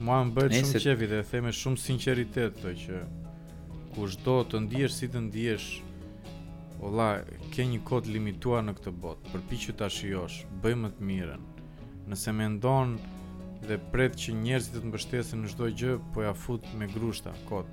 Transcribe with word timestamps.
Mua 0.00 0.22
më 0.24 0.32
bëjt 0.32 0.52
shumë 0.54 0.64
Nesit. 0.64 0.82
qefi 0.86 1.06
dhe 1.10 1.18
e 1.36 1.40
me 1.44 1.50
shumë 1.60 1.78
sinceritet 1.80 2.54
të 2.62 2.70
që 2.82 2.98
kush 3.96 4.14
do 4.26 4.36
të 4.48 4.60
ndihesh 4.64 4.94
si 4.98 5.06
të 5.12 5.20
ndiesh 5.26 5.66
Ola, 6.88 7.08
ke 7.52 7.66
një 7.68 7.80
kod 7.84 8.06
limituar 8.08 8.62
në 8.64 8.72
këtë 8.78 8.90
botë, 9.02 9.28
përpi 9.34 9.56
që 9.64 9.72
ta 9.80 9.88
shiosh, 9.96 10.36
bëj 10.62 10.76
më 10.82 10.88
të 10.96 11.08
miren. 11.10 11.42
Nëse 12.08 12.32
me 12.38 12.46
ndonë 12.54 13.66
dhe 13.68 13.76
pret 13.92 14.16
që 14.22 14.32
njerëzit 14.38 14.72
të 14.72 14.80
të 14.80 14.88
mbështesin 14.88 15.42
në 15.44 15.50
shdoj 15.52 15.68
gjë, 15.82 15.92
po 16.14 16.24
ja 16.24 16.32
fut 16.44 16.64
me 16.80 16.88
grushta, 16.94 17.34
kod. 17.50 17.68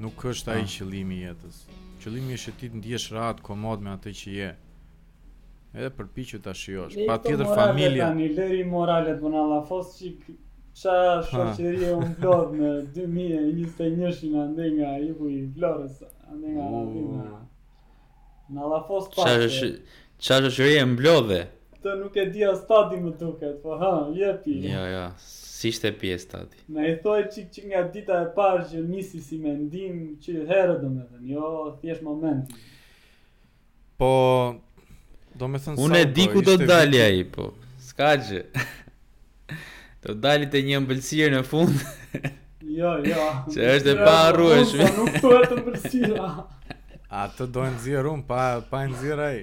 Nuk 0.00 0.24
është 0.32 0.54
aji 0.54 0.62
ah. 0.64 0.72
qëlimi 0.78 1.18
jetës. 1.26 1.60
Qëlimi 2.00 2.38
është 2.38 2.50
që 2.50 2.56
ti 2.62 2.72
të 2.72 2.80
ndihesh 2.80 3.06
rahat, 3.12 3.44
komod 3.50 3.84
me 3.84 3.92
atë 3.98 4.14
që 4.22 4.34
je. 4.38 4.48
Edhe 5.76 5.92
përpi 6.00 6.24
që 6.32 6.40
ta 6.48 6.56
shiosh. 6.62 6.96
Pa 7.04 7.20
tjetër 7.20 7.44
familja... 7.52 8.08
Lejto 8.16 8.16
morale, 8.72 9.12
tani, 9.12 9.20
leri 9.20 9.20
bëna 9.28 9.46
lafos 9.52 9.92
qik 10.00 10.24
qa 10.76 10.96
shoqeri 11.26 11.84
e 11.88 11.92
unë 11.96 12.14
në 12.58 12.70
2021-shin 12.94 14.34
ande 14.42 14.66
nga 14.74 14.90
i 15.00 15.08
ku 15.16 15.28
i 15.32 15.40
plorës, 15.56 16.02
ande 16.32 16.52
nga 16.52 16.66
uh. 16.68 17.06
Në 18.46 18.58
nga 18.60 18.68
la 18.72 18.80
fos 18.86 19.08
pasë. 19.14 19.70
Qa 20.20 20.40
shoqeri 20.44 20.76
e 20.82 20.84
mblodhe? 20.92 21.40
Të 21.82 21.94
nuk 22.02 22.18
e 22.18 22.24
di 22.34 22.44
a 22.46 22.52
stati 22.58 23.00
më 23.02 23.12
duket, 23.18 23.56
po 23.64 23.78
ha, 23.80 23.94
jepi. 24.16 24.60
Jo, 24.68 24.84
jo, 24.90 25.02
si 25.22 25.72
shte 25.74 25.90
pje 25.98 26.16
stati. 26.26 26.60
Në 26.76 26.86
i 26.90 26.94
thoi 27.02 27.22
qik 27.32 27.50
qik 27.54 27.68
nga 27.72 27.84
dita 27.94 28.20
e 28.26 28.30
parë 28.36 28.68
që 28.72 28.84
nisi 28.90 29.20
si 29.24 29.40
mendim 29.42 29.96
që 30.22 30.40
herë 30.50 30.78
dhe 30.82 30.92
me 30.92 31.04
dhe 31.12 31.36
jo, 31.36 31.50
thjesht 31.80 32.04
momenti. 32.06 32.58
Po, 33.96 34.10
do 35.40 35.48
me 35.48 35.60
thënë 35.62 35.76
sa... 35.80 35.84
Unë 35.86 36.02
e 36.02 36.08
di 36.16 36.26
po, 36.28 36.34
ku 36.36 36.46
do 36.50 36.56
të 36.60 36.68
dalja 36.70 37.06
i, 37.20 37.24
po, 37.34 37.50
s'ka 37.88 38.14
gjë. 38.26 38.44
Të 40.06 40.14
dalit 40.22 40.52
e 40.54 40.60
një 40.62 40.78
mbëlsirë 40.84 41.32
në 41.34 41.38
fund. 41.42 41.78
jo, 42.78 42.90
jo. 43.08 43.22
Që 43.50 43.70
është 43.74 43.90
e 43.90 44.04
pa 44.06 44.28
rrush. 44.36 44.76
Nuk 44.78 45.16
duhet 45.18 45.50
të 45.50 45.58
mbëlsirë. 45.64 46.26
A 47.10 47.24
të 47.34 47.46
dojnë 47.54 47.72
nëzirë 47.74 48.12
unë, 48.12 48.24
pa, 48.28 48.42
pa 48.70 48.84
nëzirë 48.86 49.26
a 49.26 49.34
i. 49.34 49.42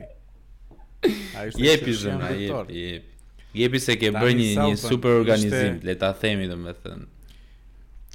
Jepi 1.60 1.94
zëna, 2.00 2.30
jepi, 2.40 2.78
jepi. 2.78 3.50
Jepi 3.60 3.82
se 3.84 3.96
ke 4.00 4.12
bërë 4.16 4.38
një, 4.40 4.48
një 4.72 4.80
super 4.80 5.18
organizim, 5.20 5.76
ishte... 5.76 5.88
le 5.90 5.98
ta 6.00 6.14
themi 6.18 6.48
dhe 6.50 6.56
me 6.58 6.72
thënë. 6.86 7.12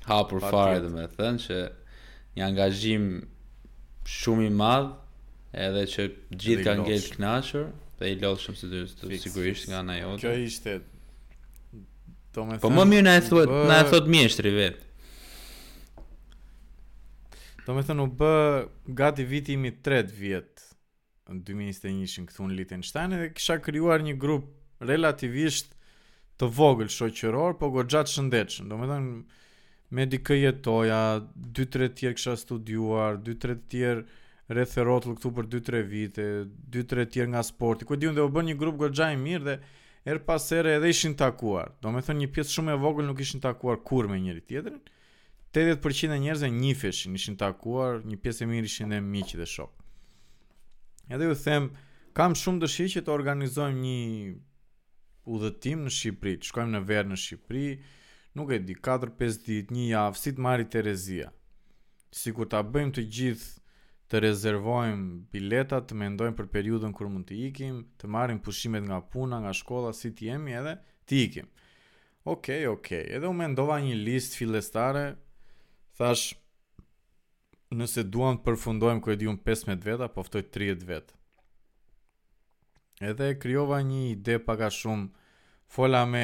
Hapur 0.08 0.40
fare 0.42 0.80
dhe 0.86 0.88
me 0.94 1.04
thënë, 1.18 1.44
që 1.44 1.58
një 2.38 2.46
angazhim 2.48 3.04
shumë 4.08 4.48
i 4.48 4.54
madh, 4.60 4.88
edhe 5.66 5.84
që 5.92 6.08
gjithë 6.32 6.66
kanë 6.70 6.88
gjetë 6.88 7.12
knashur, 7.20 7.68
dhe 8.00 8.12
i 8.16 8.20
lodhë 8.22 8.46
shumë 8.46 8.62
së 8.62 8.86
të 9.02 9.22
sigurisht 9.26 9.68
nga 9.72 9.84
na 9.90 9.98
jote. 10.00 10.24
Kjo 10.24 10.32
ishte, 10.48 10.78
Po, 12.34 12.44
po 12.60 12.70
më 12.72 12.82
thëm... 12.82 12.92
mirë 12.92 13.06
na 13.06 13.14
e 13.18 13.22
thot, 13.24 13.48
bë... 13.52 13.62
na 13.70 13.78
e 13.80 13.86
thot 13.90 14.08
mjeshtri 14.10 14.52
vet. 14.54 14.82
Do 17.64 17.70
po 17.70 17.76
me 17.78 17.84
thënë 17.86 18.04
u 18.04 18.10
bë 18.20 18.32
gati 18.98 19.24
viti 19.28 19.56
imi 19.58 19.72
3 19.72 20.12
vjet 20.16 20.64
në 21.28 21.42
2021-shin 21.46 22.28
këtu 22.30 22.46
në 22.48 22.56
Liechtenstein 22.60 23.12
dhe 23.16 23.26
kisha 23.36 23.58
krijuar 23.64 24.00
një 24.04 24.14
grup 24.20 24.46
relativisht 24.88 25.74
të 26.40 26.48
vogël 26.56 26.88
shoqëror, 26.92 27.56
po 27.60 27.68
goxhat 27.74 28.08
shëndetshëm. 28.12 28.68
Do 28.72 28.76
me 28.80 28.88
thënë 28.88 29.18
me 29.96 30.04
dikë 30.12 30.38
jetoja, 30.38 31.00
2-3 31.60 31.92
tjerë 31.96 32.16
kisha 32.20 32.34
studiuar, 32.38 33.18
2-3 33.24 33.56
tjerë 33.72 34.02
rreth 34.52 34.74
rrotull 34.82 35.16
këtu 35.16 35.32
për 35.40 35.46
2-3 35.56 35.82
vite, 35.88 36.26
2-3 36.76 37.08
tjerë 37.16 37.32
nga 37.34 37.42
sporti. 37.44 37.88
Ku 37.88 37.96
diun 38.00 38.16
dhe 38.16 38.24
u 38.24 38.32
bën 38.32 38.48
një 38.52 38.56
grup 38.60 38.78
goxha 38.80 39.10
i 39.16 39.20
mirë 39.20 39.46
dhe 39.50 39.58
Erë 40.08 40.22
pas 40.24 40.44
edhe 40.56 40.88
ishin 40.88 41.12
takuar. 41.20 41.74
Do 41.84 41.90
me 41.92 42.00
thënë 42.04 42.22
një 42.22 42.28
pjesë 42.32 42.52
shumë 42.54 42.72
e 42.72 42.78
vogël 42.80 43.04
nuk 43.10 43.18
ishin 43.20 43.42
takuar 43.44 43.76
kur 43.84 44.06
me 44.08 44.16
njëri 44.22 44.40
tjetërin. 44.50 44.78
80% 45.56 46.14
e 46.14 46.18
njerëzve 46.22 46.48
njifeshin, 46.54 47.16
ishin 47.18 47.36
takuar, 47.40 47.98
një 48.08 48.16
pjesë 48.24 48.44
e 48.44 48.48
mirë 48.48 48.70
ishin 48.70 48.94
dhe 48.94 49.02
miq 49.04 49.34
dhe 49.36 49.48
shok. 49.54 49.74
Edhe 51.12 51.28
ju 51.28 51.36
them, 51.42 51.66
kam 52.16 52.36
shumë 52.38 52.62
dëshirë 52.64 52.94
që 52.94 53.02
të 53.04 53.14
organizojmë 53.18 53.82
një 53.84 54.00
udhëtim 55.28 55.84
në 55.88 55.92
Shqipëri, 55.98 56.34
të 56.40 56.50
shkojmë 56.52 56.76
në 56.78 56.82
verë 56.88 57.12
në 57.12 57.20
Shqipëri, 57.24 57.66
nuk 58.40 58.52
e 58.56 58.60
di, 58.64 58.76
4-5 58.88 59.40
ditë, 59.48 59.76
një 59.76 59.86
javë, 59.90 60.22
si 60.22 60.34
të 60.38 60.46
marri 60.46 60.68
Terezia. 60.76 61.28
Sikur 62.22 62.48
ta 62.48 62.64
bëjmë 62.64 62.96
të 62.96 63.04
gjithë 63.18 63.57
të 64.08 64.20
rezervojmë 64.24 65.30
biletat, 65.34 65.86
të 65.88 65.96
mendojmë 66.00 66.36
për 66.38 66.46
periudën 66.52 66.94
kur 66.96 67.10
mund 67.12 67.26
të 67.28 67.36
ikim, 67.50 67.82
të 68.00 68.08
marrim 68.10 68.38
pushimet 68.44 68.84
nga 68.88 69.02
puna, 69.12 69.40
nga 69.44 69.52
shkolla, 69.58 69.90
si 69.92 70.14
të 70.16 70.30
jemi 70.30 70.54
edhe 70.56 70.76
të 71.08 71.16
ikim. 71.26 71.48
Okej, 72.24 72.62
okay, 72.66 72.66
okej, 72.66 73.04
okay. 73.04 73.14
edhe 73.16 73.28
u 73.28 73.34
mendova 73.36 73.76
një 73.84 73.98
list 74.00 74.36
fillestare, 74.36 75.06
thash, 75.96 76.32
nëse 77.76 78.04
duam 78.08 78.38
të 78.40 78.46
përfundojmë 78.48 79.02
ku 79.04 79.12
e 79.12 79.16
diun 79.20 79.36
15 79.44 79.84
veta, 79.84 80.08
po 80.12 80.24
ftoj 80.24 80.46
30 80.56 80.86
veta. 80.88 81.16
Edhe 83.12 83.28
krijova 83.38 83.80
një 83.86 84.00
ide 84.14 84.38
pak 84.42 84.64
a 84.66 84.70
shumë 84.74 85.12
fola 85.70 86.00
me 86.08 86.22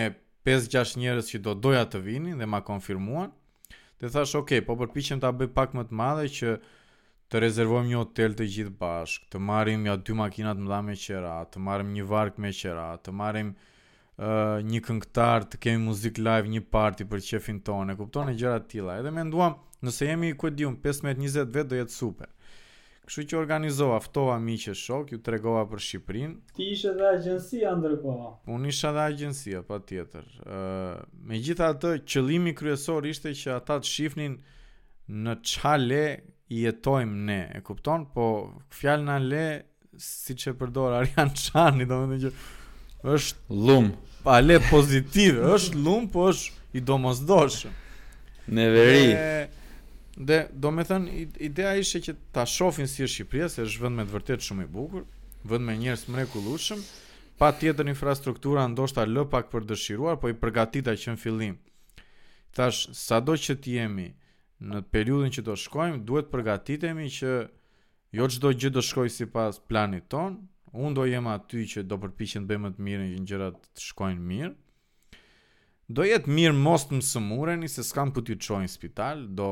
5-6 0.48 0.96
njerëz 1.04 1.28
që 1.34 1.42
do 1.46 1.52
doja 1.66 1.84
të 1.88 2.00
vinin 2.04 2.40
dhe 2.42 2.48
ma 2.50 2.62
konfirmuan. 2.66 3.28
Dhe 4.00 4.08
thash, 4.10 4.34
"Ok, 4.40 4.56
po 4.66 4.74
përpiqem 4.80 5.20
ta 5.22 5.30
bëj 5.32 5.52
pak 5.54 5.76
më 5.78 5.84
të 5.88 5.98
madhe 6.00 6.24
që 6.38 6.56
të 7.34 7.40
rezervojmë 7.42 7.90
një 7.90 7.96
hotel 7.98 8.34
të 8.38 8.44
gjithë 8.46 8.72
bashk, 8.78 9.24
të 9.34 9.40
marim 9.42 9.88
ja 9.88 9.96
dy 9.98 10.14
makinat 10.14 10.54
më 10.62 10.68
dha 10.70 10.76
me 10.86 10.94
qera, 11.04 11.32
të 11.50 11.58
marim 11.66 11.88
një 11.90 12.04
vark 12.06 12.36
me 12.38 12.52
qera, 12.54 12.84
të 13.02 13.10
marim 13.20 13.48
uh, 13.50 14.60
një 14.62 14.80
këngtar, 14.86 15.48
të 15.50 15.58
kemi 15.66 15.82
muzik 15.88 16.20
live, 16.22 16.46
një 16.54 16.60
party 16.70 17.08
për 17.10 17.24
qefin 17.28 17.58
tonë, 17.66 17.96
e 17.96 17.98
kuptonë 17.98 18.30
e 18.30 18.36
gjera 18.38 18.60
tila, 18.70 19.00
edhe 19.02 19.10
me 19.10 19.26
nduam, 19.26 19.56
nëse 19.82 20.06
jemi 20.12 20.30
i 20.30 20.36
kodium, 20.38 20.76
15-20 20.84 21.50
vetë 21.58 21.72
do 21.74 21.80
jetë 21.80 21.94
super. 21.96 22.30
Kështu 23.08 23.24
që 23.34 23.40
organizova, 23.40 23.96
ftova 24.04 24.36
mi 24.40 24.54
që 24.60 24.76
shok, 24.80 25.10
ju 25.16 25.18
tregova 25.26 25.64
për 25.72 25.82
Shqiprin. 25.88 26.36
Ti 26.56 26.68
ishe 26.72 26.92
dhe 26.96 27.08
agjensia 27.16 27.72
ndërkoha? 27.80 28.30
Unë 28.54 28.70
ishe 28.70 28.92
dhe 28.96 29.02
agjensia, 29.10 29.60
pa 29.66 29.76
tjetër. 29.84 30.30
Uh, 30.46 31.02
me 31.28 31.42
gjitha 31.42 31.72
kryesor 32.62 33.10
ishte 33.10 33.34
që 33.42 33.58
ata 33.58 33.82
të 33.82 33.90
shifnin 33.92 34.38
në 35.26 35.34
çale 35.44 36.02
i 36.52 36.60
jetojmë 36.66 37.20
ne, 37.28 37.38
e 37.56 37.60
kupton? 37.64 38.04
Po 38.12 38.50
fjalën 38.74 39.28
le 39.30 39.44
siç 40.00 40.48
e 40.50 40.56
përdor 40.58 40.96
Arjan 41.00 41.30
Çani, 41.38 41.86
domethënë 41.90 42.18
që 42.24 42.32
është 43.14 43.54
llum. 43.62 43.92
Pa 44.24 44.38
le 44.40 44.58
pozitiv, 44.70 45.42
është 45.54 45.80
llum, 45.80 46.06
po 46.08 46.28
është 46.32 46.78
i 46.78 46.82
domosdoshëm. 46.84 47.74
Në 48.56 48.64
veri. 48.72 49.06
E, 49.16 50.12
dhe 50.16 50.38
thënë, 50.60 51.18
ideja 51.44 51.74
ishte 51.82 52.02
që 52.08 52.14
ta 52.34 52.44
shohin 52.48 52.88
si 52.88 53.04
e 53.04 53.08
Shqipëria, 53.08 53.48
se 53.52 53.64
është 53.66 53.84
vend 53.84 54.00
me 54.00 54.06
të 54.08 54.14
vërtet 54.16 54.44
shumë 54.48 54.66
i 54.66 54.70
bukur, 54.72 55.04
vend 55.48 55.64
me 55.64 55.76
njerëz 55.80 56.06
mrekullueshëm, 56.12 56.80
patjetër 57.40 57.88
infrastruktura 57.92 58.66
ndoshta 58.68 59.04
lë 59.06 59.26
pak 59.32 59.48
për 59.52 59.64
dëshiruar, 59.68 60.16
po 60.20 60.32
i 60.32 60.36
përgatita 60.40 60.96
që 60.96 61.14
në 61.16 61.20
fillim. 61.24 61.56
Tash 62.54 62.88
sado 62.94 63.34
që 63.36 63.58
t'jemi 63.60 64.04
jemi, 64.04 64.10
në 64.62 64.82
periudhën 64.94 65.32
që 65.38 65.44
do 65.46 65.54
të 65.56 65.62
shkojmë, 65.66 66.02
duhet 66.06 66.28
të 66.28 66.34
përgatitemi 66.36 67.08
që 67.16 67.32
jo 68.18 68.26
çdo 68.30 68.52
gjë 68.54 68.70
do 68.76 68.82
shkojë 68.86 69.14
sipas 69.16 69.58
planit 69.68 70.06
ton. 70.12 70.36
Un 70.74 70.94
do 70.94 71.04
jem 71.06 71.26
aty 71.30 71.64
që 71.70 71.82
do 71.86 71.98
përpiqem 72.02 72.44
të 72.46 72.50
bëj 72.50 72.58
më 72.58 72.68
të 72.76 72.84
mirën 72.86 73.10
që 73.16 73.26
gjërat 73.30 73.58
të 73.78 73.82
shkojnë 73.88 74.22
mirë. 74.30 74.52
Do 75.96 76.06
jetë 76.06 76.32
mirë 76.34 76.56
mos 76.64 76.86
të 76.88 76.98
mësumureni 76.98 77.68
se 77.70 77.84
s'kam 77.86 78.10
për 78.16 78.24
t'ju 78.26 78.38
qojnë 78.46 78.70
spital, 78.72 79.26
do 79.38 79.48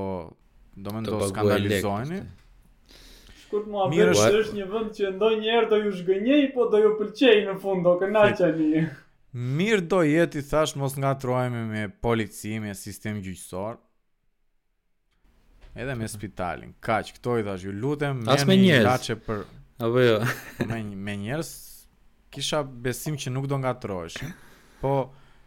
do 0.82 0.92
më 0.94 1.02
ndo 1.04 1.18
skandalizojeni. 1.28 2.18
Shkurt 3.42 3.66
mua 3.68 3.86
bëj 3.92 4.14
është 4.16 4.56
një 4.56 4.66
vend 4.72 4.90
që 4.96 5.10
ndonjëherë 5.18 5.68
do 5.74 5.78
ju 5.84 5.90
zgënjej, 6.00 6.46
po 6.56 6.64
do 6.72 6.80
ju 6.80 6.92
pëlqej 6.98 7.42
në 7.50 7.56
fund 7.62 7.84
do 7.84 7.92
kënaqeni. 8.00 8.86
Mirë 9.58 9.84
do 9.92 10.00
jetë 10.08 10.40
i 10.40 10.44
thash 10.48 10.74
mos 10.80 10.96
nga 11.00 11.12
trojme 11.20 11.66
me 11.68 11.84
policimi 12.04 12.72
e 12.72 12.74
sistem 12.76 13.20
gjyqësor, 13.24 13.76
Edhe 15.76 15.94
me 15.96 16.06
spitalin. 16.08 16.74
Kaq, 16.84 17.14
këto 17.16 17.38
i 17.40 17.44
thash, 17.46 17.64
ju 17.64 17.72
lutem, 17.72 18.18
më 18.28 18.56
një 18.60 18.80
laçe 18.84 19.16
për. 19.24 19.42
Apo 19.82 20.02
jo. 20.04 20.18
Me 20.68 20.82
me 21.08 21.14
njerëz 21.18 21.48
kisha 22.32 22.60
besim 22.84 23.16
që 23.18 23.32
nuk 23.32 23.48
do 23.50 23.56
ngatroheshin. 23.62 24.30
Po 24.82 24.92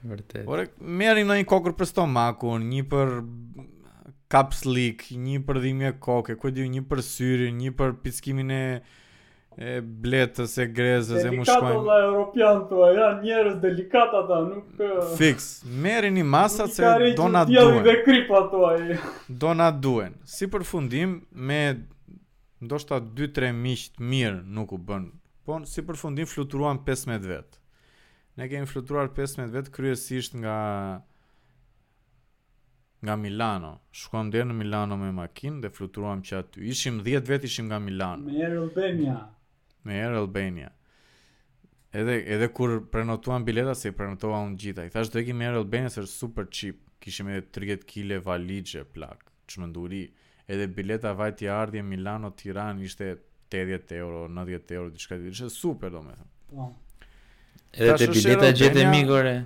vërtet. 0.09 0.43
Ore, 0.51 0.65
merri 0.81 1.23
në 1.23 1.37
një 1.39 1.45
kokër 1.49 1.75
për 1.79 1.89
stomakun, 1.91 2.65
një 2.73 2.87
për 2.91 3.13
kapslik, 4.33 5.05
një 5.27 5.37
për 5.47 5.61
dhimbje 5.67 5.93
koke, 6.03 6.35
ku 6.41 6.51
diu 6.51 6.65
një 6.73 6.83
për 6.89 7.03
syrin, 7.11 7.57
një 7.61 7.75
për 7.79 7.95
pickimin 8.03 8.51
e 8.57 8.61
e 9.57 9.77
bletës, 9.81 10.53
e 10.59 10.65
grezës, 10.67 11.23
e 11.23 11.29
mushkojnë. 11.31 11.63
Delikatë 11.63 11.83
dhe 11.87 11.97
europian 12.05 12.57
të 12.69 12.79
va, 12.81 12.87
janë 12.95 13.21
njerës 13.25 13.57
delikata 13.63 14.19
ta, 14.27 14.39
nuk... 14.49 14.81
Fix, 15.15 15.45
meri 15.79 16.09
një 16.17 16.25
masat 16.27 16.73
se 16.75 16.89
do 17.15 17.29
nga 17.31 17.45
duen. 17.47 17.77
Nuk 17.77 17.87
ka 17.87 17.95
rejtë 18.05 18.45
të 18.51 19.33
Do 19.45 19.53
nga 19.55 19.69
duen. 19.87 20.17
Si 20.27 20.49
për 20.51 20.67
fundim, 20.67 21.13
me 21.31 21.61
ndoshta 22.65 22.99
2-3 22.99 23.53
miqt 23.55 23.99
mirë 24.03 24.41
nuk 24.43 24.75
u 24.75 24.79
bën. 24.81 25.09
Po 25.45 25.59
si 25.69 25.83
përfundim 25.85 26.25
fluturuan 26.25 26.79
15 26.87 27.27
vet. 27.29 27.59
Ne 28.35 28.49
kemi 28.51 28.65
fluturuar 28.67 29.11
15 29.15 29.51
vet 29.53 29.69
kryesisht 29.71 30.33
nga 30.35 30.55
nga 33.05 33.15
Milano. 33.21 33.75
Shkuam 33.93 34.31
deri 34.33 34.49
në 34.49 34.55
Milano 34.63 34.97
me 34.97 35.11
makinë 35.13 35.61
dhe 35.63 35.69
fluturuam 35.71 36.23
që 36.25 36.39
aty. 36.41 36.65
Ishim 36.73 36.97
10 37.05 37.29
vet 37.29 37.45
ishim 37.45 37.69
nga 37.69 37.77
Milano. 37.79 38.25
Me 38.25 38.45
Albania. 38.49 39.21
Me 39.85 39.93
Air 40.03 40.13
Albania. 40.17 40.71
Edhe 41.95 42.17
edhe 42.35 42.49
kur 42.53 42.73
prenotuan 42.91 43.45
bileta 43.47 43.73
se 43.77 43.93
prenotova 43.95 44.41
unë 44.45 44.57
gjitha. 44.59 44.85
I 44.87 44.91
thash 44.95 45.13
do 45.13 45.21
ikim 45.21 45.37
me 45.41 45.47
Air 45.47 45.59
Albania 45.61 45.91
se 45.93 46.01
është 46.03 46.11
super 46.21 46.49
cheap. 46.59 46.81
Kishim 47.05 47.29
edhe 47.31 47.45
30 47.59 47.85
kg 47.91 48.19
valixhe 48.25 48.83
plak. 48.95 49.21
Çmenduri. 49.53 50.03
Edhe 50.49 50.65
bileta 50.77 51.13
vajt 51.17 51.45
i 51.47 51.51
ardhje 51.59 51.85
Milano 51.91 52.33
Tirana 52.41 52.81
ishte 52.89 53.11
80 53.53 53.93
euro, 53.99 54.25
90 54.39 54.75
euro, 54.79 54.89
diçka 54.95 55.19
tjetër. 55.21 55.37
Ishte 55.37 55.53
super 55.55 55.93
domethënë. 55.93 56.29
Po. 56.51 56.67
Edhe 57.75 57.95
te 58.01 58.09
bileta 58.17 58.51
gjete 58.61 58.89
mikore. 58.91 59.37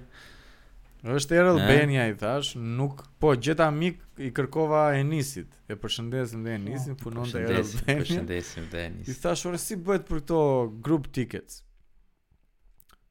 Është 1.04 1.36
Er 1.36 1.46
Albania 1.54 2.06
i 2.12 2.16
thash, 2.20 2.58
nuk 2.60 3.06
po 3.24 3.32
gjeta 3.40 3.70
mik 3.72 4.02
i 4.20 4.34
kërkova 4.36 4.90
Enisit. 5.00 5.54
E 5.72 5.78
përshëndesim 5.80 6.42
dhe 6.44 6.58
Enisin, 6.58 6.98
oh, 6.98 7.00
punon 7.00 7.30
te 7.32 7.46
Përshëndesim 7.88 8.66
dhe 8.72 8.82
Enisin. 8.90 9.14
I 9.14 9.16
thash, 9.22 9.46
"Ora 9.48 9.58
si 9.62 9.78
bëhet 9.78 10.08
për 10.10 10.20
këto 10.26 10.40
group 10.84 11.08
tickets?" 11.16 11.62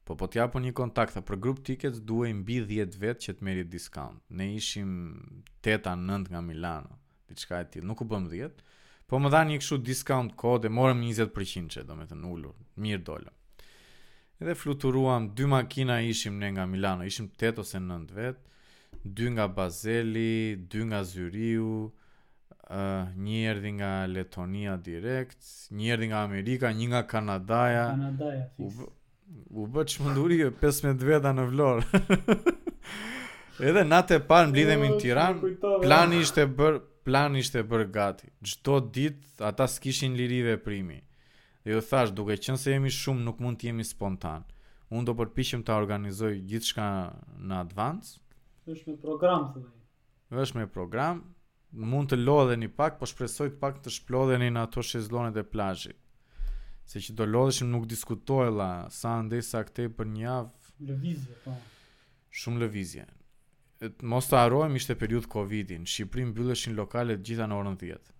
Po 0.05 0.15
po 0.17 0.27
t'japo 0.27 0.61
një 0.61 0.73
kontakt 0.73 1.15
për 1.25 1.39
group 1.41 1.63
tickets, 1.65 1.99
duaj 2.01 2.33
mbi 2.43 2.59
10 2.69 2.95
vet 3.01 3.17
që 3.25 3.33
të 3.33 3.41
merrit 3.45 3.69
discount. 3.73 4.21
Ne 4.37 4.51
ishim 4.59 4.93
8 5.65 5.87
a 5.91 5.95
9 5.95 6.29
nga 6.31 6.41
Milano, 6.41 6.97
diçka 7.27 7.59
e 7.61 7.65
tillë. 7.71 7.87
Nuk 7.89 8.01
u 8.01 8.05
bëm 8.11 8.29
10. 8.29 8.51
Po 9.09 9.17
më 9.17 9.29
dhanë 9.33 9.49
një 9.55 9.59
kështu 9.63 9.77
discount 9.89 10.35
code, 10.37 10.67
morëm 10.69 11.01
20% 11.01 11.69
që 11.73 11.85
do 11.89 11.95
me 11.97 12.05
të 12.05 12.15
nullur 12.21 12.53
mirë 12.77 13.03
dollëm. 13.09 13.38
Edhe 14.39 14.53
fluturuam 14.55 15.25
dy 15.35 15.45
makina 15.51 15.97
ishim 16.01 16.37
ne 16.39 16.49
nga 16.55 16.65
Milano, 16.65 17.03
ishim 17.03 17.27
8 17.41 17.57
ose 17.63 17.79
9 17.79 18.13
vet, 18.19 18.37
dy 19.03 19.25
nga 19.31 19.47
Bazeli, 19.55 20.55
dy 20.71 20.81
nga 20.87 21.01
Zyriu, 21.11 21.73
uh, 21.87 23.03
një 23.25 23.39
erdhi 23.53 23.71
nga 23.79 23.91
Letonia 24.15 24.75
direkt, 24.89 25.43
një 25.75 25.89
erdhi 25.95 26.07
nga 26.13 26.21
Amerika, 26.27 26.71
një 26.77 26.87
nga 26.93 27.01
Kanadaja. 27.13 27.87
Kanadaja. 27.97 28.45
U, 28.69 28.71
u 29.65 29.67
bë 29.75 29.85
çmenduri 29.91 30.39
15 30.63 31.03
veta 31.11 31.35
në 31.35 31.45
Vlorë. 31.51 32.01
Edhe 33.71 33.83
natë 33.91 34.21
e 34.21 34.21
parë 34.31 34.53
mblidhemi 34.53 34.93
në 34.93 34.93
jo, 34.93 35.01
Tiranë. 35.03 35.51
Plani 35.83 36.23
ishte 36.23 36.45
bër, 36.61 36.79
plani 37.09 37.43
ishte 37.43 37.65
bër 37.73 37.85
gati. 37.99 38.31
Çdo 38.53 38.79
ditë 38.99 39.43
ata 39.51 39.67
s'kishin 39.67 40.15
lirive 40.15 40.55
primi. 40.63 41.01
Dhe 41.69 41.75
ju 41.77 41.81
thash 41.85 42.11
duke 42.17 42.33
qenë 42.41 42.57
se 42.61 42.71
jemi 42.73 42.89
shumë 42.97 43.21
nuk 43.25 43.41
mund 43.45 43.59
të 43.61 43.67
jemi 43.69 43.83
spontan. 43.85 44.41
Unë 44.89 45.05
do 45.09 45.13
përpiqem 45.19 45.61
ta 45.67 45.75
organizoj 45.77 46.31
gjithçka 46.49 46.85
në 47.45 47.59
advance. 47.63 48.15
Është 48.73 48.87
me 48.89 48.95
program 49.03 49.45
thonë. 49.51 49.69
Është 50.45 50.57
me 50.57 50.65
program, 50.79 51.21
mund 51.93 52.09
të 52.09 52.17
lodheni 52.23 52.71
pak, 52.79 52.97
po 52.97 53.05
shpresoj 53.11 53.51
pak 53.61 53.77
të 53.85 53.93
shplodheni 53.99 54.49
në 54.55 54.63
ato 54.65 54.81
shezlonet 54.81 55.37
e 55.37 55.45
plazhit. 55.51 55.99
Se 56.89 56.97
që 57.05 57.13
do 57.21 57.29
lodheshim 57.37 57.69
nuk 57.75 57.85
diskutojlla 57.93 58.71
sa 59.01 59.13
ndesë 59.27 59.49
sa 59.53 59.61
këtë 59.69 59.85
për 59.99 60.09
një 60.15 60.25
javë. 60.25 60.75
Lëvizje 60.89 61.37
po. 61.45 61.57
Shumë 62.41 62.63
lëvizje. 62.65 63.05
Mos 64.15 64.31
të 64.33 64.41
arrojmë 64.41 64.81
ishte 64.81 64.97
periudhë 65.03 65.31
Covidin, 65.37 65.85
Shqipërinë 65.85 66.33
mbylleshin 66.33 66.79
lokalet 66.81 67.21
gjitha 67.29 67.45
në 67.49 67.61
orën 67.61 67.79
10 67.85 68.15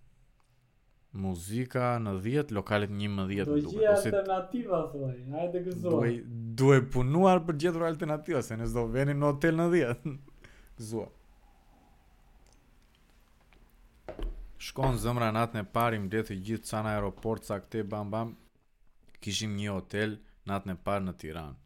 muzika 1.12 1.96
në 2.00 2.12
10, 2.22 2.52
lokalet 2.54 2.90
11 2.90 3.16
në 3.18 3.24
duke. 3.30 3.46
Do 3.46 3.56
gjithë 3.66 3.94
alternativa, 3.94 4.82
thoi, 4.92 5.14
hajde 5.32 5.62
gëzoj. 5.66 6.82
punuar 6.92 7.40
për 7.46 7.56
gjithër 7.56 7.82
alternativa, 7.86 8.42
se 8.42 8.56
nësë 8.56 8.74
do 8.74 8.84
venim 8.92 9.18
në 9.18 9.26
hotel 9.30 9.56
në 9.58 9.68
10. 9.70 10.18
Gëzoj. 10.80 11.08
Shkon 14.60 14.98
zëmra 15.00 15.32
në 15.32 15.40
atë 15.42 15.56
në 15.58 15.66
parë, 15.72 15.96
im 15.96 16.08
të 16.12 16.36
gjithë 16.46 16.64
ca 16.68 16.82
në 16.84 16.90
aeroport, 16.94 17.44
Sa 17.44 17.58
këte, 17.58 17.82
bam, 17.84 18.10
bam, 18.10 18.36
kishim 19.24 19.54
një 19.56 19.72
hotel 19.72 20.18
në 20.46 20.54
atë 20.54 20.68
në 20.68 20.76
parë 20.84 21.04
në 21.04 21.14
Tiranë. 21.20 21.56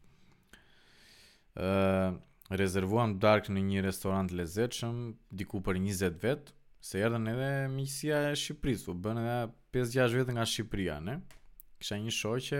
Uh, 1.55 2.17
rezervuam 2.49 3.19
dark 3.19 3.47
në 3.49 3.59
një 3.63 3.81
restorant 3.85 4.31
lezetshëm, 4.31 5.15
diku 5.31 5.61
për 5.63 5.75
20 5.79 6.19
vetë, 6.21 6.54
se 6.85 6.99
erdhen 7.01 7.27
edhe 7.31 7.53
miqësia 7.73 8.17
e 8.31 8.35
Shqipërisë, 8.39 8.89
u 8.91 8.93
po 8.93 8.99
bën 9.07 9.17
edhe 9.21 9.37
5-6 9.75 10.17
vjet 10.19 10.29
nga 10.35 10.43
Shqipëria, 10.49 10.97
ne. 11.01 11.15
Kisha 11.81 11.97
një 12.01 12.13
shoqe, 12.13 12.59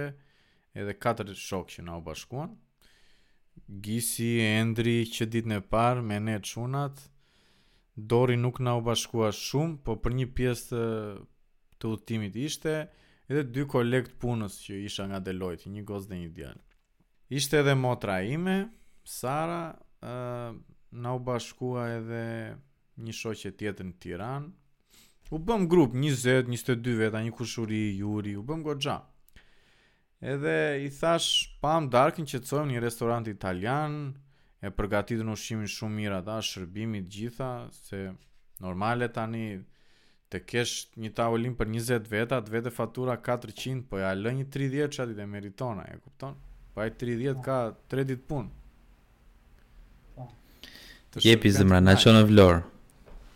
edhe 0.75 0.95
katër 0.97 1.29
shokë 1.41 1.75
që 1.75 1.85
na 1.85 1.99
u 1.99 2.05
bashkuan. 2.07 2.55
Gisi, 3.85 4.31
Endri, 4.43 4.95
që 5.05 5.27
ditën 5.33 5.53
e 5.59 5.61
parë 5.71 6.01
me 6.09 6.17
ne 6.19 6.39
çunat, 6.51 7.05
Dori 7.95 8.35
nuk 8.35 8.57
na 8.59 8.73
u 8.75 8.81
bashkua 8.83 9.29
shumë, 9.31 9.77
po 9.85 9.93
për 10.03 10.15
një 10.19 10.25
pjesë 10.35 10.71
të, 10.71 10.85
të 11.79 11.87
udhëtimit 11.93 12.35
ishte 12.43 12.73
edhe 13.31 13.43
dy 13.55 13.63
kolekt 13.71 14.17
punës 14.21 14.57
që 14.65 14.81
isha 14.89 15.05
nga 15.07 15.21
Deloitte, 15.23 15.71
një 15.71 15.83
gos 15.87 16.09
dhe 16.09 16.17
një 16.19 16.33
djalë. 16.35 16.63
Ishte 17.39 17.61
edhe 17.61 17.77
motra 17.79 18.17
ime, 18.27 18.57
Sara, 19.07 19.61
ë 20.03 20.11
uh, 20.15 20.59
na 21.05 21.13
u 21.15 21.21
bashkua 21.27 21.87
edhe 22.01 22.19
një 23.03 23.13
shoqe 23.15 23.51
tjetër 23.59 23.87
në 23.89 23.95
Tiranë. 24.03 24.51
U 25.33 25.39
bëm 25.41 25.65
grup 25.69 25.95
20, 25.97 26.43
22 26.47 26.95
veta, 27.01 27.19
një 27.25 27.33
kushuri, 27.35 27.79
juri, 27.99 28.35
u 28.37 28.43
bëm 28.45 28.61
goxha. 28.65 28.99
Edhe 30.21 30.83
i 30.85 30.89
thash, 30.93 31.55
pam 31.61 31.89
darkin 31.91 32.27
që 32.29 32.39
të 32.45 32.61
një 32.69 32.83
restorant 32.83 33.27
italian, 33.27 34.13
e 34.61 34.71
përgatit 34.71 35.21
në 35.21 35.33
ushqimin 35.35 35.69
shumë 35.69 35.97
mirë 36.01 36.19
ata, 36.21 36.37
shërbimit 36.45 37.07
gjitha, 37.11 37.49
se 37.75 38.05
normale 38.63 39.09
tani 39.13 39.43
të 40.31 40.39
kesh 40.45 40.75
një 40.97 41.11
tavolin 41.17 41.57
për 41.57 41.69
20 41.73 42.07
veta, 42.09 42.39
të 42.41 42.53
vete 42.55 42.71
fatura 42.73 43.17
400, 43.17 43.81
po 43.89 43.99
ja 44.01 44.13
lë 44.17 44.37
një 44.41 44.47
30 44.55 44.93
që 44.95 45.01
ati 45.05 45.17
dhe 45.19 45.27
meritona, 45.29 45.85
e 45.91 45.99
kupton? 46.01 46.37
Po 46.75 46.85
e 46.85 46.89
30 47.01 47.41
ka 47.45 47.59
3 47.93 48.07
ditë 48.13 48.23
punë. 48.29 48.53
Po. 50.15 50.29
Jepi 51.25 51.53
zemra, 51.57 51.81
na 51.81 51.93
qënë 51.97 52.23
vlorë 52.31 52.63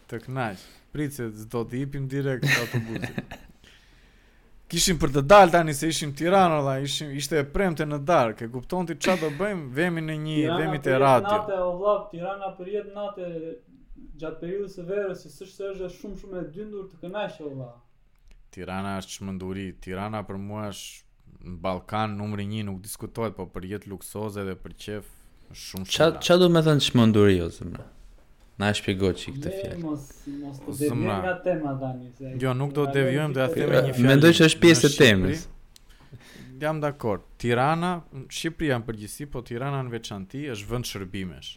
të 0.10 0.20
knajsh 0.26 0.66
Pritë 0.94 1.16
se 1.16 1.26
zdo 1.46 1.62
të 1.70 1.84
jipim 1.84 2.08
direkt 2.10 2.48
të 2.48 2.64
autobusit 2.64 3.38
Kishim 4.70 5.00
për 5.02 5.14
të 5.16 5.24
dalë 5.34 5.54
tani 5.54 5.74
se 5.74 5.88
ishim 5.90 6.12
Tirana 6.16 6.60
valla, 6.60 6.76
ishim 6.86 7.14
ishte 7.18 7.40
e 7.40 7.46
premte 7.56 7.88
në 7.90 7.98
darkë. 8.06 8.44
E 8.46 8.50
kupton 8.54 8.86
ti 8.86 8.94
çfarë 9.02 9.22
do 9.24 9.30
bëjmë? 9.40 9.64
Vemi 9.74 10.04
në 10.06 10.18
një, 10.22 10.36
vemi 10.60 10.78
te 10.86 10.94
radio. 11.02 11.40
Natë 11.40 11.56
o 11.64 11.72
vlla, 11.80 11.96
Tirana 12.12 12.52
për 12.54 12.70
jetë 12.76 12.94
natë 12.94 13.32
gjatë 14.22 14.42
periudhës 14.44 14.76
së 14.78 14.86
verës, 14.92 15.24
si 15.24 15.32
s'është 15.40 15.56
se 15.56 15.72
është 15.72 15.90
shumë 15.96 16.22
shumë 16.22 16.38
e 16.38 16.46
dyndur, 16.60 16.86
të 16.92 17.02
kënaqësh 17.02 17.42
o 17.48 17.52
vlla. 17.56 17.70
Tirana 18.54 18.94
është 19.02 19.16
çmenduri, 19.18 19.66
Tirana 19.88 20.22
për 20.30 20.38
mua 20.44 20.70
është 20.70 21.50
në 21.50 21.58
Ballkan 21.66 22.14
numri 22.22 22.46
1, 22.46 22.70
nuk 22.70 22.84
diskutohet, 22.86 23.34
po 23.42 23.50
për 23.56 23.72
jetë 23.74 23.90
luksoze 23.96 24.46
dhe 24.46 24.54
për 24.62 24.78
qef, 24.86 25.10
shumë 25.50 25.88
shumë. 25.88 25.94
Ç'a 25.98 26.14
ç'a 26.30 26.38
do 26.46 26.54
të 26.54 26.68
thënë 26.70 26.88
çmenduri 26.92 27.42
ose 27.50 27.74
më? 27.74 27.96
Na 28.60 28.68
e 28.74 28.76
shpjegoj 28.76 29.14
çik 29.20 29.38
këtë 29.38 29.52
fjalë. 29.56 29.76
Mos 29.86 30.08
mos 30.66 30.80
devijojmë 30.82 31.14
nga 31.24 31.34
tema 31.46 31.72
tani 31.82 32.34
Jo, 32.44 32.52
nuk 32.60 32.74
do 32.76 32.84
të 32.90 32.96
devijojmë, 32.98 33.32
do 33.38 33.40
ja 33.44 33.52
themi 33.54 33.72
një 33.86 33.94
fjalë. 33.96 34.08
Mendoj 34.10 34.32
që 34.40 34.48
është 34.50 34.60
pjesë 34.66 34.86
e 34.90 34.96
temës. 34.98 35.44
Jam 36.60 36.82
dakord. 36.84 37.24
Tirana, 37.40 37.92
Shqipëri 38.36 38.72
janë 38.74 38.88
përgjithësi, 38.90 39.28
po 39.32 39.42
Tirana 39.48 39.80
në 39.88 39.94
veçanti 39.94 40.42
është 40.52 40.68
vend 40.74 40.90
shërbimesh. 40.90 41.54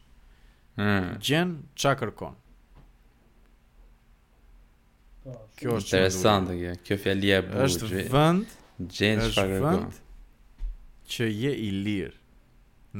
Hmm. 0.79 1.09
Gjen 1.27 1.57
çka 1.75 1.97
kërkon? 2.05 2.37
Po, 5.25 5.35
kjo 5.59 5.79
është 5.83 5.91
interesante 5.97 6.55
kjo. 6.61 6.77
Kjo 6.87 7.01
fjali 7.09 7.33
e 7.35 7.41
bukur. 7.49 7.65
Është 7.67 8.05
vend 8.13 8.53
gjen 9.01 9.25
çka 9.27 9.49
kërkon. 9.51 9.83
Vënd 9.83 11.11
që 11.17 11.29
je 11.35 11.57
i 11.67 11.73
lirë. 11.89 12.15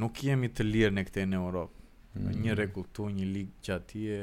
Nuk 0.03 0.21
jemi 0.27 0.51
të 0.51 0.67
lirë 0.67 0.91
në 0.99 1.05
këtej 1.07 1.25
në 1.31 1.39
Europë. 1.39 1.79
Në 2.13 2.29
Një 2.35 2.51
mm. 2.51 2.57
rregull 2.57 2.83
këtu, 2.85 3.07
një 3.13 3.23
ligë 3.25 3.63
që 3.65 3.71
atje 3.75 4.17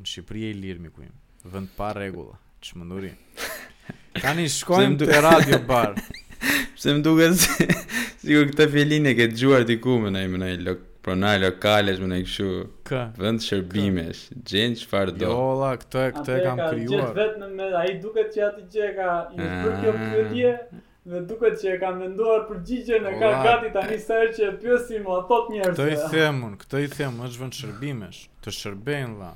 në 0.00 0.06
Shqipëri 0.12 0.40
e 0.48 0.54
lirë 0.62 0.80
miku 0.86 1.04
im. 1.04 1.12
Vend 1.54 1.70
pa 1.76 1.92
rregulla. 1.94 2.34
Çmenduri. 2.66 3.12
Tani 4.22 4.48
shkojmë 4.50 4.98
te 5.04 5.20
radio 5.22 5.60
bar. 5.68 5.92
Pse 6.74 6.96
më 6.96 7.04
duket 7.06 7.36
si 7.38 7.68
sigur 8.24 8.50
këtë 8.50 8.66
fjalinë 8.72 9.12
e 9.12 9.14
ke 9.20 9.28
dëgjuar 9.32 9.68
diku 9.70 10.00
më 10.02 10.10
në 10.16 10.24
një 10.34 10.50
lok 10.66 10.82
pronaj 11.06 11.36
lokalesh, 11.44 12.02
më 12.02 12.08
në 12.14 12.18
kështu. 12.26 12.48
K. 12.90 13.04
Vend 13.22 13.46
shërbimesh, 13.46 14.24
gjën 14.50 14.74
çfarë 14.82 15.14
do. 15.22 15.30
Jo, 15.30 15.38
la, 15.62 15.70
këtë 15.82 16.04
këtë 16.18 16.40
kam 16.48 16.58
krijuar. 16.66 17.14
Vetëm 17.22 17.54
me 17.62 17.70
ai 17.84 17.94
duket 18.02 18.34
që 18.34 18.44
atë 18.50 18.66
gjë 18.74 18.90
ka 18.98 19.12
i 19.30 19.42
bërë 19.44 19.76
ah. 19.76 19.82
kjo 19.84 19.96
këtë 20.02 20.82
Dhe 21.08 21.20
duket 21.24 21.56
që 21.62 21.68
e 21.74 21.76
kam 21.80 22.00
venduar 22.02 22.42
përgjigjen 22.50 23.06
e 23.08 23.12
ka 23.20 23.28
gati 23.44 23.70
tani 23.72 23.96
sa 24.02 24.18
herë 24.20 24.32
që 24.36 24.46
e 24.46 24.48
pyesim 24.60 25.06
u 25.08 25.14
thot 25.30 25.46
njerëz. 25.54 25.78
Këtë 25.78 25.92
i 25.94 26.00
themun, 26.12 26.56
këto 26.60 26.66
këtë 26.82 26.84
i 26.84 26.88
themun, 26.92 27.28
është 27.30 27.42
vend 27.44 27.56
shërbimesh, 27.60 28.18
të 28.44 28.52
shërbejnë 28.58 29.14
dha. 29.22 29.30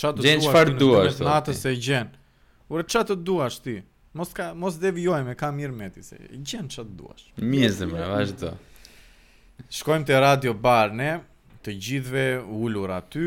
Ça 0.00 0.10
do 0.16 0.20
të 0.20 0.34
thuash? 0.42 0.50
Gjen 0.52 0.74
duash 0.82 1.22
Natës 1.24 1.62
se 1.64 1.72
gjenë, 1.88 2.20
Ure 2.70 2.84
ça 2.92 3.00
të 3.06 3.16
duash 3.30 3.56
ti? 3.64 3.76
Mos 4.18 4.34
ka 4.36 4.50
mos 4.58 4.76
devijojmë, 4.82 5.32
ka 5.40 5.48
mirë 5.56 5.74
meti 5.80 6.04
se 6.04 6.18
gjenë 6.28 6.68
ça 6.74 6.84
të 6.86 6.92
duash. 7.00 7.24
Mirë 7.50 7.88
më, 7.94 8.02
vazhdo. 8.12 8.52
Shkojmë 9.80 10.06
te 10.10 10.20
Radio 10.26 10.52
ne, 11.00 11.12
të 11.64 11.74
gjithve 11.86 12.26
ulur 12.60 12.92
aty 13.00 13.26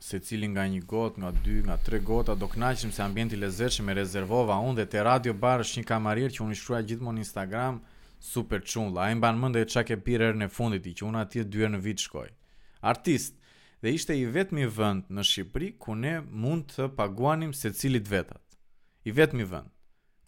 se 0.00 0.18
cili 0.24 0.48
nga 0.48 0.62
një 0.64 0.80
gotë, 0.88 1.20
nga 1.20 1.30
dy, 1.44 1.58
nga 1.66 1.76
tre 1.84 1.98
gota, 2.00 2.32
do 2.34 2.48
knaqim 2.48 2.92
se 2.92 3.02
ambienti 3.04 3.36
që 3.36 3.82
me 3.84 3.94
rezervova 3.94 4.56
unë 4.68 4.76
dhe 4.78 4.86
te 4.86 5.02
radio 5.04 5.34
barë 5.34 5.62
është 5.66 5.80
një 5.82 5.86
kamarirë 5.90 6.30
që 6.34 6.42
unë 6.44 6.52
i 6.52 6.56
shkruaj 6.60 6.84
gjithmonë 6.88 7.18
Instagram 7.20 7.82
super 8.18 8.64
qunla, 8.64 9.02
a 9.04 9.10
i 9.10 9.14
mban 9.14 9.36
mëndë 9.40 9.60
e 9.60 9.66
qak 9.68 9.90
e 9.92 9.96
pire 10.04 10.32
në 10.32 10.48
fundit 10.56 10.86
i 10.88 10.94
që 10.96 11.04
unë 11.08 11.20
atje 11.20 11.44
dyre 11.44 11.68
në 11.72 11.80
vitë 11.84 12.06
shkoj. 12.06 12.30
Artist, 12.80 13.36
dhe 13.82 13.92
ishte 13.96 14.16
i 14.16 14.24
vetmi 14.26 14.64
vënd 14.68 15.10
në 15.12 15.22
Shqipëri 15.24 15.70
ku 15.80 15.94
ne 15.94 16.16
mund 16.22 16.72
të 16.76 16.88
paguanim 16.96 17.52
se 17.56 17.72
cilit 17.72 18.08
vetat. 18.08 18.40
I 19.04 19.12
vetmi 19.16 19.44
vënd. 19.48 19.68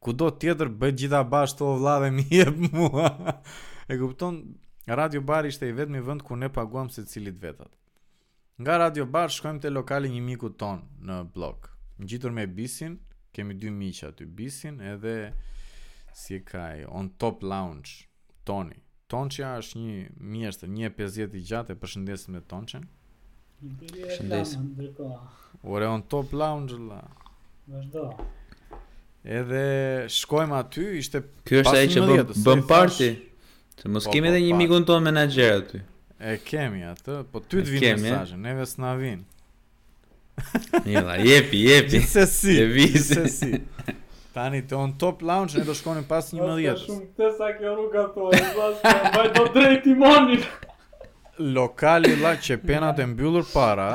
Kudo 0.02 0.28
tjetër 0.30 0.68
bëjt 0.80 0.98
gjitha 1.04 1.22
bashkë 1.32 1.58
të 1.58 1.64
ovla 1.68 1.98
dhe 2.04 2.10
mi 2.16 2.26
jep 2.30 2.56
mua. 2.72 3.08
e 3.88 3.96
kupton, 3.98 4.42
radio 4.86 5.20
barë 5.20 5.48
ishte 5.52 5.68
i 5.68 5.72
vetmi 5.72 6.00
vënd 6.00 6.22
ku 6.28 6.36
ne 6.36 6.48
paguam 6.52 6.90
se 6.92 7.04
cilit 7.08 7.38
vetat. 7.40 7.72
Nga 8.60 8.76
Radio 8.78 9.04
Bar 9.08 9.30
shkojmë 9.32 9.62
te 9.64 9.70
lokali 9.72 10.10
i 10.10 10.18
një 10.18 10.22
miku 10.26 10.50
ton 10.60 10.82
në 11.00 11.18
blok. 11.32 11.70
Ngjitur 12.02 12.34
me 12.36 12.44
Bisin, 12.46 12.98
kemi 13.32 13.54
dy 13.56 13.70
miq 13.72 14.02
aty, 14.10 14.26
Bisin 14.26 14.80
edhe 14.84 15.32
si 16.12 16.36
e 16.36 16.42
kaj, 16.44 16.84
on 16.92 17.08
top 17.20 17.40
lounge 17.46 18.08
Toni. 18.44 18.76
Tonçja 19.08 19.54
është 19.60 19.78
një 19.80 19.94
mjeshtër, 20.32 20.68
një 20.72 20.84
e 20.88 20.92
50 20.98 21.34
i 21.36 21.40
gjatë 21.48 21.74
e 21.74 21.78
përshëndesim 21.82 22.32
me 22.36 22.40
Tonçën. 22.48 22.84
Përshëndesim. 23.80 24.70
Ora 25.68 25.90
on 25.92 26.00
top 26.08 26.32
lounge 26.36 26.78
la. 26.88 27.00
Vazhdo. 27.68 28.06
Edhe 29.38 29.62
shkojmë 30.16 30.56
aty, 30.60 30.86
ishte 31.02 31.20
pas 31.22 31.28
një 31.28 31.34
ditë. 31.34 31.48
Kjo 31.48 31.62
është 31.62 31.76
ai 31.78 31.92
që 31.92 32.44
bëm 32.48 32.64
party. 32.70 33.10
Se 33.82 33.92
mos 33.92 34.08
po, 34.08 34.16
kemi 34.16 34.30
po, 34.30 34.32
edhe 34.32 34.44
një 34.48 34.56
mikun 34.62 34.88
ton 34.88 35.04
menaxher 35.04 35.60
aty. 35.60 35.82
E 36.22 36.36
kemi 36.44 36.84
atë, 36.86 37.14
po 37.34 37.40
ty 37.50 37.64
të 37.64 37.72
vinë 37.72 37.96
mesazhe, 37.98 38.36
neve 38.38 38.64
s'na 38.70 38.92
vinë. 38.94 39.24
Ja, 40.86 41.00
la, 41.08 41.16
jepi, 41.18 41.64
jepi. 41.66 41.98
Se 42.08 42.22
si. 42.30 42.52
Se 43.06 43.24
si. 43.28 43.48
Tani 44.32 44.60
të 44.68 44.76
on 44.78 44.92
top 45.02 45.24
lounge, 45.26 45.58
ne 45.58 45.64
do 45.66 45.74
shkonim 45.74 46.06
pas 46.08 46.30
11. 46.32 46.84
Shumë 46.86 47.08
të 47.18 47.32
sa 47.40 47.48
kjo 47.58 47.74
rruga 47.74 48.04
po, 48.14 48.28
vaj 48.30 49.32
do 49.34 49.48
drejt 49.56 49.90
i 49.92 49.96
moni. 49.98 50.38
Lokali 51.42 52.14
la 52.22 52.36
që 52.38 52.60
penat 52.62 53.02
e 53.02 53.06
mbyllur 53.10 53.50
para, 53.52 53.88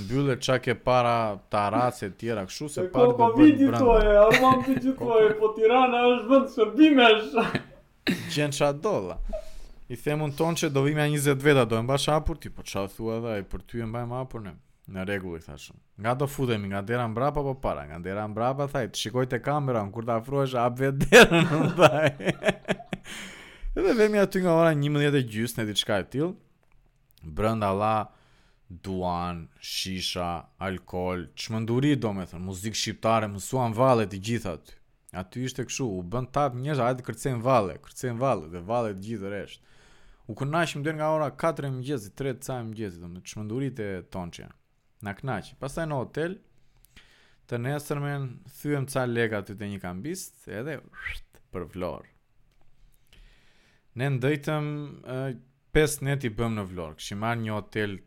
mbyllet 0.00 0.40
qa 0.46 0.56
ke 0.64 0.74
para 0.80 1.14
taraset 1.52 2.16
tjera 2.20 2.46
këshu 2.48 2.70
se 2.78 2.88
parë 2.96 3.12
dhe 3.18 3.32
bërë 3.36 3.54
në 3.54 3.56
brandë 3.56 3.56
E 3.60 3.80
kopa 3.84 3.96
vidi 4.00 4.38
toje, 4.40 4.60
të 4.64 4.68
vidi 4.72 4.96
toje, 5.04 5.30
po 5.44 5.52
tirana 5.60 6.06
është 6.12 6.30
vëndë 6.30 6.52
shërbime 6.56 7.12
është 7.16 8.30
Gjenë 8.34 8.60
qa 8.62 8.70
dolla 8.86 9.18
I 9.88 9.96
themun 10.00 10.32
ton 10.34 10.56
që 10.56 10.70
do 10.72 10.80
vim 10.86 10.98
ja 10.98 11.04
20 11.10 11.44
veta, 11.44 11.64
do 11.68 11.76
e 11.76 11.82
mbash 11.84 12.08
hapur, 12.08 12.38
ti 12.40 12.48
po 12.48 12.62
qa 12.64 12.86
thua 12.88 13.18
dhe, 13.20 13.34
për 13.52 13.64
ty 13.68 13.82
e 13.84 13.88
mbajmë 13.88 14.16
hapur, 14.16 14.42
ne. 14.46 14.54
Në 14.94 15.02
regullë, 15.08 15.40
i 15.40 15.44
thashëm. 15.44 15.76
Nga 16.04 16.12
do 16.20 16.26
futemi, 16.28 16.68
nga 16.68 16.80
dera 16.84 17.04
mbrapa 17.08 17.40
po 17.44 17.52
para, 17.60 17.84
nga 17.88 17.98
dera 18.04 18.24
mbrapa, 18.28 18.66
thaj, 18.72 18.88
të 18.92 19.00
shikoj 19.06 19.24
të 19.32 19.40
kamera, 19.44 19.82
në 19.84 19.92
kur 19.96 20.04
të 20.08 20.14
afruesh, 20.16 20.56
apë 20.60 20.80
vetë 20.84 21.08
derën, 21.12 21.52
në 21.52 21.68
thaj. 21.80 22.10
Edhe 23.74 23.94
vemi 24.00 24.20
aty 24.20 24.42
nga 24.44 24.56
ora 24.62 24.74
11 24.76 25.16
në 25.56 25.66
diçka 25.70 25.98
e 26.02 26.08
til 26.12 26.34
Brenda 27.24 27.70
la 27.72 27.94
duan, 28.68 29.46
shisha, 29.64 30.28
alkol, 30.68 31.26
çmenduri 31.40 31.94
domethën, 32.00 32.40
muzikë 32.44 32.80
shqiptare, 32.80 33.28
mësuan 33.32 33.72
valet 33.76 34.08
të 34.12 34.20
gjitha 34.28 34.56
aty. 34.58 34.76
Aty 35.16 35.44
ishte 35.48 35.64
kështu, 35.68 35.86
u 35.96 36.04
bën 36.12 36.28
tap 36.34 36.56
njerëz, 36.60 36.80
hajde 36.84 37.04
kërcejm 37.06 37.40
valle, 37.44 37.78
kërcejm 37.84 38.20
valle 38.20 38.48
dhe 38.52 38.64
valle 38.68 38.92
të 38.98 39.06
gjithë 39.08 39.32
rresht. 39.32 39.62
U 40.26 40.32
kënaqim 40.34 40.84
deri 40.84 40.96
nga 40.96 41.10
ora 41.12 41.26
4 41.36 41.66
e 41.68 41.70
mëngjesit, 41.74 42.14
3 42.16 42.38
ca 42.46 42.54
e 42.62 42.68
mëngjesit, 42.70 43.00
domethënë 43.04 43.28
çmendurit 43.30 43.80
e 43.84 43.88
tonçja. 44.14 44.46
Na 45.04 45.12
kënaq. 45.18 45.50
Pastaj 45.60 45.84
në 45.90 45.98
hotel 46.00 46.38
të 47.50 47.58
nesërmen 47.66 48.24
thyem 48.62 48.86
ca 48.88 49.02
lega 49.10 49.42
aty 49.44 49.56
te 49.60 49.68
një 49.68 49.82
kambist, 49.84 50.46
edhe 50.48 50.78
shht, 51.08 51.42
për 51.52 51.66
Vlorë. 51.76 52.08
Ne 54.00 54.08
ndëjtëm 54.16 54.70
5 55.04 55.94
uh, 55.94 56.04
net 56.08 56.24
i 56.24 56.32
bëm 56.38 56.56
në 56.56 56.64
Vlorë. 56.72 56.96
Kishim 57.02 57.20
marrë 57.22 57.42
një 57.44 57.56
hotel 57.58 57.98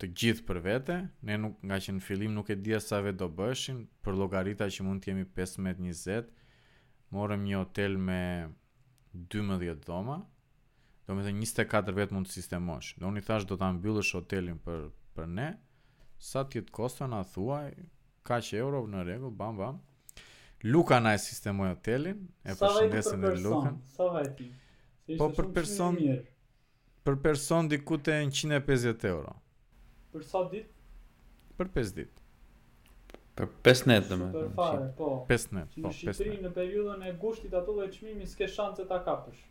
të 0.00 0.12
gjithë 0.22 0.46
për 0.52 0.62
vete, 0.64 1.00
ne 1.28 1.40
nuk 1.42 1.58
nga 1.66 1.80
që 1.82 1.96
në 1.98 2.00
fillim 2.06 2.30
nuk 2.38 2.48
e 2.48 2.56
dija 2.62 2.78
sa 2.80 3.02
vetë 3.04 3.20
do 3.20 3.26
bëshin, 3.42 3.82
për 4.06 4.16
logarita 4.22 4.70
që 4.72 4.86
mund 4.86 5.02
të 5.02 5.10
jemi 5.10 5.26
15-20, 5.40 6.30
morëm 7.18 7.42
një 7.50 7.56
hotel 7.64 7.98
me 8.06 8.22
12 9.34 9.82
doma, 9.90 10.22
do 11.10 11.16
me 11.18 11.24
thënë 11.26 11.40
24 11.42 11.92
vetë 11.96 12.14
mund 12.14 12.28
të 12.28 12.36
sistemosh 12.36 12.90
Dhe 13.00 13.06
unë 13.08 13.20
i 13.20 13.26
thash 13.26 13.46
do 13.50 13.56
të 13.58 13.66
ambyllësh 13.72 14.12
hotelin 14.18 14.60
për, 14.66 14.84
për 15.16 15.30
ne 15.36 15.48
Sa 16.22 16.42
tjetë 16.52 16.72
kosto 16.76 17.08
na 17.10 17.22
thuaj, 17.34 17.70
Ka 18.28 18.36
që 18.44 18.58
euro 18.60 18.84
në 18.92 19.04
regu, 19.08 19.30
bam 19.40 19.58
bam 19.58 19.80
Luka 20.70 20.98
na 21.02 21.14
e 21.16 21.20
sistemoj 21.24 21.72
hotelin 21.74 22.20
E 22.46 22.54
përshëndesin 22.60 23.24
e 23.26 23.32
lukën. 23.40 23.78
Sa 23.96 24.10
vajti? 24.14 24.50
ti? 25.08 25.18
Po 25.20 25.30
për 25.38 25.50
person 25.56 25.98
Për 27.08 27.18
person 27.26 27.70
dikute 27.72 28.12
te 28.12 28.22
150 28.30 29.10
euro 29.10 29.34
Për 30.14 30.26
sa 30.30 30.44
dit? 30.52 30.66
Për 31.58 31.72
5 31.74 31.94
dit 31.98 32.16
Për 33.40 33.48
5 33.66 33.86
net 33.90 34.06
dhe 34.10 34.16
me 34.20 34.30
Për 34.36 34.50
fare, 34.56 34.86
po 35.00 35.10
5 35.32 35.50
net, 35.58 35.72
po 35.80 35.90
Për 35.90 36.02
5 36.06 36.26
në 36.46 36.52
Për 36.54 36.76
e 37.10 37.14
gushtit 37.24 37.54
ato 37.62 37.78
5 37.82 38.04
net 38.06 38.28
Për 38.30 38.34
s'ke 38.36 38.50
net 38.50 38.86
Për 38.86 39.08
5 39.10 39.48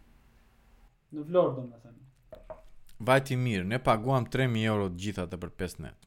Në 1.14 1.24
Vlorë, 1.26 1.54
do 1.58 1.64
më 1.66 1.80
thëmë. 1.82 2.44
Vajti 3.08 3.38
mirë, 3.42 3.64
ne 3.72 3.80
paguam 3.82 4.26
3.000 4.34 4.66
euro 4.70 4.90
të 4.92 5.00
gjitha 5.06 5.26
të 5.32 5.40
për 5.42 5.52
5 5.64 5.80
net. 5.86 6.06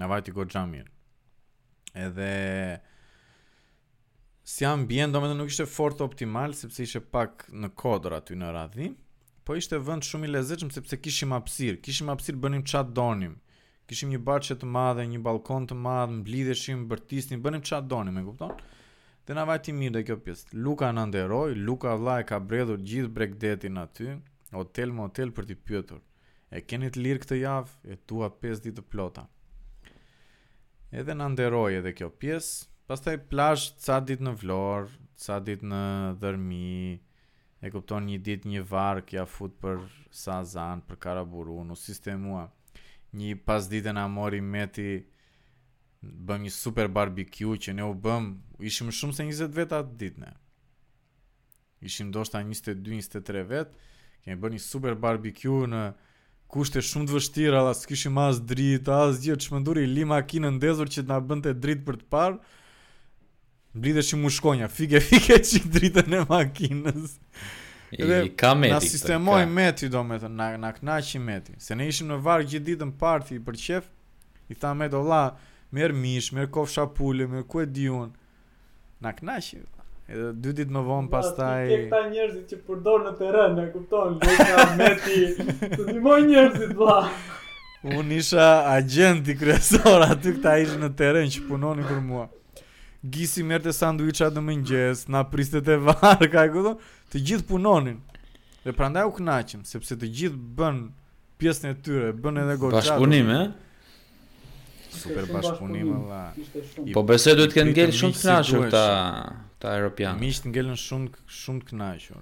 Në 0.00 0.08
vajti 0.12 0.34
go 0.36 0.46
mirë. 0.72 0.88
Edhe... 2.06 2.28
Si 4.52 4.64
jam 4.64 4.86
bjen, 4.90 5.12
do 5.14 5.20
më 5.22 5.28
të 5.30 5.34
nuk 5.38 5.52
ishte 5.52 5.66
fort 5.70 6.00
optimal, 6.02 6.54
sepse 6.56 6.82
ishe 6.86 7.00
pak 7.14 7.44
në 7.54 7.68
kodër 7.78 8.16
aty 8.18 8.34
në 8.40 8.48
radhi, 8.56 8.88
po 9.46 9.54
ishte 9.58 9.76
vënd 9.78 10.02
shumë 10.06 10.26
i 10.26 10.32
lezeqëm, 10.32 10.72
sepse 10.74 10.96
kishim 10.98 11.34
apsir. 11.36 11.76
Kishim 11.84 12.08
apsir 12.10 12.38
bënim 12.42 12.64
qatë 12.64 12.96
donim. 12.96 13.36
Kishim 13.90 14.10
një 14.14 14.22
bachet 14.26 14.62
të 14.62 14.66
madhe, 14.72 15.04
një 15.12 15.20
balkon 15.22 15.68
të 15.70 15.76
madhe, 15.84 16.16
mblidheshim, 16.22 16.86
bërtisnim, 16.90 17.44
bënim 17.44 17.60
qatë 17.68 17.88
donim, 17.92 18.16
e 18.16 18.24
kupton? 18.30 18.56
Dhe 19.26 19.34
na 19.38 19.44
vajti 19.46 19.72
mirë 19.74 19.94
dhe 19.96 20.02
kjo 20.08 20.16
pjesë. 20.24 20.56
Luka 20.66 20.88
në 20.94 21.02
nderoj, 21.12 21.50
Luka 21.66 21.92
vla 22.00 22.16
e 22.22 22.26
ka 22.26 22.40
bredhur 22.42 22.80
gjithë 22.82 23.12
bregdetin 23.18 23.78
aty, 23.82 24.16
hotel 24.56 24.94
më 24.96 25.04
hotel 25.06 25.30
për 25.36 25.46
t'i 25.50 25.56
pjëtur. 25.68 26.00
E 26.52 26.62
keni 26.70 26.88
të 26.92 27.04
lirë 27.04 27.22
këtë 27.22 27.38
javë, 27.42 27.76
e 27.92 27.96
tua 28.10 28.32
5 28.42 28.62
ditë 28.66 28.82
plota. 28.92 29.26
Edhe 31.00 31.14
në 31.16 31.28
nderoj 31.36 31.68
edhe 31.78 31.94
kjo 31.96 32.10
pjesë, 32.20 32.66
pastaj 32.90 33.14
plash 33.30 33.70
ca 33.84 34.00
ditë 34.10 34.26
në 34.26 34.34
vlorë, 34.42 34.90
ca 35.24 35.38
ditë 35.46 35.70
në 35.70 35.80
dërmi, 36.24 36.66
e 37.62 37.70
kupton 37.72 38.10
një 38.10 38.18
ditë 38.26 38.50
një 38.50 38.64
varë 38.74 39.06
kja 39.12 39.24
fut 39.36 39.54
për 39.62 39.86
sa 40.24 40.40
zanë, 40.52 40.82
për 40.90 40.98
karaburu, 41.06 41.60
në 41.70 41.78
sistemua. 41.80 42.48
Një 43.14 43.38
pas 43.48 43.70
ditë 43.70 43.94
në 43.96 44.02
amori 44.08 44.42
meti, 44.50 44.90
bëm 46.02 46.42
një 46.46 46.50
super 46.54 46.88
barbecue 46.90 47.58
që 47.62 47.74
ne 47.78 47.84
u 47.86 47.94
bëm, 47.94 48.32
ishim 48.60 48.90
shumë 48.92 49.14
se 49.16 49.26
20 49.30 49.54
vet 49.58 49.74
atë 49.76 49.98
ditë 50.00 50.22
ne. 50.24 50.32
Ishim 51.86 52.10
ndoshta 52.12 52.40
22, 52.42 52.78
23 52.86 53.44
vet, 53.50 53.76
kemi 54.24 54.38
bërë 54.42 54.56
një 54.58 54.62
super 54.62 54.94
barbecue 54.98 55.66
në 55.70 55.82
kushte 56.52 56.82
shumë 56.84 57.08
të 57.08 57.16
vështira, 57.16 57.62
la 57.64 57.74
s'kishim 57.78 58.18
as 58.22 58.42
dritë, 58.46 58.90
as 58.92 59.22
gjë 59.24 59.38
të 59.40 59.46
shmenduri, 59.48 59.86
li 59.88 60.04
makinë 60.06 60.50
në 60.50 60.56
ndezur 60.58 60.90
që 60.94 61.04
të 61.04 61.06
nga 61.22 61.54
dritë 61.64 61.86
për 61.86 62.00
të 62.02 62.06
parë, 62.12 62.36
në 63.72 63.80
blidhe 63.86 64.02
që 64.10 64.18
më 64.20 64.32
shkonja, 64.36 64.68
fike, 64.68 65.00
fike 65.08 65.38
që 65.38 65.62
dritën 65.62 65.70
dritë 65.78 66.04
në 66.12 66.24
makinës. 66.30 67.16
I, 67.92 68.04
ka 68.40 68.54
meti, 68.56 68.72
Na 68.72 68.78
sistemoj 68.80 69.42
meti, 69.48 69.88
do 69.92 70.00
me 70.04 70.16
të, 70.20 70.28
na, 70.32 70.50
na 70.56 70.70
knaxi 70.72 71.18
meti. 71.20 71.52
Se 71.60 71.76
ne 71.76 71.84
ishim 71.92 72.08
në 72.08 72.20
varë 72.24 72.46
gjithë 72.48 72.66
ditë 72.70 72.86
në 72.88 72.94
partë 73.02 73.40
për 73.44 73.58
qef, 73.64 73.90
i 74.52 74.56
tha 74.56 74.70
me 74.76 74.88
do 74.92 75.02
la, 75.04 75.24
merë 75.76 75.94
mish, 75.96 76.32
merë 76.36 76.50
kofë 76.54 76.74
shapulli, 76.78 77.26
merë 77.32 77.46
ku 77.50 77.62
e 77.62 77.66
dion. 77.66 78.10
Na 79.02 79.12
knashi, 79.16 79.58
edhe 80.12 80.28
dy 80.44 80.52
dit 80.60 80.70
më 80.72 80.82
vonë 80.86 81.10
pas 81.12 81.30
taj... 81.36 81.64
Ti 81.72 81.78
këta 81.88 82.02
njerëzit 82.12 82.52
që 82.52 82.58
përdojnë 82.68 83.08
në 83.08 83.14
teren, 83.20 83.58
e 83.58 83.64
kupton, 83.74 84.20
lëka, 84.20 84.66
meti, 84.80 85.22
të 85.72 85.86
dimoj 85.88 86.20
njerëzit, 86.28 86.74
bla. 86.78 86.98
Unë 87.82 88.20
isha 88.22 88.46
agenti 88.76 89.34
kryesor, 89.40 90.04
aty 90.12 90.36
këta 90.36 90.56
ishë 90.66 90.78
në 90.84 90.92
teren 91.00 91.32
që 91.34 91.42
punoni 91.48 91.88
për 91.88 92.00
mua. 92.06 92.28
Gisi 93.02 93.42
merte 93.42 93.72
sanduicha 93.74 94.28
dhe 94.30 94.44
më 94.46 94.54
njës, 94.60 95.06
na 95.10 95.24
priste 95.26 95.58
të 95.66 95.80
varë, 95.88 96.28
ka 96.30 96.44
e 96.46 96.52
këto, 96.54 96.76
të 97.10 97.24
gjithë 97.30 97.48
punonin. 97.48 97.98
Dhe 98.62 98.70
prandaj 98.78 99.08
u 99.08 99.16
knaqim, 99.16 99.64
sepse 99.66 99.96
të 99.98 100.12
gjithë 100.20 100.38
bën 100.60 100.84
pjesën 101.42 101.72
e 101.72 101.78
tyre, 101.82 102.12
bën 102.22 102.38
edhe 102.44 102.54
goqatë. 102.62 102.78
Bashkëpunim, 102.84 103.34
e? 103.34 103.40
Eh? 103.48 103.70
super 104.92 105.24
bashkëpunim 105.30 105.92
valla. 105.92 106.32
Po 106.96 107.02
besoj 107.06 107.36
duhet 107.38 107.52
të 107.54 107.58
kenë 107.58 107.72
ngel 107.74 107.94
shumë 108.00 108.18
kënaqur 108.20 108.68
ta 108.72 108.84
ta 109.62 109.72
europian. 109.78 110.20
Miqt 110.20 110.46
ngelën 110.50 110.78
shumë 110.84 111.30
shumë 111.40 111.62
të 111.66 111.72
kënaqur. 111.72 112.20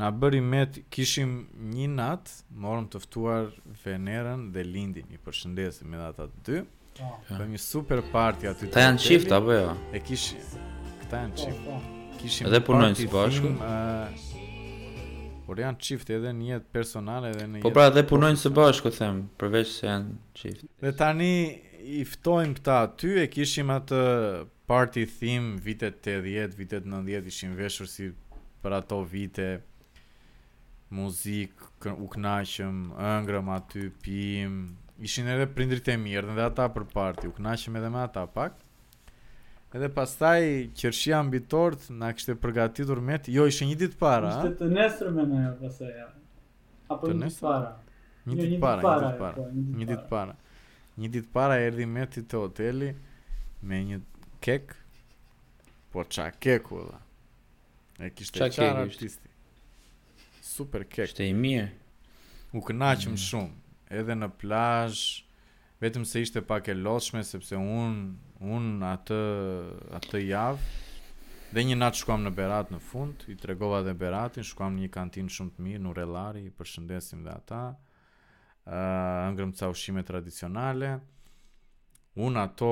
Na 0.00 0.08
bëri 0.16 0.40
met, 0.40 0.78
kishim 0.92 1.32
një 1.74 1.90
nat, 1.92 2.30
morëm 2.64 2.86
të 2.92 3.02
ftuar 3.04 3.50
Venerën 3.82 4.46
dhe 4.54 4.62
Lindin. 4.64 5.06
ju 5.12 5.18
përshëndesim 5.24 5.90
me 5.92 5.98
ata 6.08 6.26
të 6.32 6.40
dy. 6.46 6.62
Oh. 7.00 7.44
Një 7.52 7.58
super 7.58 8.00
party 8.12 8.46
aty. 8.48 8.70
Ta 8.74 8.86
janë 8.88 9.04
çift 9.06 9.32
apo 9.32 9.52
jo? 9.52 9.74
E 9.92 10.00
kish 10.00 10.32
këta 11.04 11.22
janë 11.24 11.36
po, 11.36 11.40
çift. 11.44 11.60
Po. 11.68 11.80
Kishim 12.20 12.46
edhe 12.46 12.60
punojnë 12.64 12.96
së 13.00 13.08
bashku. 13.12 13.52
Por 15.46 15.58
janë 15.60 15.78
çift 15.84 16.10
edhe 16.14 16.32
në 16.38 16.48
jetë 16.52 16.68
personale 16.72 17.30
edhe 17.32 17.46
në 17.48 17.54
po 17.54 17.56
jetë. 17.56 17.66
Po 17.66 17.72
pra, 17.76 17.86
edhe 17.92 18.04
punojnë 18.10 18.38
së 18.40 18.52
bashku 18.56 18.92
them, 18.96 19.22
përveç 19.40 19.68
se 19.78 19.88
janë 19.88 20.16
çift. 20.36 20.64
Dhe 20.84 20.92
tani 20.96 21.30
i 21.88 22.02
ftojmë 22.06 22.58
këta 22.58 22.74
aty 22.86 23.10
e 23.22 23.26
kishim 23.32 23.70
atë 23.74 24.00
party 24.70 25.06
theme 25.18 25.56
vitet 25.64 25.98
80, 26.06 26.54
vitet 26.58 26.86
90 26.86 27.30
ishim 27.32 27.54
veshur 27.58 27.88
si 27.90 28.10
për 28.62 28.76
ato 28.80 29.00
vite 29.08 29.46
muzik, 30.92 31.54
u 31.86 32.08
knaqëm, 32.12 32.80
ëngrëm 33.12 33.48
aty, 33.54 33.86
pim, 34.02 34.56
ishin 35.06 35.28
edhe 35.34 35.46
prindrit 35.56 35.86
e 35.86 35.94
mirë, 36.02 36.34
dhe 36.36 36.44
ata 36.50 36.66
për 36.74 36.84
parti, 36.92 37.28
u 37.30 37.34
knaqëm 37.38 37.78
edhe 37.80 37.92
me 37.94 38.02
ata 38.04 38.26
pak. 38.34 38.58
Edhe 39.70 39.86
pastaj 39.94 40.40
qershia 40.74 41.20
mbi 41.22 41.38
tort 41.46 41.86
na 41.94 42.10
kishte 42.12 42.34
përgatitur 42.42 42.98
me 43.06 43.20
jo 43.30 43.46
ishte 43.46 43.68
një 43.70 43.76
ditë 43.84 43.98
para. 44.00 44.32
Ishte 44.34 44.52
të 44.60 44.70
nesër 44.76 45.12
me 45.14 45.26
ne 45.30 45.44
pastaj. 45.60 45.92
Apo 46.90 47.06
të 47.06 47.14
një 47.20 47.28
ditë 47.30 47.44
para. 47.46 47.68
Jo, 47.70 48.32
një 48.32 48.38
ditë 48.40 48.60
para, 48.64 48.80
po, 48.82 48.92
një 48.92 49.10
ditë 49.14 49.20
para. 49.22 49.44
Një 49.44 49.44
ditë 49.44 49.44
para. 49.44 49.48
Një 49.48 49.60
dit 49.62 49.68
para. 49.70 49.78
Një 49.84 49.92
dit 49.94 50.08
para 50.10 50.38
një 50.96 51.10
dit 51.12 51.26
para 51.32 51.58
erdi 51.62 51.86
me 51.86 52.06
ti 52.10 52.22
të 52.22 52.38
hoteli 52.40 52.90
me 53.70 53.78
një 53.86 54.00
kek, 54.42 54.72
po 55.92 56.04
qa 56.08 56.30
keku 56.32 56.82
dhe. 56.88 56.98
E 58.06 58.10
kishte 58.16 58.38
qa 58.40 58.48
qar 58.48 58.78
artisti. 58.86 59.28
Super 60.40 60.84
kek. 60.86 60.94
Kishte 61.10 61.26
i 61.28 61.34
mirë. 61.36 61.68
U 62.56 62.62
kënaqëm 62.64 63.12
mm. 63.12 63.20
shumë, 63.28 63.74
edhe 64.00 64.16
në 64.16 64.30
plajsh, 64.40 65.02
vetëm 65.82 66.06
se 66.08 66.22
ishte 66.24 66.40
pak 66.42 66.70
e 66.72 66.74
loshme, 66.74 67.22
sepse 67.24 67.58
unë 67.58 68.40
un 68.54 68.70
atë, 68.94 69.20
atë 70.00 70.24
javë, 70.26 70.78
Dhe 71.50 71.64
një 71.66 71.74
natë 71.80 71.98
shkuam 72.04 72.20
në 72.22 72.30
Berat 72.36 72.68
në 72.70 72.78
fund, 72.78 73.24
i 73.26 73.34
tregova 73.34 73.80
dhe 73.82 73.90
Beratin, 73.98 74.44
shkuam 74.46 74.76
një 74.78 74.86
kantin 74.94 75.26
shumë 75.26 75.50
të 75.56 75.64
mirë, 75.66 75.80
në 75.82 75.94
Relari, 75.96 76.42
i 76.46 76.52
përshëndesim 76.54 77.24
dhe 77.26 77.32
ata 77.34 77.62
uh, 78.70 79.30
ngrëmë 79.34 79.56
ca 79.58 79.68
ushime 79.70 80.02
tradicionale, 80.06 80.98
unë 82.18 82.38
ato 82.44 82.68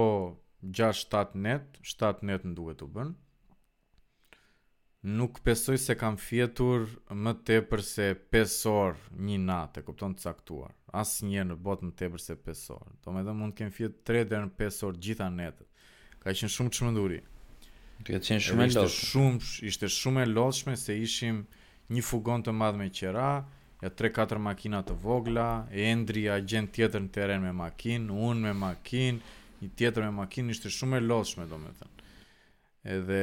6-7 0.63 1.35
net, 1.45 1.79
7 1.83 2.23
net 2.29 2.47
në 2.47 2.55
duhet 2.57 2.79
të 2.81 2.89
bënë, 2.95 3.15
nuk 5.19 5.39
pesoj 5.47 5.79
se 5.79 5.95
kam 5.95 6.17
fjetur 6.19 6.89
më 7.15 7.35
tepër 7.47 7.83
se 7.87 8.09
5 8.35 8.59
orë 8.71 9.23
një 9.29 9.39
natë, 9.47 9.81
e 9.83 9.87
kupton 9.87 10.15
të 10.19 10.27
caktuar. 10.27 10.75
Asë 10.99 11.29
një 11.29 11.45
në 11.51 11.57
botë 11.63 11.89
më 11.91 11.95
tepër 12.01 12.23
se 12.25 12.35
5 12.41 12.67
orë. 12.75 12.95
Do 13.05 13.13
me 13.15 13.23
dhe 13.27 13.35
mund 13.37 13.55
kem 13.59 13.71
fjetur 13.75 14.03
3 14.09 14.25
dhe 14.31 14.41
në 14.47 14.53
5 14.59 14.81
orë 14.89 15.01
gjitha 15.07 15.29
netët. 15.35 15.67
Ka 16.19 16.35
qenë 16.35 16.55
shumë 16.55 16.75
që 16.79 17.25
Të 17.99 18.15
ka 18.15 18.19
qenë 18.23 18.43
shumë 18.47 18.63
e 18.63 18.67
lodhshme. 18.73 18.83
Ishte 18.87 19.11
shumë, 19.11 19.69
ishte 19.73 19.89
shumë 19.91 20.21
e 20.23 20.27
lodhshme 20.31 20.75
se 20.79 20.95
ishim 21.03 21.39
një 21.91 22.03
fugon 22.07 22.45
të 22.47 22.53
madhme 22.55 22.87
qera, 22.95 23.25
ja 23.83 23.91
3-4 23.91 24.39
makina 24.39 24.81
të 24.83 24.95
vogla, 25.03 25.45
Endri 25.71 26.25
ja 26.27 26.39
gjen 26.43 26.67
tjetër 26.75 27.03
në 27.05 27.13
teren 27.15 27.43
me 27.45 27.53
makin, 27.55 28.09
unë 28.11 28.49
me 28.49 28.55
makin, 28.59 29.21
një 29.63 29.69
tjetër 29.79 30.09
me 30.09 30.15
makin, 30.23 30.51
ishte 30.51 30.71
shumë 30.71 30.99
e 31.01 31.05
lodhshme 31.07 31.47
do 31.51 31.59
me 31.61 31.71
thënë. 31.81 31.95
Edhe, 32.97 33.23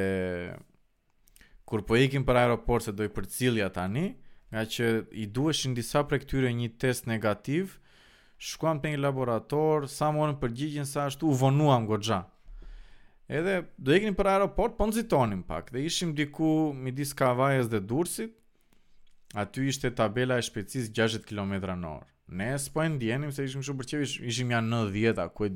kur 1.68 1.84
po 1.88 1.98
ikim 2.00 2.24
për 2.28 2.40
aeroport 2.46 2.86
se 2.88 2.94
do 2.94 3.04
i 3.08 3.12
për 3.12 3.28
cilja 3.32 3.70
tani, 3.76 4.08
nga 4.54 4.62
që 4.72 4.90
i 5.12 5.26
duheshin 5.36 5.74
disa 5.76 6.06
për 6.08 6.22
këtyre 6.24 6.54
një 6.56 6.70
test 6.80 7.10
negativ, 7.12 7.74
shkuam 8.38 8.80
për 8.84 8.94
një 8.96 9.02
laborator, 9.04 9.90
sa 9.92 10.12
më 10.12 10.22
vonë 10.24 10.40
përgjigjen 10.44 10.88
sa 10.88 11.10
ashtu, 11.10 11.28
u 11.34 11.40
vonuam 11.40 11.88
gogja. 11.90 12.22
Edhe, 13.28 13.64
do 13.82 13.92
ikim 13.98 14.16
për 14.16 14.30
aeroport, 14.38 14.76
po 14.78 14.88
nëzitonim 14.88 15.42
pak, 15.50 15.72
dhe 15.74 15.84
ishim 15.88 16.14
diku 16.16 16.70
midis 16.78 17.12
kavajës 17.18 17.68
dhe 17.72 17.82
dursit, 17.82 18.36
aty 19.36 19.68
ishte 19.70 19.92
tabela 19.92 20.40
e 20.40 20.46
shpejtësis 20.48 20.90
60 20.96 21.28
km 21.28 21.58
në 21.76 21.90
orë. 21.92 22.08
Ne 22.40 22.48
s'po 22.60 22.82
e 22.82 22.88
ndjenim 22.90 23.34
se 23.36 23.44
ishim 23.46 23.64
shumë 23.66 23.82
përqevi, 23.82 24.08
ishim 24.32 24.54
ja 24.56 24.62
në 24.64 24.82
djeta, 24.96 25.28
ku 25.30 25.46
e 25.46 25.52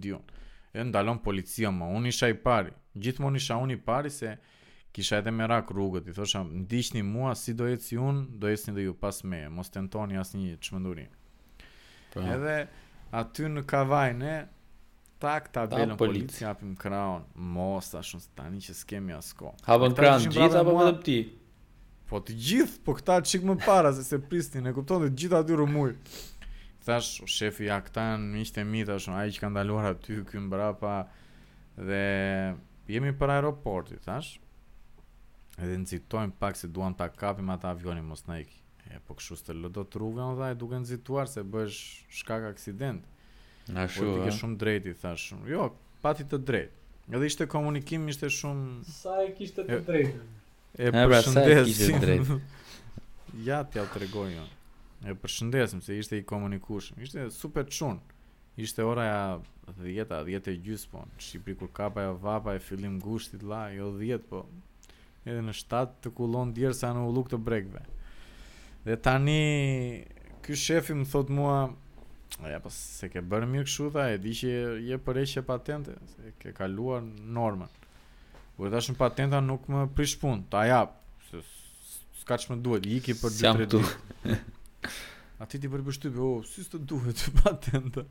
E 0.74 0.84
ndalon 0.86 1.18
policia 1.18 1.72
më, 1.74 1.86
unë 1.98 2.08
isha 2.12 2.28
i 2.30 2.36
pari. 2.46 2.70
Gjithmon 2.94 3.36
isha 3.36 3.56
unë 3.58 3.74
i 3.74 3.78
pari 3.82 4.10
se 4.14 4.36
kisha 4.94 5.18
edhe 5.18 5.32
me 5.34 5.48
rak 5.50 5.72
rrugët. 5.74 6.12
I 6.12 6.14
thosha, 6.14 6.44
ndishni 6.44 7.02
mua, 7.02 7.32
si 7.36 7.56
do 7.58 7.66
e 7.66 7.74
si 7.82 7.98
unë, 7.98 8.38
do 8.38 8.46
e 8.46 8.54
si 8.58 8.70
dhe 8.72 8.84
ju 8.86 8.94
pas 8.94 9.24
me, 9.26 9.40
mos 9.50 9.72
të 9.74 9.82
ntoni 9.88 10.20
asë 10.22 10.38
një 10.38 10.60
qëmëndurin. 10.62 11.10
Po. 12.14 12.22
Edhe 12.22 12.60
aty 13.18 13.50
në 13.56 13.66
kavajnë, 13.66 14.36
tak 15.26 15.50
ta 15.58 15.66
belën 15.66 15.96
Ta, 15.98 15.98
policia 16.04 16.54
apim 16.54 16.76
kraun, 16.78 17.26
mos 17.34 17.90
ta 17.96 18.06
shumë, 18.06 18.30
tani 18.38 18.62
që 18.70 18.78
s'kemi 18.84 19.18
asko. 19.18 19.56
Hapën 19.66 19.98
kraun 19.98 20.30
gjitha 20.30 20.62
apo 20.62 20.78
më 20.78 20.86
dhe 21.00 21.18
po 22.10 22.20
të 22.26 22.34
gjithë, 22.46 22.80
po 22.86 22.96
këta 22.98 23.20
çik 23.28 23.44
më 23.46 23.58
para 23.62 23.92
se 23.94 24.04
se 24.04 24.18
pristin, 24.26 24.68
e 24.68 24.74
kupton 24.74 25.04
të 25.06 25.12
gjithë 25.22 25.38
aty 25.44 25.58
rumuj. 25.60 25.92
Thash, 26.86 27.20
o 27.24 27.28
shefi 27.30 27.68
aktan, 27.70 28.24
këta 28.24 28.24
në 28.34 28.44
ishte 28.46 28.64
mi, 28.66 28.82
thash, 28.88 29.10
a 29.14 29.26
i 29.30 29.34
që 29.36 29.44
ka 29.44 29.50
ndaluar 29.52 29.92
aty, 29.92 30.22
këmë 30.30 30.50
brapa, 30.52 30.96
dhe 31.78 32.00
jemi 32.90 33.14
për 33.20 33.36
aeroporti, 33.36 34.00
thash, 34.06 34.32
edhe 35.60 35.78
nëzitojmë 35.84 36.34
pak 36.42 36.58
se 36.58 36.72
duan 36.74 36.98
të 36.98 37.12
kapim 37.20 37.52
ata 37.54 37.76
avionin 37.76 38.08
mos 38.10 38.26
në 38.30 38.42
iki. 38.46 38.58
E, 38.90 38.98
po 39.06 39.14
kështu 39.20 39.38
së 39.38 39.48
të 39.52 39.58
lëdo 39.68 39.84
të 39.86 40.02
rruve, 40.02 40.24
në 40.32 40.40
dhaj, 40.40 40.54
duke 40.64 40.80
nëzituar 40.82 41.30
se 41.30 41.46
bësh 41.46 41.78
shkak 42.22 42.50
aksident. 42.56 43.06
Na 43.70 43.86
shu, 43.86 44.02
Po 44.02 44.16
të 44.18 44.26
ke 44.26 44.34
shumë 44.40 44.58
drejti, 44.64 44.96
thash, 45.04 45.30
jo, 45.52 45.68
pati 46.02 46.26
të 46.26 46.40
drejt. 46.48 46.76
Edhe 47.10 47.30
ishte 47.30 47.46
komunikim, 47.50 48.08
ishte 48.10 48.30
shumë... 48.34 48.82
Sa 48.90 49.20
e 49.28 49.34
kishte 49.38 49.66
të 49.68 49.78
drejtë? 49.88 50.24
Pra, 50.74 50.88
e 50.88 50.94
përshëndesim. 51.12 52.40
Ja 53.46 53.62
ti 53.64 53.80
au 53.80 53.86
tregoj. 53.94 54.34
Jo. 54.36 54.44
E 55.08 55.14
përshëndesim 55.16 55.80
se 55.86 55.96
ishte 55.98 56.18
i 56.20 56.26
komunikushëm. 56.28 56.98
Ishte 57.06 57.28
super 57.32 57.68
çun. 57.72 58.00
Ishte 58.60 58.84
ora 58.84 59.04
ja 59.08 59.22
10:00, 59.80 60.24
10:30 60.28 60.50
e 60.52 60.56
gjysë 60.66 60.90
po. 60.92 61.06
Në 61.16 61.24
Shqipëri 61.26 61.58
kur 61.62 61.72
kapa 61.78 61.96
pa 62.00 62.08
jo 62.10 62.18
vapa 62.24 62.56
e 62.56 62.60
fillim 62.60 62.98
gushtit 63.00 63.44
la, 63.48 63.68
jo 63.72 63.94
10 64.00 64.26
po. 64.30 64.44
Edhe 65.26 65.40
në 65.46 65.56
7 65.56 65.94
të 66.04 66.12
kullon 66.18 66.52
djerë 66.58 66.76
sa 66.80 66.92
në 66.98 67.06
ulluk 67.10 67.32
të 67.32 67.40
bregve. 67.48 67.84
Dhe 68.88 68.98
tani 69.08 69.40
ky 70.46 70.58
shef 70.58 70.90
i 70.94 70.98
më 71.02 71.08
thot 71.12 71.30
mua 71.36 71.60
Ja, 72.46 72.60
po 72.62 72.70
se 72.72 73.08
ke 73.10 73.20
bërë 73.26 73.48
mirë 73.52 73.66
kështu 73.66 73.88
tha, 73.96 74.04
e 74.14 74.20
di 74.22 74.32
që 74.38 74.50
je 74.86 74.98
përreqe 75.04 75.42
patente, 75.48 75.96
se 76.14 76.30
ke 76.40 76.52
kaluar 76.56 77.02
normën. 77.38 77.68
U 78.60 78.66
e 78.68 78.70
dashën 78.72 78.96
patenta 79.00 79.40
nuk 79.40 79.70
më 79.72 79.86
prish 79.96 80.18
punë, 80.20 80.42
ta 80.52 80.66
jap, 80.68 80.96
se 81.30 81.40
s'ka 82.20 82.36
që 82.44 82.50
më 82.52 82.58
duhet, 82.66 82.88
i 82.92 82.98
iki 83.00 83.14
për 83.16 83.32
2-3 83.38 83.68
ditë. 83.74 84.36
A 85.40 85.48
ti 85.52 85.62
ti 85.64 85.70
përbështypi, 85.72 86.20
o, 86.26 86.32
si 86.50 86.66
s'të 86.66 86.82
duhet 86.92 87.22
patenta? 87.40 88.04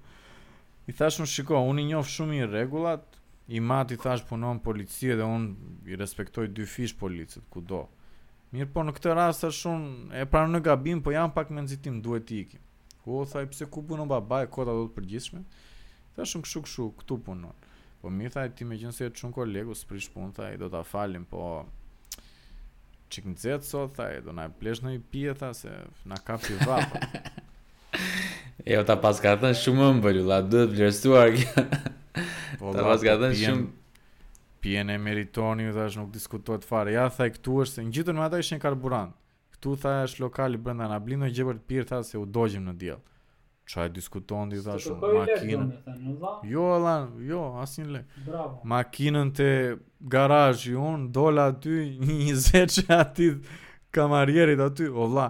I 0.88 0.94
thashë 0.96 1.26
shiko, 1.34 1.61
unë 1.68 1.84
i 1.84 1.87
njofë 1.90 2.14
shumë 2.14 2.38
i 2.40 2.46
regulat, 2.54 3.18
i 3.52 3.61
mati 3.61 4.00
thashë 4.00 4.24
punon 4.30 4.62
policie 4.64 5.18
dhe 5.20 5.26
unë 5.34 5.92
i 5.92 6.00
respektoj 6.00 6.46
dy 6.56 6.64
fish 6.64 6.96
policit, 7.00 7.44
ku 7.52 7.61
do. 7.61 7.82
Mirë 8.54 8.72
po 8.72 8.80
në 8.87 8.96
këtë 8.96 9.18
rast 9.20 9.44
është 9.50 9.61
shumë, 9.61 9.94
e 10.16 10.24
pra 10.32 10.46
në 10.48 10.62
gabim, 10.64 11.04
po 11.04 11.12
jam 11.12 11.28
pak 11.37 11.52
me 11.52 11.61
nëzitim, 11.61 12.00
duhet 12.06 12.32
i 12.40 12.46
ki. 12.54 12.62
Ku 13.04 13.20
o, 13.20 13.26
thaj, 13.28 13.50
pse 13.52 13.68
ku 13.68 13.84
punon 13.90 14.08
babaj, 14.08 14.48
kota 14.56 14.72
do 14.72 14.88
të 14.88 14.96
përgjithshme? 14.96 15.44
Thashë 16.16 16.40
këshu 16.46 16.64
këshu, 16.64 16.88
këtu 17.02 17.20
punon. 17.28 17.66
Po 18.02 18.11
mirë 18.14 18.30
tha 18.34 18.42
ti 18.54 18.66
me 18.66 18.76
qënë 18.78 18.94
se 18.96 19.06
jetë 19.06 19.18
shumë 19.20 19.34
kolegu 19.40 19.74
së 19.78 19.88
prish 19.92 20.06
punë, 20.14 20.30
tha 20.37 20.48
do 20.61 20.68
t'a 20.70 20.84
falim, 20.87 21.24
po 21.26 21.44
që 23.11 23.24
në 23.26 23.34
zetë 23.44 23.66
sot, 23.66 23.94
tha 23.96 24.06
do 24.26 24.34
na 24.37 24.44
e 24.46 24.52
plesh 24.61 24.84
në 24.84 24.92
i 24.94 25.00
pje, 25.14 25.34
tha 25.40 25.48
se 25.58 25.72
na 26.12 26.18
ka 26.24 26.37
fi 26.38 26.54
vapë. 26.62 27.00
e 28.68 28.76
o 28.78 28.84
ta 28.87 28.94
pas 29.02 29.18
ka 29.24 29.32
thënë 29.42 29.58
shumë 29.64 29.82
më 29.88 29.96
mbëllu, 29.98 30.24
la 30.30 30.38
du 30.46 30.61
të 30.62 30.70
vlerësuar 30.76 31.34
kjo. 31.40 31.64
po, 32.61 32.76
ta 32.76 32.87
pas 32.90 33.02
ka 33.08 33.18
thënë 33.24 33.40
shumë... 33.44 33.66
Pjene 34.62 34.94
meritoni, 34.98 35.68
u 35.70 35.74
thash 35.74 35.94
nuk 36.00 36.08
diskutohet 36.11 36.64
fare. 36.66 36.90
Ja, 36.94 37.04
tha 37.14 37.26
e 37.28 37.34
këtu 37.34 37.52
është, 37.64 37.74
se 37.78 37.82
në 37.87 37.92
gjithë 37.94 38.14
në 38.16 38.24
ata 38.24 38.40
ishë 38.42 38.56
një 38.58 38.62
karburant. 38.64 39.12
Këtu, 39.54 39.74
tha 39.84 39.92
është 40.08 40.22
lokali 40.24 40.58
brenda, 40.58 40.87
na 40.90 40.98
blinë 41.02 41.26
në 41.28 41.34
gjepër 41.37 41.61
të 41.61 41.66
pirë, 41.70 41.87
tha 41.92 42.00
se 42.08 42.18
u 42.18 42.24
dojgjim 42.26 42.64
në 42.66 42.74
djelë. 42.80 43.04
Çfarë 43.68 43.92
diskuton 43.94 44.48
t'i 44.50 44.62
thashu, 44.64 44.94
makinë 45.00 45.94
Jo, 46.50 46.62
Alan, 46.78 47.11
jo, 47.28 47.40
asin 47.61 47.90
lek 47.92 48.07
Bravo 48.26 48.62
Makinën 48.72 49.33
te 49.37 49.48
garajë 50.00 50.72
i 50.72 51.09
dola 51.18 51.44
aty, 51.52 51.74
një 52.09 52.87
aty 53.00 53.28
kamarjerit 53.92 54.61
aty 54.70 54.88
O, 54.88 55.09
la, 55.12 55.26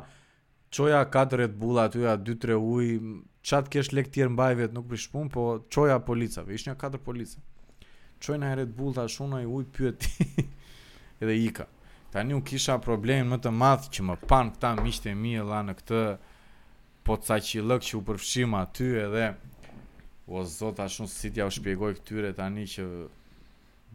qoja 0.71 1.03
4 1.17 1.41
Red 1.43 1.57
Bull 1.59 1.83
aty, 1.83 2.07
a 2.07 2.15
2-3 2.17 2.59
uj 2.77 2.93
Qa 3.49 3.63
kesh 3.67 3.91
lek 3.97 4.13
tjerë 4.13 4.31
mbaj 4.37 4.55
vet, 4.59 4.73
nuk 4.75 4.87
prishpun, 4.91 5.29
po 5.33 5.49
qoja 5.73 5.99
policave, 6.05 6.55
ishë 6.55 6.71
nja 6.71 6.79
4 6.87 7.03
police 7.09 7.41
Qoj 8.23 8.39
nja 8.43 8.55
Red 8.59 8.73
Bull 8.79 8.95
t'ashu, 8.97 9.27
nja 9.35 9.43
uj 9.51 9.67
pyet 9.75 9.99
ti 10.05 10.45
Edhe 11.21 11.35
ika, 11.49 11.67
Tani 12.13 12.13
Ta 12.15 12.23
një 12.25 12.39
u 12.39 12.45
kisha 12.47 12.79
problem 12.79 13.35
më 13.35 13.43
të 13.43 13.51
madhë 13.59 13.93
që 13.97 14.07
më 14.13 14.21
panë 14.31 14.55
këta 14.55 14.75
mishte 14.79 15.15
mi 15.19 15.35
e 15.39 15.43
la 15.45 15.65
në 15.67 15.75
këtë 15.81 16.03
po 17.09 17.17
të 17.17 17.31
saqë 17.31 17.63
lëk 17.65 17.87
që 17.87 17.95
u 17.97 18.03
përfshim 18.05 18.53
aty 18.59 18.89
edhe 19.05 19.29
o 20.29 20.41
o 20.41 20.43
zota 20.59 20.85
shumë 20.93 21.09
si 21.09 21.31
tja 21.33 21.47
u 21.49 21.53
shpjegoj 21.57 21.95
këtyre 22.01 22.35
tani 22.37 22.67
që 22.69 22.85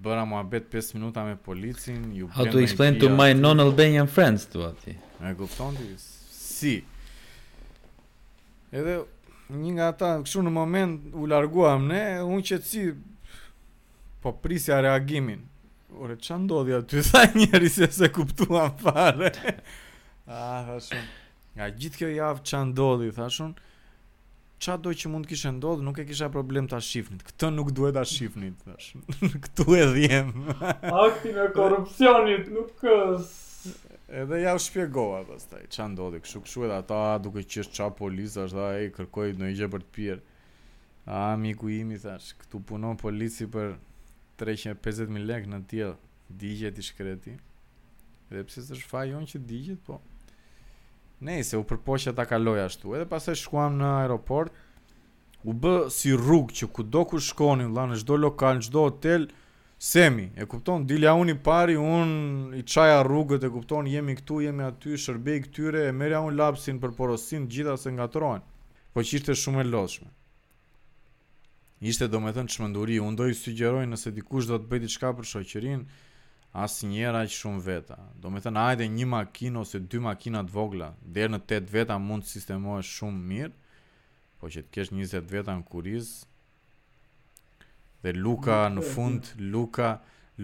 bëra 0.03 0.23
mua 0.25 0.39
bet 0.49 0.71
5 0.73 0.95
minuta 0.97 1.21
me 1.27 1.35
policin 1.49 2.07
ju 2.17 2.25
How 2.39 2.47
to 2.49 2.57
explain 2.63 2.97
to 3.03 3.11
my 3.13 3.27
non-Albanian 3.37 4.09
friends 4.09 4.47
tu 4.49 4.63
ati 4.65 4.95
E 5.23 5.35
kupton 5.37 5.77
ti? 5.77 5.91
si 6.41 6.73
Edhe 8.73 8.95
një 9.53 9.71
nga 9.75 9.87
ata, 9.93 10.09
këshu 10.25 10.41
në 10.41 10.49
moment 10.55 11.01
u 11.21 11.27
larguam 11.29 11.85
ne 11.93 12.01
unë 12.25 12.47
që 12.49 12.59
si 12.65 12.87
po 14.23 14.33
prisja 14.41 14.81
reagimin 14.81 15.45
Ore 16.01 16.17
që 16.17 16.39
ndodhja 16.47 16.81
ty 16.89 17.03
tha 17.11 17.27
njeri 17.37 17.69
se 17.69 17.85
se 17.99 18.09
kuptuam 18.09 18.73
fare. 18.81 19.29
Ah, 20.23 20.63
të 20.65 20.75
shumë. 20.87 21.11
Nga 21.53 21.69
gjithë 21.77 21.99
kjo 21.99 22.07
javë 22.13 22.43
që 22.49 22.59
ndodhi, 22.71 23.09
thashun, 23.13 23.51
qa 24.63 24.75
do 24.81 24.91
që 24.99 25.09
mund 25.13 25.27
kishë 25.29 25.51
ndodhë, 25.57 25.83
nuk 25.85 25.99
e 26.01 26.05
kisha 26.09 26.29
problem 26.33 26.65
të 26.71 26.77
ashifnit. 26.79 27.23
Këtë 27.27 27.49
nuk 27.53 27.69
duhet 27.77 27.97
ashifnit, 28.01 28.57
thashun. 28.65 29.03
Këtu 29.45 29.65
e 29.77 29.83
dhjem. 29.93 30.31
Aktin 31.03 31.37
e 31.37 31.45
korupcionit, 31.57 32.47
nuk 32.55 32.71
kësë. 32.81 33.73
Edhe 34.23 34.39
ja 34.43 34.53
u 34.53 34.59
shpjegova 34.61 35.19
pastaj 35.29 35.63
ç'a 35.73 35.85
ndodhi, 35.89 36.19
kshu 36.25 36.41
kshu 36.45 36.65
edhe 36.67 36.75
ata 36.79 36.99
duke 37.25 37.41
qesh 37.53 37.69
ç'a 37.73 37.87
policia 37.97 38.43
as 38.47 38.53
dha 38.53 38.65
ai 38.75 38.89
kërkoi 38.93 39.31
ndonjë 39.37 39.55
gjë 39.61 39.69
për 39.75 39.83
të 39.85 39.89
pirë. 39.95 40.19
A 41.09 41.21
miku 41.43 41.69
im 41.73 41.93
i 41.95 41.99
thash, 42.03 42.33
këtu 42.43 42.61
punon 42.73 42.97
polici 43.01 43.47
për 43.55 43.75
350000 44.41 45.25
lekë 45.29 45.53
në 45.53 45.61
tiell, 45.73 45.95
digjet 46.43 46.81
i 46.83 46.87
shkreti. 46.89 47.37
Edhe 48.31 48.45
pse 48.49 48.65
s'është 48.69 48.89
fajon 48.95 49.25
që 49.33 49.41
digjet, 49.49 49.81
po. 49.87 49.99
Nëse 51.23 51.55
u 51.55 51.63
përpoqja 51.67 52.11
ta 52.17 52.25
kaloj 52.27 52.59
ashtu. 52.65 52.93
Edhe 52.97 53.07
pastaj 53.07 53.37
shkuam 53.41 53.77
në 53.79 53.89
aeroport. 54.03 54.51
U 55.47 55.53
bë 55.63 55.73
si 55.95 56.11
rrugë 56.19 56.55
që 56.59 56.67
kudo 56.75 57.03
ku 57.11 57.19
shkonin, 57.23 57.69
valla 57.75 57.93
në 57.93 58.01
çdo 58.01 58.17
lokal, 58.23 58.59
çdo 58.63 58.83
hotel, 58.89 59.25
semi, 59.91 60.29
e 60.39 60.47
kupton? 60.51 60.85
Dilja 60.87 61.13
unë 61.19 61.35
i 61.35 61.37
pari, 61.47 61.75
unë 61.79 62.59
i 62.59 62.63
çaja 62.75 62.99
rrugët, 63.07 63.43
e 63.47 63.51
kupton? 63.55 63.87
Jemi 63.91 64.17
këtu, 64.19 64.41
jemi 64.47 64.67
aty, 64.67 64.95
shërbej 65.05 65.43
këtyre, 65.47 65.85
e 65.89 65.95
merja 66.03 66.21
unë 66.27 66.37
lapsin 66.39 66.79
për 66.83 66.93
porosin, 66.99 67.47
gjitha 67.51 67.77
se 67.79 67.91
ngatrohen. 67.95 68.43
Po 68.95 69.03
që 69.03 69.19
ishte 69.21 69.35
shumë 69.43 69.63
e 69.63 69.67
lodhshme. 69.71 70.09
Ishte 71.93 72.07
do 72.11 72.23
me 72.23 72.31
thënë 72.35 72.51
që 72.53 72.63
mënduri, 72.65 72.99
unë 73.03 73.19
do 73.19 73.31
i 73.31 73.35
sugjeroj 73.35 73.87
nëse 73.95 74.13
dikush 74.15 74.47
do 74.51 74.59
të 74.63 74.69
bëj 74.71 74.85
diçka 74.87 75.15
për 75.17 75.31
shoqërinë, 75.35 76.03
asë 76.61 76.85
njëra 76.87 77.23
që 77.25 77.33
shumë 77.33 77.61
veta. 77.65 77.95
Do 78.21 78.29
me 78.29 78.41
thënë, 78.43 78.61
ajde 78.71 78.85
një 78.93 79.07
makinë 79.09 79.59
ose 79.61 79.79
dy 79.89 79.99
makinat 80.05 80.51
vogla, 80.53 80.91
dherë 81.15 81.33
në 81.33 81.39
8 81.49 81.71
veta 81.73 81.95
mund 82.01 82.25
të 82.25 82.29
sistemojë 82.35 82.85
shumë 82.89 83.23
mirë, 83.31 83.55
po 84.37 84.51
që 84.53 84.61
të 84.67 84.73
kesh 84.77 84.93
20 84.93 85.31
veta 85.33 85.55
në 85.57 85.65
kuriz, 85.71 86.11
dhe 88.05 88.13
Luka 88.19 88.59
në 88.75 88.85
fund, 88.91 89.31
Luka, 89.49 89.95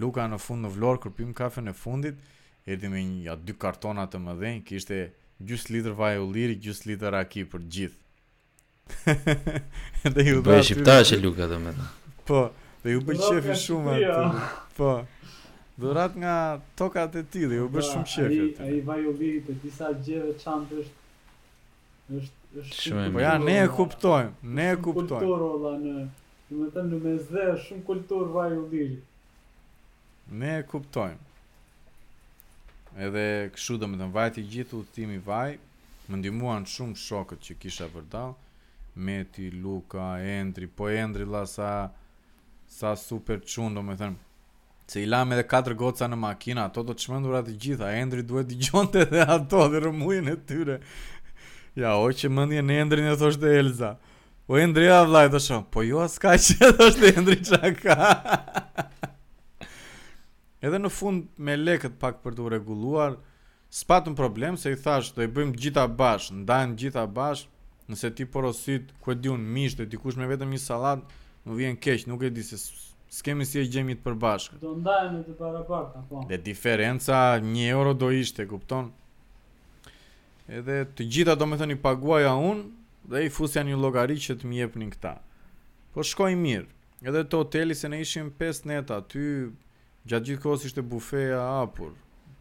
Luka 0.02 0.26
në 0.34 0.40
fund 0.42 0.66
në 0.66 0.74
vlorë, 0.80 1.04
kërpim 1.06 1.34
kafe 1.38 1.62
në 1.66 1.76
fundit, 1.78 2.18
edhe 2.66 2.90
me 2.90 3.06
një, 3.06 3.22
ja, 3.30 3.38
dy 3.38 3.54
kartona 3.62 4.08
të 4.10 4.22
më 4.26 4.38
dhenjë, 4.42 4.64
kështë 4.72 4.98
e 4.98 5.10
gjus 5.50 5.68
litrë 5.72 5.94
vaj 6.02 6.16
u 6.24 6.30
liri, 6.34 6.58
gjus 6.66 6.82
litrë 6.90 7.22
aki 7.22 7.46
për 7.54 7.70
gjithë. 7.78 8.08
dhe 10.18 10.26
ju 10.26 10.42
dhe... 10.42 10.46
Po 10.50 10.58
e 10.58 10.66
shqiptar 10.66 11.04
Luka 11.22 11.46
dhe 11.52 11.60
me 11.62 11.70
Po, 12.26 12.40
dhe 12.82 12.96
ju 12.96 13.04
bëjë 13.06 13.34
qefi 13.36 13.58
shumë 13.68 13.98
atë. 14.02 14.48
Po, 14.80 14.94
Dhurat 15.80 16.16
nga 16.16 16.60
tokat 16.76 17.16
e 17.16 17.22
tili, 17.32 17.56
u 17.64 17.70
bësh 17.72 17.92
shumë 17.94 18.08
qekët. 18.14 18.58
ai 18.64 18.80
vaj 18.88 19.06
u 19.08 19.14
vijit 19.20 19.48
e 19.48 19.54
disa 19.62 19.88
gjeve 20.04 20.34
qanë 20.42 20.80
është... 20.82 20.96
është... 22.16 22.96
Po 23.14 23.22
ja, 23.24 23.38
ne 23.50 23.56
e 23.62 23.70
kuptojmë, 23.78 24.34
ne 24.58 24.66
e 24.74 24.76
kuptojmë. 24.84 25.24
Shumë 25.24 25.32
kulturë 25.32 25.48
ola 25.56 25.72
në... 25.86 25.96
Në 26.50 26.60
me 26.60 26.70
të 26.76 26.86
në 26.90 27.48
shumë 27.70 27.86
kulturë 27.92 28.30
vaj 28.36 28.58
u 28.60 28.64
vijit. 28.74 29.16
Ne 30.44 30.52
e 30.64 30.70
kuptojmë. 30.74 31.42
Edhe 33.08 33.26
kështu 33.56 33.78
dhe 33.84 34.12
vajti 34.20 34.42
të 34.44 34.44
i 34.48 34.56
gjithë 34.56 34.82
timi 35.00 35.22
vaj, 35.32 35.56
më 36.12 36.16
ndihmuan 36.24 36.66
shumë 36.76 37.00
shokët 37.08 37.46
që 37.48 37.60
kisha 37.64 37.88
përdal, 37.96 38.36
Meti, 39.00 39.46
Luka, 39.64 40.16
Endri, 40.38 40.68
po 40.68 40.90
Endri 41.02 41.24
la 41.36 41.46
sa... 41.48 41.72
sa 42.70 42.90
super 43.10 43.40
qundo 43.50 43.82
me 43.82 43.96
të 43.98 44.08
Se 44.90 45.02
i 45.04 45.06
lam 45.06 45.32
edhe 45.36 45.44
katër 45.46 45.76
goca 45.78 46.08
në 46.10 46.18
makina, 46.18 46.64
ato 46.66 46.82
do 46.82 46.96
të 46.98 47.04
çmendura 47.04 47.44
të 47.46 47.54
gjitha, 47.62 47.92
Endri 48.02 48.24
duhet 48.26 48.48
të 48.50 48.56
dëgjonte 48.58 49.04
dhe 49.12 49.20
ato 49.36 49.68
dhe 49.70 49.84
rëmujën 49.84 50.32
e 50.32 50.34
tyre. 50.50 50.78
Ja, 51.78 51.92
o 52.02 52.08
që 52.10 52.32
mëndje 52.34 52.64
në 52.66 52.78
Endrin 52.84 53.10
e 53.12 53.14
thoshte 53.22 53.52
Elza. 53.60 53.92
O 54.50 54.58
Endri 54.58 54.88
a 54.90 55.04
vllai 55.06 55.28
të 55.30 55.44
shumë, 55.46 55.68
po 55.76 55.84
jo 55.86 56.02
as 56.02 56.16
s'ka 56.18 56.34
që 56.48 56.72
e 57.12 57.14
Endri 57.14 57.38
çaka. 57.38 58.00
edhe 60.66 60.82
në 60.82 60.90
fund 60.92 61.30
me 61.38 61.54
lekët 61.56 62.00
pak 62.02 62.24
për 62.26 62.40
të 62.40 62.50
rregulluar, 62.58 63.20
spatëm 63.70 64.18
problem 64.18 64.58
se 64.58 64.74
i 64.74 64.80
thash 64.88 65.14
do 65.14 65.22
i 65.22 65.30
bëjmë 65.38 65.54
gjitha 65.62 65.86
bash, 66.02 66.34
ndajmë 66.34 66.78
gjitha 66.82 67.06
bash, 67.20 67.46
nëse 67.92 68.10
ti 68.18 68.26
porosit 68.26 68.90
ku 69.06 69.14
e 69.14 69.16
diun 69.22 69.46
mish 69.54 69.78
dhe 69.78 69.86
dikush 69.94 70.18
me 70.18 70.26
vetëm 70.34 70.50
një 70.56 70.66
sallat, 70.66 71.06
më 71.46 71.62
vjen 71.62 71.78
keq, 71.84 72.10
nuk 72.10 72.26
e 72.26 72.34
di 72.34 72.42
se 72.50 72.58
s'kemi 73.10 73.46
si 73.50 73.60
e 73.62 73.66
gjemi 73.72 73.96
të 73.98 74.04
përbashkë 74.06 74.58
Do 74.64 74.72
ndajem 74.80 75.20
të 75.28 75.34
para 75.38 75.62
po 75.68 76.24
Dhe 76.32 76.38
diferenca, 76.48 77.22
një 77.46 77.70
euro 77.76 77.94
do 78.04 78.10
ishte, 78.18 78.46
kupton 78.52 78.90
Edhe 80.60 80.76
të 81.00 81.08
gjitha 81.16 81.36
do 81.42 81.46
me 81.50 81.58
thë 81.62 81.76
paguaja 81.86 82.34
unë 82.34 83.10
Dhe 83.14 83.24
i 83.28 83.32
fusja 83.34 83.64
një 83.66 83.80
logari 83.82 84.18
që 84.28 84.36
të 84.42 84.50
mjep 84.52 84.78
një 84.84 84.92
këta 84.98 85.16
Po 85.96 86.06
shkoj 86.12 86.36
mirë 86.44 87.10
Edhe 87.10 87.24
të 87.32 87.40
hoteli 87.44 87.78
se 87.82 87.90
ne 87.92 88.02
ishim 88.06 88.30
5 88.44 88.70
neta 88.74 89.02
Ty 89.14 89.24
gjatë 90.06 90.30
gjithë 90.30 90.46
kohës 90.46 90.68
ishte 90.70 90.86
bufeja 90.94 91.42
apur 91.64 91.94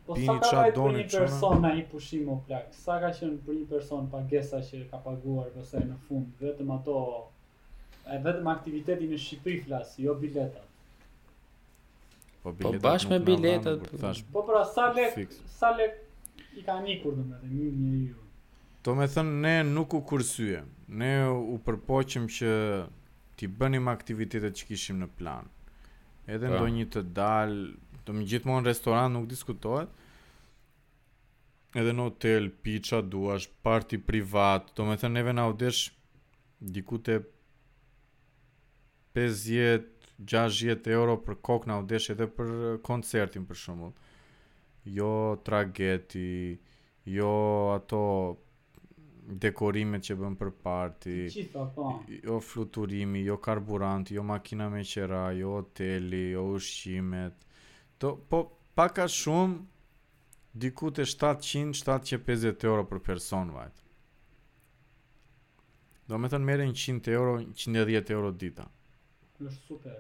Po 0.09 0.17
Bini 0.17 0.27
sa 0.29 0.37
ka 0.45 0.53
rajtë 0.59 0.85
për 0.85 0.95
një 0.99 1.07
person 1.17 1.59
në 1.65 1.73
i 1.81 1.85
pushim 1.95 2.29
o 2.33 2.39
plak 2.51 2.69
Sa 2.83 3.01
ka 3.03 3.13
qënë 3.21 3.41
për 3.49 3.59
një 3.61 3.67
person 3.73 4.09
pagesa 4.17 4.61
që 4.69 4.85
ka 4.93 5.01
paguar 5.09 5.51
Vëse 5.57 5.85
në 5.89 5.99
fund, 6.09 6.31
vetëm 6.45 6.73
ato 6.77 7.01
E 8.09 8.17
vetëm 8.25 8.47
aktiviteti 8.51 9.07
në 9.11 9.19
Shqipëri 9.21 9.59
flas, 9.67 9.91
jo 10.01 10.15
biletat. 10.19 10.65
Po, 12.43 12.55
po 12.57 12.71
bash 12.81 13.09
me 13.11 13.19
biletat. 13.25 13.85
Po 14.33 14.45
pra 14.49 14.63
sa 14.69 14.87
lek, 14.97 15.35
sa 15.59 15.75
lek 15.77 16.01
i 16.57 16.63
ka 16.65 16.79
nikur 16.81 17.19
domethënë 17.19 17.59
një 17.59 17.69
një 17.83 18.01
ju. 18.07 18.25
Do 18.87 18.95
me 18.97 19.09
thënë, 19.13 19.37
ne 19.45 19.55
nuk 19.75 19.99
u 19.99 20.03
kursyem. 20.09 20.69
Ne 21.03 21.11
u 21.35 21.59
përpoqim 21.67 22.29
që 22.33 22.53
ti 23.39 23.51
bënim 23.61 23.91
aktivitetet 23.93 24.57
që 24.63 24.69
kishim 24.73 25.03
në 25.05 25.11
plan. 25.21 25.51
Edhe 26.29 26.49
pra. 26.49 26.55
ndonjë 26.65 26.89
të 26.97 27.03
dal, 27.19 27.53
do 28.07 28.17
më 28.17 28.25
gjithmonë 28.33 28.71
restoran 28.73 29.13
nuk 29.19 29.29
diskutohet. 29.29 29.93
Edhe 31.77 31.93
në 31.93 32.09
hotel, 32.09 32.49
pizza 32.65 33.03
duash, 33.05 33.51
party 33.67 34.01
privat. 34.09 34.73
Do 34.79 34.89
me 34.89 34.97
thënë, 34.97 35.19
neve 35.21 35.37
në 35.37 35.47
audesh 35.51 35.85
desh 35.91 35.97
diku 36.79 36.97
te 37.09 37.21
50-60 39.15 40.91
euro 40.91 41.17
për 41.25 41.39
kokë 41.45 41.71
në 41.71 41.77
audeshe 41.81 42.17
dhe 42.19 42.27
për 42.37 42.51
koncertin 42.87 43.47
për 43.49 43.61
shumë 43.63 43.89
Jo 44.89 45.09
trageti, 45.45 46.59
jo 47.13 47.29
ato 47.75 48.01
dekorimet 49.45 50.07
që 50.09 50.15
bëm 50.23 50.37
për 50.41 50.51
parti 50.65 51.17
po. 51.53 51.89
Jo 52.25 52.39
fluturimi, 52.41 53.21
jo 53.27 53.37
karburanti, 53.45 54.15
jo 54.17 54.23
makina 54.25 54.71
me 54.73 54.81
qera, 54.89 55.27
jo 55.37 55.59
hoteli, 55.59 56.31
jo 56.33 56.47
ushqimet 56.57 57.45
to, 57.99 58.15
Po 58.33 58.43
paka 58.79 59.05
shumë 59.13 59.61
diku 60.59 60.89
të 60.97 61.05
700-750 61.11 62.65
euro 62.73 62.87
për 62.89 63.05
personë 63.11 63.55
vajtë 63.59 63.87
Do 66.09 66.17
me 66.17 66.29
thënë 66.33 66.45
mere 66.49 66.65
100 66.71 67.13
euro, 67.21 67.39
110 67.53 68.17
euro 68.17 68.33
dita 68.45 68.65
është 69.47 69.67
super. 69.67 69.99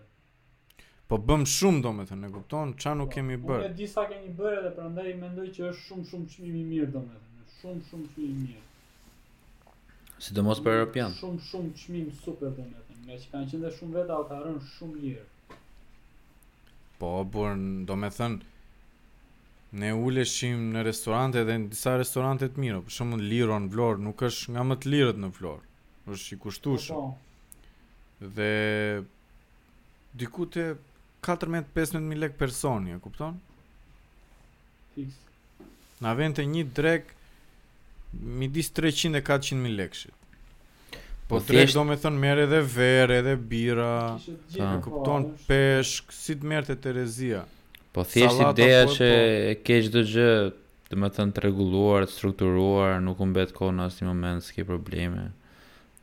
Po 1.09 1.16
bëm 1.18 1.46
shumë 1.48 1.83
do 1.85 1.92
me 1.96 2.05
thënë, 2.09 2.29
e 2.29 2.33
kupton, 2.35 2.74
qa 2.83 2.92
nuk 2.98 3.09
po, 3.09 3.14
kemi 3.14 3.38
bërë? 3.40 3.62
Unë 3.62 3.70
e 3.72 3.77
disa 3.79 4.03
kemi 4.11 4.35
bërë 4.37 4.59
edhe 4.62 4.72
prandaj 4.77 5.12
mendoj 5.20 5.46
që 5.57 5.64
është 5.70 5.85
shumë 5.87 6.05
shumë 6.11 6.29
qmimi 6.35 6.64
mirë 6.72 6.88
do 6.96 7.03
me 7.07 7.14
thënë, 7.22 7.46
shumë 7.61 7.87
shumë 7.90 8.11
qmimi 8.12 8.42
mirë. 8.42 8.66
Si 10.27 10.35
mos 10.42 10.61
për 10.66 10.81
Europian? 10.81 11.14
Shumë 11.20 11.46
shumë 11.48 11.72
qmimi 11.85 12.14
super 12.27 12.53
do 12.59 12.66
me 12.68 12.74
thënë, 12.90 13.07
me 13.09 13.18
që 13.24 13.33
kanë 13.33 13.51
qenë 13.55 13.72
shumë 13.79 13.96
veta, 14.03 14.18
o 14.20 14.27
ka 14.33 14.42
rënë 14.44 14.68
shumë 14.77 15.03
lirë. 15.09 15.27
Po, 17.01 17.14
por, 17.37 17.61
do 17.90 18.01
me 18.05 18.14
thënë, 18.20 18.55
Ne 19.81 19.90
uleshim 19.92 20.70
në 20.72 20.81
restorante 20.87 21.42
dhe 21.44 21.55
në 21.61 21.66
disa 21.74 21.92
restorante 22.01 22.46
të 22.48 22.57
mira, 22.62 22.79
për 22.87 22.94
shembull 22.94 23.24
liro 23.29 23.59
në 23.61 23.68
vlor, 23.74 23.98
nuk 24.01 24.22
është 24.24 24.55
nga 24.55 24.62
më 24.64 24.77
të 24.81 24.92
lirët 24.94 25.18
në 25.20 25.29
vlor, 25.38 25.59
është 26.14 26.38
i 26.38 26.38
kushtueshëm. 26.40 27.03
Po, 27.03 27.59
po. 28.14 28.31
Dhe 28.38 28.48
diku 30.14 30.47
te 30.47 30.75
14-15000 31.25 32.16
lek 32.18 32.37
personi, 32.38 32.90
e 32.94 32.99
kupton? 33.03 33.37
Fiks. 34.94 35.14
Na 36.03 36.14
vente 36.14 36.44
një 36.47 36.68
drek 36.75 37.09
midis 38.14 38.71
300 38.77 39.18
e 39.18 39.23
400000 39.27 39.77
lek 39.77 39.97
Po, 41.29 41.37
po 41.37 41.40
drek 41.44 41.75
do 41.75 41.83
me 41.85 41.97
thënë 42.01 42.16
mere 42.23 42.47
edhe 42.49 42.61
verë, 42.64 43.18
edhe 43.21 43.35
bira, 43.51 44.16
e 44.57 44.68
kupton 44.85 45.33
peshk, 45.49 46.14
si 46.14 46.38
të 46.40 46.47
merte 46.53 46.77
të 46.81 46.94
rezia. 46.97 47.42
Po 47.92 48.05
thjesht 48.05 48.40
ideja 48.40 48.87
që 48.88 49.09
po. 49.11 49.27
e 49.27 49.55
ke 49.64 49.77
çdo 49.85 50.05
gjë, 50.09 50.31
do 50.88 50.97
të 50.97 51.11
thënë 51.18 51.37
të 51.37 51.42
rregulluar, 51.44 52.07
të 52.09 52.14
strukturuar, 52.16 52.97
nuk 53.05 53.21
humbet 53.21 53.53
kohë 53.53 53.75
në 53.77 53.90
asnjë 53.90 54.09
moment, 54.09 54.44
s'ke 54.47 54.64
probleme. 54.64 55.27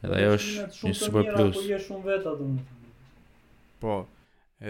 Edhe 0.05 0.19
ajo 0.21 0.37
është 0.37 0.91
një 0.91 0.97
super 1.01 1.31
plus. 1.33 1.57
Po 1.57 1.65
je 1.73 1.81
shumë 1.87 2.09
vetë 2.11 2.33
atë. 2.35 2.53
Po, 3.85 3.95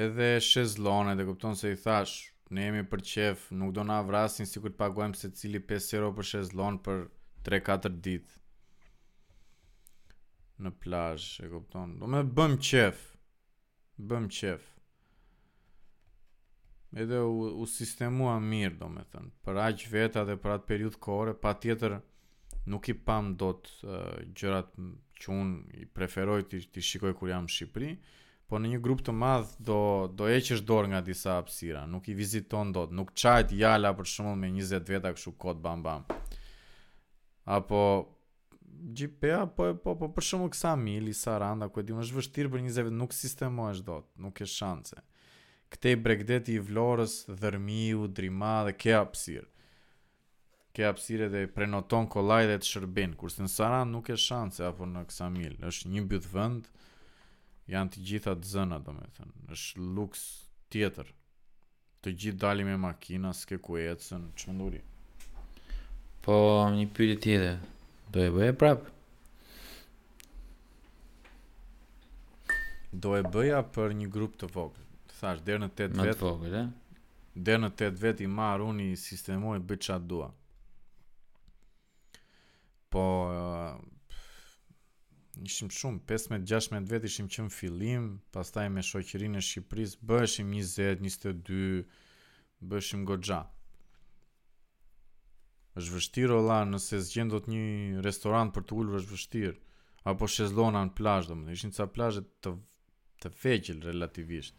edhe 0.03 0.39
shezlone 0.43 1.11
dhe 1.15 1.23
kupton 1.27 1.53
se 1.55 1.69
i 1.71 1.75
thash, 1.83 2.13
ne 2.55 2.63
jemi 2.65 2.81
për 2.93 3.03
qef, 3.11 3.43
nuk 3.59 3.69
do 3.77 3.83
na 3.87 4.01
vrasin 4.03 4.47
sikur 4.51 4.73
të 4.73 4.79
pagojmë 4.81 5.15
se 5.19 5.29
cili 5.41 5.61
5 5.69 5.85
euro 5.99 6.09
për 6.17 6.25
shezlon 6.33 6.79
për 6.87 7.05
3-4 7.49 7.91
ditë. 8.07 8.35
Në 10.65 10.71
plajsh, 10.83 11.27
e 11.45 11.47
kupton. 11.53 11.93
Do 12.01 12.09
me 12.11 12.25
bëm 12.39 12.57
qef. 12.71 13.05
Bëm 14.11 14.27
qef. 14.35 14.67
Edhe 17.03 17.21
u, 17.29 17.39
u 17.63 17.69
sistemua 17.71 18.35
mirë, 18.49 18.73
do 18.83 18.91
me 18.97 19.05
thënë. 19.13 19.31
Për 19.47 19.61
aq 19.69 19.85
veta 19.93 20.25
dhe 20.27 20.35
për 20.43 20.57
atë 20.57 20.69
periud 20.73 20.99
kore, 21.07 21.37
pa 21.45 21.55
tjetër 21.63 21.95
nuk 22.73 22.91
i 22.91 22.99
pam 23.07 23.31
do 23.45 23.53
të 23.63 23.71
uh, 23.71 23.97
gjërat 24.41 24.75
që 25.21 25.33
unë 25.39 25.81
i 25.85 25.89
preferoj 26.01 26.41
të, 26.51 26.63
shikoj 26.91 27.15
kur 27.19 27.31
jam 27.31 27.47
Shqipëri, 27.51 27.93
në 27.95 28.13
po 28.49 28.59
në 28.61 28.69
një 28.75 28.79
grup 28.83 28.99
të 29.05 29.13
madh 29.17 29.55
do 29.67 29.77
do 30.13 30.27
heqësh 30.29 30.61
dorë 30.69 30.91
nga 30.91 30.99
disa 31.05 31.37
hapësira, 31.39 31.85
nuk 31.89 32.09
i 32.11 32.15
viziton 32.17 32.71
dot, 32.75 32.91
nuk 32.93 33.13
çajt 33.17 33.53
jala 33.57 33.93
për 33.97 34.09
shembull 34.11 34.37
me 34.41 34.51
20 34.53 34.91
veta 34.93 35.11
kështu 35.15 35.33
kod 35.41 35.63
bam 35.63 35.81
bam. 35.85 36.05
Apo 37.57 37.81
GPA 38.99 39.45
po 39.55 39.71
po 39.81 39.95
po 40.01 40.11
për 40.13 40.27
shembull 40.29 40.51
kësa 40.53 40.75
mili 40.77 41.13
sa 41.17 41.39
randa 41.41 41.69
ku 41.73 41.81
e 41.81 41.87
di 41.87 41.95
është 41.97 42.19
vështirë 42.19 42.53
për 42.53 42.63
20 42.69 42.87
vet 42.89 42.99
nuk 43.01 43.17
sistemohesh 43.17 43.81
dot, 43.89 44.09
nuk 44.21 44.37
ke 44.39 44.45
shanse. 44.57 45.01
i 45.85 45.95
bregdeti 45.95 46.53
i 46.55 46.59
Vlorës, 46.59 47.13
Dërmiu, 47.41 48.07
Drima 48.07 48.63
dhe 48.65 48.73
ke 48.73 48.93
apsirë. 48.97 49.47
Ke 50.73 50.85
apsirë 50.85 51.27
dhe 51.29 51.41
prenoton 51.55 52.07
kolaj 52.09 52.45
dhe 52.47 52.57
të 52.61 52.67
shërbin, 52.71 53.15
kurse 53.15 53.41
në 53.43 53.49
Saran 53.51 53.91
nuk 53.91 54.05
ke 54.07 54.15
shanse 54.17 54.63
apo 54.65 54.85
në 54.85 55.03
Ksamil, 55.09 55.57
është 55.69 55.89
një 55.93 56.03
mbyt 56.05 56.25
vend 56.33 56.69
janë 57.73 57.93
të 57.95 58.01
gjitha 58.07 58.33
të 58.39 58.49
zëna, 58.51 58.77
do 58.85 58.93
me 58.95 59.05
thënë, 59.15 59.35
është 59.55 59.85
luks 59.97 60.23
tjetër, 60.73 61.09
të 62.05 62.11
gjithë 62.21 62.41
dali 62.43 62.65
me 62.67 62.75
makina, 62.77 63.31
s'ke 63.33 63.57
ku 63.65 63.77
e 63.81 63.85
cënë, 64.07 64.29
që 64.37 64.49
mënduri. 64.51 64.81
Po, 66.25 66.35
një 66.75 66.85
pyri 66.97 67.17
tjetër, 67.23 67.59
do 68.13 68.21
e 68.21 68.29
bëje 68.35 68.57
prapë? 68.61 68.93
Do 73.05 73.15
e 73.19 73.25
bëja 73.27 73.61
për 73.75 73.93
një 74.01 74.09
grup 74.13 74.37
të 74.39 74.49
vogë, 74.55 74.85
të 75.09 75.17
thash, 75.19 75.41
dherë 75.47 75.63
në 75.65 75.71
tëtë 75.79 76.05
vetë, 76.09 76.19
vogë, 76.21 76.51
dhe? 76.53 76.61
dherë 77.49 77.63
në 77.65 77.73
tëtë 77.81 78.03
vetë 78.05 78.23
i 78.23 78.33
marë 78.37 78.63
unë 78.71 78.85
i 78.91 78.97
sistemoj 79.01 79.57
bëjtë 79.67 79.87
qatë 79.89 80.09
dua. 80.13 80.29
Po, 82.95 83.03
ishim 85.43 85.69
shumë, 85.71 85.99
15-16 86.07 86.87
vetë 86.91 87.09
ishim 87.09 87.27
që 87.31 87.43
në 87.47 87.53
fillim, 87.53 88.05
pastaj 88.35 88.67
me 88.71 88.83
shoqërinë 88.85 89.39
e 89.39 89.43
Shqipërisë 89.43 89.99
bëheshim 90.07 90.53
20, 90.53 91.01
22, 91.03 91.83
bëheshim 92.71 93.03
goxha. 93.09 93.41
Është 95.75 95.95
vështirë 95.97 96.37
olla 96.37 96.61
nëse 96.69 97.01
zgjen 97.03 97.33
dot 97.33 97.49
një 97.51 98.01
restorant 98.05 98.53
për 98.55 98.63
të 98.69 98.77
ulur 98.79 99.01
është 99.01 99.11
vështirë 99.17 99.57
apo 100.13 100.29
shezlona 100.31 100.85
në 100.87 100.95
plazh 101.01 101.27
domethënë 101.29 101.55
ishin 101.57 101.73
ca 101.75 101.89
plazhe 101.95 102.23
të 102.45 102.55
të 103.23 103.31
vegjël 103.43 103.81
relativisht 103.83 104.55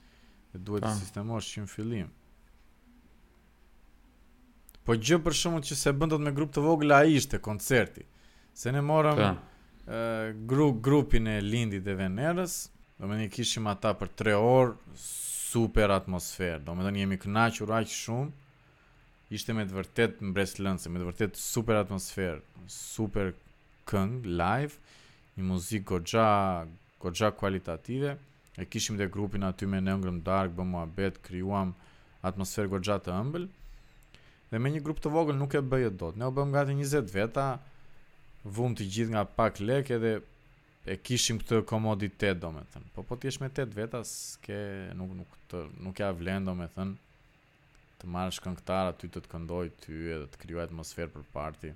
e 0.52 0.58
duhet 0.60 0.84
të 0.84 0.92
sistemosh 0.98 1.48
që 1.54 1.64
në 1.64 1.70
fillim 1.72 2.10
po 4.86 4.96
gjë 5.02 5.18
për 5.24 5.34
shumë 5.40 5.62
që 5.70 5.76
se 5.80 5.92
bëndot 6.00 6.22
me 6.24 6.34
grup 6.36 6.52
të 6.56 6.62
vogël 6.66 6.92
ai 6.98 7.14
ishte 7.20 7.40
koncerti 7.48 8.04
se 8.60 8.72
ne 8.76 8.82
morëm 8.90 9.20
Ta 9.22 9.30
gru, 10.46 10.72
grupin 10.80 11.26
e 11.26 11.38
lindit 11.40 11.86
e 11.86 11.94
Venerës, 11.94 12.66
do 12.98 13.06
me 13.06 13.18
një 13.20 13.28
kishim 13.34 13.66
ata 13.70 13.92
për 13.94 14.10
tre 14.18 14.32
orë, 14.34 14.72
super 14.98 15.92
atmosferë, 15.94 16.60
do 16.64 16.74
me 16.74 16.82
do 16.84 16.90
njemi 16.90 17.18
knaqër 17.22 17.70
aqë 17.78 17.94
shumë, 17.94 18.32
ishte 19.30 19.54
me 19.54 19.66
të 19.66 19.76
vërtet 19.78 20.22
në 20.22 20.32
Breslënëse, 20.34 20.90
me 20.90 21.02
të 21.02 21.08
vërtet 21.10 21.38
super 21.40 21.78
atmosferë, 21.84 22.40
super 22.70 23.30
këngë, 23.90 24.34
live, 24.40 24.78
një 25.36 25.46
muzikë 25.50 25.88
gogja, 25.92 26.26
gogja 27.04 27.30
kualitative, 27.36 28.16
e 28.58 28.64
kishim 28.66 28.98
dhe 28.98 29.06
grupin 29.12 29.44
aty 29.46 29.66
me 29.68 29.78
në 29.84 29.98
dark, 30.26 30.50
bëm 30.56 30.72
mua 30.74 30.84
bet, 30.96 31.20
kryuam 31.22 31.74
atmosferë 32.26 32.68
gogja 32.74 32.98
të 33.06 33.14
ëmbël, 33.20 33.46
dhe 34.50 34.58
me 34.58 34.70
një 34.72 34.82
grup 34.82 34.98
të 35.04 35.10
vogël 35.14 35.36
nuk 35.38 35.54
e 35.54 35.62
bëjë 35.62 35.90
do 36.00 36.10
të, 36.10 36.18
ne 36.18 36.26
u 36.26 36.32
bëm 36.40 36.52
gati 36.56 36.74
20 36.80 37.12
veta, 37.14 37.50
vum 38.54 38.74
të 38.78 38.84
gjithë 38.86 39.12
nga 39.14 39.24
pak 39.38 39.58
lek 39.60 39.88
edhe 39.96 40.12
e 40.92 40.96
kishim 41.08 41.40
këtë 41.42 41.62
komoditet 41.70 42.38
do 42.42 42.52
me 42.54 42.62
thënë. 42.72 42.92
Po 42.94 43.02
po 43.08 43.16
t'jesh 43.18 43.40
me 43.42 43.48
tet 43.50 43.72
veta 43.74 44.02
s'ke 44.06 44.58
nuk, 44.98 45.14
nuk, 45.20 45.32
të, 45.50 45.64
nuk 45.86 45.98
ja 46.02 46.12
vlen 46.14 46.46
do 46.46 46.54
me 46.54 46.68
thënë 46.76 48.02
të 48.02 48.10
marrë 48.14 48.36
shkënktar 48.36 48.92
aty 48.92 49.08
të 49.10 49.24
të 49.24 49.32
këndoj 49.34 49.64
ty 49.82 49.96
edhe 50.18 50.28
të 50.34 50.42
kryoj 50.44 50.62
atmosferë 50.68 51.12
për 51.16 51.26
parti. 51.34 51.72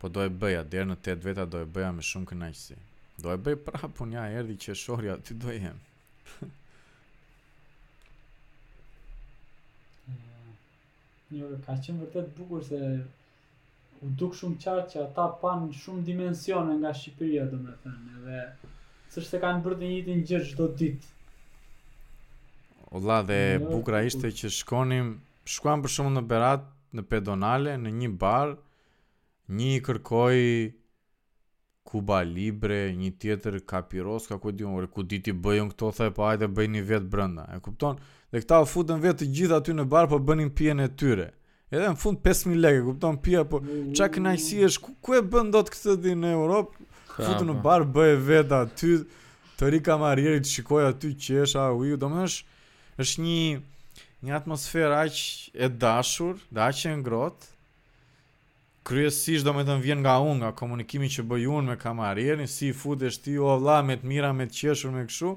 Po 0.00 0.08
do 0.08 0.22
e 0.24 0.30
bëja, 0.42 0.62
derë 0.72 0.92
në 0.92 0.98
tet 1.08 1.24
veta 1.26 1.44
do 1.50 1.60
e 1.64 1.68
bëja 1.74 1.90
me 1.98 2.06
shumë 2.10 2.30
kënaqësi. 2.34 2.78
Do 3.20 3.34
e 3.34 3.40
bëj 3.46 3.58
prapë 3.66 4.04
unë 4.06 4.16
ja 4.20 4.28
erdi 4.40 4.56
që 4.66 4.78
shorja 4.84 5.18
ty 5.18 5.36
do 5.42 5.50
e 5.52 5.58
jem. 5.60 5.82
një 11.30 11.60
ka 11.64 11.74
qenë 11.84 12.02
vërtet 12.04 12.30
bukur 12.38 12.62
se 12.66 12.78
u 14.02 14.08
duk 14.18 14.34
shumë 14.34 14.58
qartë 14.64 14.90
që 14.94 15.00
ata 15.04 15.26
panë 15.42 15.70
shumë 15.80 16.02
dimensione 16.08 16.74
nga 16.80 16.90
Shqipëria, 17.00 17.44
domethënë, 17.52 18.00
me 18.06 18.18
edhe 18.18 18.70
sështë 19.12 19.28
se 19.28 19.40
kanë 19.44 19.62
bërë 19.66 19.78
të 19.80 19.86
njëti 19.90 20.16
një 20.16 20.24
gjithë 20.30 20.48
gjithë 20.48 20.68
ditë. 20.82 21.14
Ola 22.98 23.20
dhe 23.28 23.40
bukra 23.68 24.00
ishte 24.08 24.32
që 24.40 24.50
shkonim, 24.58 25.12
shkuam 25.54 25.84
për 25.84 25.94
shumë 25.98 26.14
në 26.16 26.24
Berat, 26.32 26.66
në 26.96 27.04
Pedonale, 27.10 27.76
në 27.78 27.92
një 28.00 28.10
bar, 28.24 28.56
një 29.60 29.70
i 29.76 29.82
kërkoj 29.86 30.40
Kuba 31.84 32.20
Libre, 32.24 32.92
një 32.92 33.10
tjetër 33.20 33.60
Kapiroska, 33.68 34.36
ku 34.40 34.52
di 34.52 34.64
unë, 34.68 34.88
ku 34.92 35.02
diti 35.02 35.32
bëjën 35.32 35.70
këto 35.72 35.88
thaj 35.96 36.10
po 36.18 36.26
ajde 36.28 36.48
bëjni 36.54 36.82
vetë 36.86 37.08
brënda, 37.12 37.46
e 37.56 37.60
kupton? 37.64 38.00
Dhe 38.30 38.42
këta 38.44 38.58
u 38.62 38.66
futën 38.68 39.00
vetë 39.02 39.18
të 39.24 39.28
gjithë 39.38 39.56
aty 39.56 39.74
në 39.78 39.86
barë, 39.94 40.10
po 40.12 40.18
bënin 40.30 40.50
pjen 40.58 40.84
e 40.84 40.90
tyre. 41.02 41.30
Edhe 41.72 41.88
në 41.92 42.00
fund 42.02 42.20
5.000 42.26 42.60
lekë, 42.60 42.84
kupton, 42.90 43.16
pia, 43.24 43.42
po 43.48 43.62
qa 43.64 44.08
kënajsi 44.16 44.60
është, 44.68 44.82
ku, 44.84 44.94
ku 45.04 45.16
e 45.16 45.22
bën 45.32 45.50
do 45.54 45.64
të 45.66 45.74
këtë 45.76 45.96
di 46.04 46.14
në 46.20 46.34
Europë? 46.36 46.86
Futën 47.16 47.48
në 47.50 47.56
po. 47.56 47.64
barë, 47.66 47.88
bëjë 47.96 48.20
vetë 48.28 48.60
aty, 48.60 48.92
të 49.60 49.72
ri 49.74 49.80
kamarjerit, 49.88 50.50
shikoj 50.52 50.84
aty 50.92 51.14
që 51.24 51.38
është 51.46 51.64
a 51.64 51.70
uju, 51.80 51.98
do 52.04 52.12
më 52.12 52.26
është, 52.28 52.68
është 53.06 53.24
një, 53.24 53.60
një 54.28 54.36
atmosferë 54.42 55.00
aq 55.06 55.22
e 55.64 55.72
dashur, 55.80 56.36
dhe 56.54 56.66
aq 56.68 56.84
e 56.92 56.94
ngrotë, 57.02 57.56
kryesisht 58.86 59.44
do 59.44 59.52
me 59.56 59.64
të 59.66 59.74
vjen 59.82 60.00
nga 60.02 60.16
unë, 60.24 60.38
nga 60.42 60.50
komunikimi 60.56 61.08
që 61.12 61.24
bëj 61.30 61.44
unë 61.58 61.72
me 61.72 61.76
kamarierin, 61.80 62.46
si 62.48 62.70
i 62.70 63.06
e 63.06 63.10
ti 63.24 63.36
o 63.38 63.56
vla 63.60 63.80
me 63.82 63.96
të 63.96 64.06
mira, 64.06 64.32
me 64.32 64.46
të 64.46 64.56
qeshur, 64.60 64.90
me 64.90 65.04
këshu, 65.06 65.34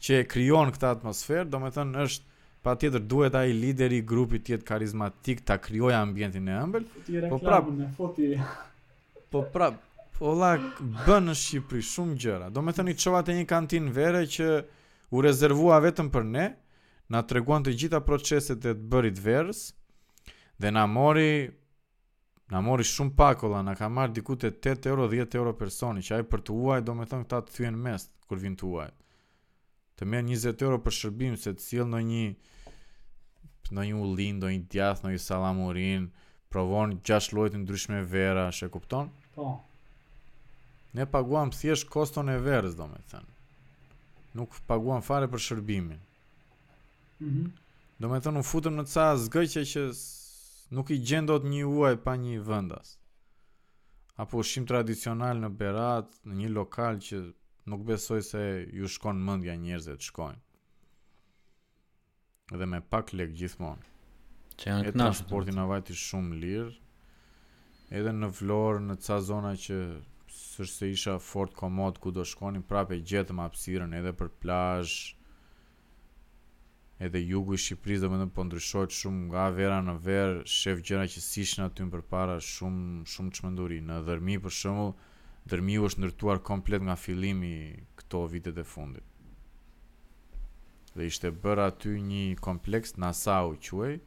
që 0.00 0.20
e 0.20 0.26
kryon 0.30 0.70
këta 0.74 0.92
atmosferë, 0.96 1.48
do 1.50 1.58
me 1.62 1.70
të 1.72 1.84
është 2.04 2.32
pa 2.64 2.74
tjetër 2.80 3.00
duhet 3.04 3.34
ai 3.34 3.52
lideri 3.52 3.98
i 3.98 4.02
grupit 4.08 4.46
tjetë 4.46 4.64
karizmatik 4.64 5.42
ta 5.44 5.58
kryoja 5.60 5.98
ambientin 6.00 6.48
e 6.48 6.60
ëmbël. 6.64 6.86
Po 7.30 7.38
prap, 7.38 7.66
foti. 7.96 8.30
Po 9.30 9.42
prap, 9.52 9.76
po 10.16 10.32
la 10.38 10.54
bën 11.04 11.26
në 11.28 11.34
Shqipëri 11.36 11.84
shumë 11.84 12.16
gjëra. 12.22 12.48
Do 12.50 12.62
me 12.64 12.72
të 12.72 12.86
një 12.88 12.96
qovat 13.02 13.28
e 13.28 13.36
një 13.36 13.44
kantin 13.50 13.90
vere 13.92 14.22
që 14.24 14.48
u 15.12 15.24
rezervua 15.26 15.82
vetëm 15.84 16.08
për 16.14 16.24
ne, 16.30 16.46
na 17.12 17.20
treguan 17.30 17.66
të 17.66 17.74
gjitha 17.82 18.00
proceset 18.06 18.56
e 18.64 18.72
të 18.72 18.78
bërit 18.94 19.20
verës, 19.20 19.66
dhe 20.62 20.72
na 20.72 20.86
mori 20.88 21.28
Na 22.54 22.60
mori 22.62 22.84
shumë 22.86 23.16
pak 23.18 23.40
olla, 23.48 23.64
na 23.66 23.72
ka 23.74 23.88
marr 23.90 24.12
diku 24.14 24.36
te 24.38 24.52
8 24.54 24.86
euro, 24.86 25.08
10 25.10 25.32
euro 25.34 25.50
personi, 25.58 26.04
që 26.06 26.14
qaj 26.20 26.26
për 26.32 26.42
të 26.46 26.54
huaj, 26.58 26.84
do 26.86 26.94
me 26.94 27.02
thënë 27.10 27.26
këta 27.26 27.40
të 27.48 27.54
thujen 27.56 27.78
mes, 27.86 28.04
kur 28.30 28.38
vinë 28.44 28.58
të 28.60 28.68
huaj. 28.68 28.84
Të 29.98 30.06
merr 30.12 30.28
20 30.30 30.62
euro 30.62 30.78
për 30.84 30.94
shërbim, 31.00 31.34
se 31.44 31.50
të 31.50 31.64
cilë 31.66 31.86
në 31.96 32.00
një, 32.12 32.22
në 33.74 33.88
ullin, 34.04 34.38
në 34.44 34.52
një 34.54 34.60
djath, 34.70 35.02
në 35.02 35.16
një 35.16 35.22
salamurin, 35.26 36.06
provon 36.54 36.94
6 37.02 37.32
lojtë 37.34 37.58
në 37.58 37.64
ndryshme 37.66 38.04
vera, 38.14 38.46
shë 38.54 38.68
e 38.70 38.76
kupton? 38.78 39.10
Po. 39.34 39.50
Ne 40.94 41.08
paguam 41.10 41.50
thjesht 41.56 41.90
koston 41.90 42.30
e 42.30 42.38
verës, 42.44 42.78
do 42.78 42.86
me 42.86 43.02
thënë. 43.10 43.94
Nuk 44.38 44.60
paguam 44.70 45.02
fare 45.02 45.26
për 45.34 45.42
shërbimin. 45.48 45.98
Mm 47.18 47.30
-hmm. 47.30 47.50
Do 47.98 48.08
me 48.14 48.20
thënë, 48.22 48.38
në 48.44 48.50
futëm 48.52 48.76
në 48.78 48.86
të 48.86 48.94
sa 48.98 49.10
zgëqe 49.26 49.66
që 49.74 49.88
nuk 50.72 50.90
i 50.90 50.98
gjendot 51.04 51.44
një 51.44 51.66
uaj 51.68 51.94
pa 52.04 52.14
një 52.18 52.38
vëndas. 52.46 52.94
Apo 54.22 54.44
shim 54.46 54.66
tradicional 54.66 55.40
në 55.42 55.50
berat, 55.58 56.14
në 56.24 56.36
një 56.44 56.50
lokal 56.54 57.00
që 57.02 57.20
nuk 57.72 57.82
besoj 57.88 58.20
se 58.22 58.42
ju 58.76 58.88
shkon 58.94 59.18
mëndja 59.26 59.56
njerëzit 59.64 60.06
shkojnë. 60.08 60.40
Edhe 62.54 62.66
me 62.70 62.80
pak 62.92 63.12
lek 63.16 63.32
gjithmonë. 63.34 63.90
Që 64.60 64.70
janë 64.70 64.92
këna 64.94 65.08
shportin 65.18 65.58
avajti 65.64 65.96
shumë 65.98 66.38
lirë, 66.44 66.70
edhe 67.98 68.12
në 68.14 68.28
vlorë, 68.38 68.84
në 68.86 68.96
ca 69.04 69.16
zona 69.30 69.54
që 69.64 69.80
sërse 70.34 70.90
isha 70.94 71.16
fort 71.22 71.54
komod 71.58 71.98
ku 72.02 72.12
do 72.14 72.22
shkonin 72.28 72.62
prape 72.62 73.00
gjetë 73.02 73.34
më 73.34 73.48
apsiren 73.48 73.96
edhe 73.98 74.12
për 74.20 74.30
plajsh, 74.44 75.16
edhe 77.02 77.18
jugu 77.28 77.54
i 77.54 77.58
Shqipëris 77.58 78.02
dhe 78.04 78.08
më 78.12 78.18
dhe 78.22 78.28
pëndryshojt 78.36 78.92
po 78.92 78.98
shumë 79.00 79.22
nga 79.32 79.44
vera 79.56 79.78
në 79.82 79.94
verë, 80.04 80.42
shef 80.46 80.80
gjëra 80.86 81.06
që 81.14 81.20
si 81.24 81.42
shën 81.50 81.64
aty 81.64 81.82
më 81.86 81.90
përpara 81.96 82.36
shumë, 82.48 83.02
shumë 83.12 83.30
të 83.32 83.40
shmënduri. 83.40 83.78
Në 83.88 83.96
dërmi 84.06 84.36
për 84.44 84.54
shumë, 84.60 84.84
dërmi 85.50 85.78
është 85.88 86.04
nërtuar 86.04 86.42
komplet 86.46 86.82
nga 86.86 86.94
filimi 87.04 87.54
këto 87.98 88.20
vitet 88.32 88.58
e 88.58 88.64
fundit. 88.64 89.02
Dhe 90.94 91.08
ishte 91.10 91.32
bërë 91.42 91.66
aty 91.68 91.96
një 92.06 92.22
kompleks, 92.38 92.94
u 92.94 93.56
quaj, 93.68 93.98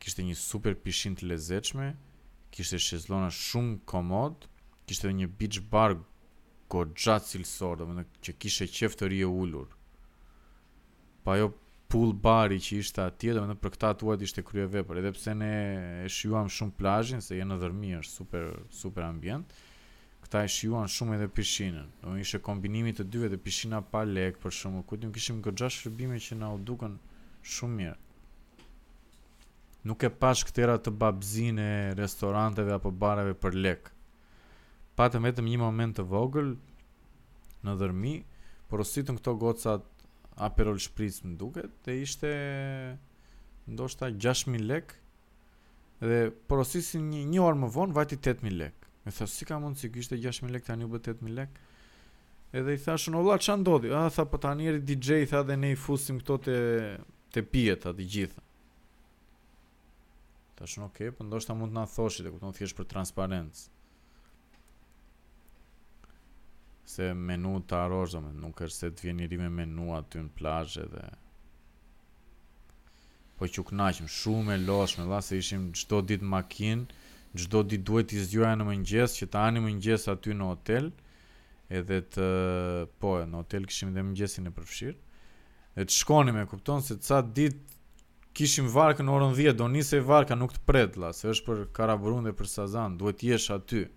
kishte 0.00 0.22
një 0.22 0.36
super 0.38 0.74
pishin 0.84 1.16
të 1.18 1.26
lezeqme, 1.32 1.88
kishte 2.54 2.78
shizlona 2.80 3.30
shumë 3.34 3.80
komod, 3.90 4.46
kishte 4.86 5.10
një 5.12 5.26
beach 5.38 5.58
bar 5.72 5.98
godxat 6.70 7.26
cilësor, 7.30 7.76
dhe 7.78 7.84
më 7.90 7.94
dhe 7.98 8.04
që 8.24 8.32
kishe 8.40 8.64
qeftë 8.78 9.06
rje 9.10 9.26
ullur. 9.42 9.68
Pa 11.24 11.34
po 11.34 11.38
jo 11.40 11.48
pool 11.90 12.12
bari 12.14 12.60
që 12.62 12.76
ishte 12.84 13.02
atje, 13.02 13.32
do 13.34 13.42
për 13.62 13.72
këta 13.74 13.90
të 13.98 14.14
ishte 14.26 14.44
krye 14.46 14.66
vepër, 14.70 15.00
edhe 15.00 15.10
pse 15.16 15.32
ne 15.34 15.48
e 16.04 16.10
shijuam 16.16 16.46
shumë 16.50 16.76
plajin, 16.78 17.22
se 17.24 17.34
në 17.42 17.56
dhërmi 17.62 17.96
është 17.98 18.14
super, 18.18 18.44
super 18.82 19.06
ambient, 19.08 19.50
këta 20.22 20.44
e 20.46 20.50
shijuan 20.54 20.86
shumë 20.90 21.18
edhe 21.18 21.26
pishinën, 21.34 21.88
do 22.04 22.14
ishte 22.14 22.22
ishe 22.36 22.40
kombinimit 22.46 23.00
të 23.00 23.08
dyve 23.10 23.32
dhe 23.32 23.40
pishina 23.46 23.82
pa 23.82 24.04
lek, 24.06 24.38
për 24.42 24.54
shumë, 24.60 24.84
këtë 24.90 25.08
nuk 25.08 25.18
kishim 25.18 25.42
këtë 25.46 25.70
shërbime 25.80 26.20
që 26.28 26.38
na 26.38 26.52
u 26.54 26.62
duken 26.70 26.94
shumë 27.56 27.78
mirë. 27.82 27.98
Nuk 29.90 30.02
e 30.06 30.14
pash 30.22 30.44
këtëra 30.46 30.78
të 30.84 30.92
babzine, 31.00 31.66
restoranteve 31.98 32.74
apo 32.76 32.90
bareve 33.02 33.34
për 33.40 33.54
lek. 33.64 33.88
Patëm 34.98 35.24
vetëm 35.26 35.46
një 35.48 35.58
moment 35.66 35.96
të 35.96 36.04
vogël 36.10 36.52
në 37.64 37.78
dërmi, 37.80 38.14
por 38.68 38.82
ositën 38.84 39.16
këto 39.16 39.32
gocat 39.40 39.88
Aperol 40.38 40.78
Spritz 40.78 41.20
më 41.24 41.36
duket, 41.38 41.70
dhe 41.84 41.94
ishte 42.02 42.30
ndoshta 43.70 44.08
6000 44.10 44.64
lek 44.70 44.94
dhe 46.00 46.30
porosisin 46.48 47.10
një, 47.12 47.24
një 47.34 47.42
orë 47.48 47.58
më 47.64 47.70
vonë 47.74 47.96
vajti 47.96 48.18
8000 48.20 48.56
lek. 48.62 48.86
Me 49.04 49.12
thash 49.16 49.32
si 49.38 49.48
ka 49.48 49.58
mundësi 49.60 49.90
që 49.94 50.02
ishte 50.04 50.18
6000 50.22 50.54
lek 50.54 50.66
tani 50.68 50.86
u 50.86 50.90
bë 50.92 51.00
8000 51.02 51.34
lek. 51.38 51.58
Edhe 52.56 52.74
i 52.74 52.80
thash 52.82 53.08
unë 53.10 53.20
valla 53.22 53.40
ç'a 53.40 53.58
ndodhi? 53.60 53.90
Ah, 53.94 54.08
tha 54.14 54.24
po 54.26 54.38
tani 54.42 54.66
eri 54.70 54.80
DJ 54.82 55.24
tha 55.30 55.42
dhe 55.50 55.56
ne 55.56 55.72
i 55.74 55.78
fusim 55.78 56.18
këto 56.22 56.38
te 56.46 56.56
te 57.30 57.44
pijet 57.46 57.84
atë 57.86 58.04
gjithë. 58.12 58.40
Tash 60.58 60.78
unë 60.80 60.88
okay, 60.88 61.12
po 61.16 61.22
ndoshta 61.28 61.54
mund 61.54 61.70
të 61.72 61.76
na 61.78 61.84
thoshit, 61.88 62.24
e 62.26 62.32
kupton 62.34 62.56
thjesht 62.56 62.74
për 62.80 62.88
transparencë. 62.90 63.68
se 66.90 67.12
menu 67.14 67.52
të 67.68 67.76
arosh, 67.84 68.16
dhe 68.18 68.32
nuk 68.42 68.62
është 68.66 68.76
se 68.82 68.88
të 68.94 69.04
vjeni 69.06 69.22
njëri 69.24 69.38
me 69.44 69.50
menu 69.60 69.90
aty 69.96 70.24
në 70.24 70.32
plajë 70.38 70.86
dhe... 70.94 71.04
Po 73.38 73.48
që 73.48 73.62
knaqëm, 73.72 74.08
shumë 74.20 74.56
e 74.58 74.62
loshme, 74.66 75.06
dha 75.08 75.20
se 75.24 75.38
ishim 75.40 75.70
gjdo 75.78 76.00
ditë 76.10 76.26
makinë, 76.34 76.98
gjdo 77.40 77.62
ditë 77.70 77.86
duhet 77.88 78.10
t'i 78.10 78.20
zgjuaja 78.26 78.58
në 78.60 78.66
mëngjes, 78.68 79.14
që 79.18 79.30
t'ani 79.34 79.62
mëngjes 79.64 80.04
aty 80.12 80.34
në 80.36 80.48
hotel, 80.50 80.90
edhe 81.78 82.00
të... 82.16 82.26
Po, 83.02 83.14
në 83.30 83.40
hotel 83.44 83.68
këshim 83.70 83.94
dhe 83.96 84.04
mëngjesin 84.08 84.50
e 84.50 84.54
përfshirë, 84.56 85.00
dhe 85.78 85.86
të 85.86 86.00
shkonim 86.02 86.40
e 86.42 86.46
kupton 86.52 86.82
se 86.84 86.98
ca 87.06 87.22
ditë 87.38 87.78
kishim 88.38 88.66
varkën 88.74 89.06
orën 89.14 89.32
10, 89.34 89.56
do 89.62 89.70
nisej 89.72 90.02
varka 90.06 90.36
nuk 90.38 90.52
të 90.58 90.66
pret 90.68 90.98
la, 91.00 91.14
se 91.16 91.30
është 91.32 91.46
për 91.48 91.64
karaburun 91.80 92.26
dhe 92.28 92.34
për 92.40 92.50
sazan, 92.58 92.98
duhet 93.00 93.22
jesh 93.26 93.48
aty. 93.56 93.86
Mhm. 93.88 93.96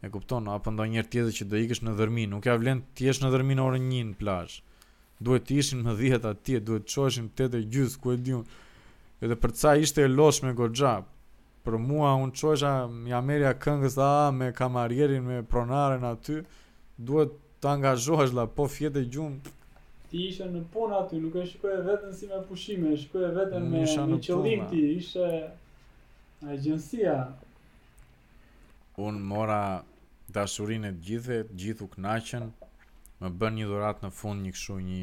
E 0.00 0.08
kupton, 0.08 0.44
apo 0.50 0.70
ndonjëherë 0.72 1.10
tjetër 1.12 1.34
që 1.38 1.44
do 1.52 1.58
ikësh 1.62 1.80
në 1.86 1.92
dhërmi, 1.98 2.22
nuk 2.34 2.44
ka 2.46 2.54
vlen 2.60 2.78
ti 2.96 3.06
jesh 3.08 3.18
në 3.22 3.30
dhërmi 3.34 3.56
në 3.58 3.64
orën 3.66 3.88
1 3.96 4.12
në 4.12 4.14
plazh. 4.20 4.54
Duhet 5.26 5.44
të 5.48 5.58
ishin 5.62 5.82
më 5.88 5.92
10 5.98 6.28
atje, 6.30 6.60
duhet 6.68 6.86
të 6.86 6.94
çoheshin 6.94 7.26
8 7.42 7.66
gjys, 7.74 7.96
ku 8.04 8.14
e 8.14 8.20
diun. 8.28 8.46
Edhe 9.26 9.36
për 9.42 9.52
ca 9.62 9.74
ishte 9.82 10.06
losh 10.14 10.40
me 10.46 10.54
goxha. 10.60 10.94
Për 11.66 11.76
mua 11.90 12.14
un 12.22 12.32
çohesha 12.40 12.70
ja 13.12 13.20
merja 13.28 13.52
këngës 13.66 13.98
a 14.06 14.10
me 14.38 14.48
kamarierin 14.62 15.28
me 15.28 15.42
pronaren 15.52 16.08
aty. 16.14 16.38
Duhet 17.10 17.36
të 17.60 17.70
angazhohesh 17.74 18.32
la 18.40 18.46
po 18.56 18.64
fjetë 18.78 19.04
gjum. 19.16 19.36
Ti 20.14 20.24
isha 20.30 20.48
në 20.54 20.64
punë 20.72 20.96
aty, 21.02 21.20
nuk 21.26 21.36
e 21.36 21.44
shikoj 21.52 21.76
veten 21.90 22.16
si 22.22 22.32
me 22.32 22.40
pushime, 22.48 22.96
e 22.96 23.02
shikoj 23.04 23.28
veten 23.36 23.68
me 23.76 23.84
me 23.84 24.16
qëllim 24.30 24.64
ti, 24.72 24.82
ishe 24.96 25.28
agjencia. 26.56 27.20
Un 29.00 29.16
mora 29.24 29.84
dashurin 30.30 30.84
e 30.84 30.90
gjithëve, 31.00 31.38
të 31.48 31.54
gjithë 31.62 31.84
u 31.84 31.86
kënaqën. 31.94 32.50
Më 33.22 33.30
bën 33.40 33.54
një 33.56 33.68
dhurat 33.70 34.02
në 34.04 34.10
fund 34.12 34.44
një 34.44 34.52
kështu 34.56 34.76
një 34.88 35.00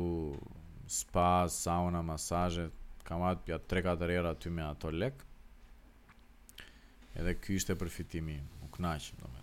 spa, 0.99 1.31
sauna, 1.55 2.05
masazhe. 2.11 2.69
Kam 3.09 3.25
atë 3.31 3.47
pja 3.49 3.59
3-4 3.73 4.09
erëra 4.09 4.35
ty 4.45 4.53
me 4.59 4.65
ato 4.67 4.93
lek. 5.01 5.25
Edhe 7.17 7.33
ky 7.41 7.57
ishte 7.59 7.79
përfitimi 7.81 8.37
U 8.67 8.73
kënaqëm 8.75 9.25
do. 9.25 9.37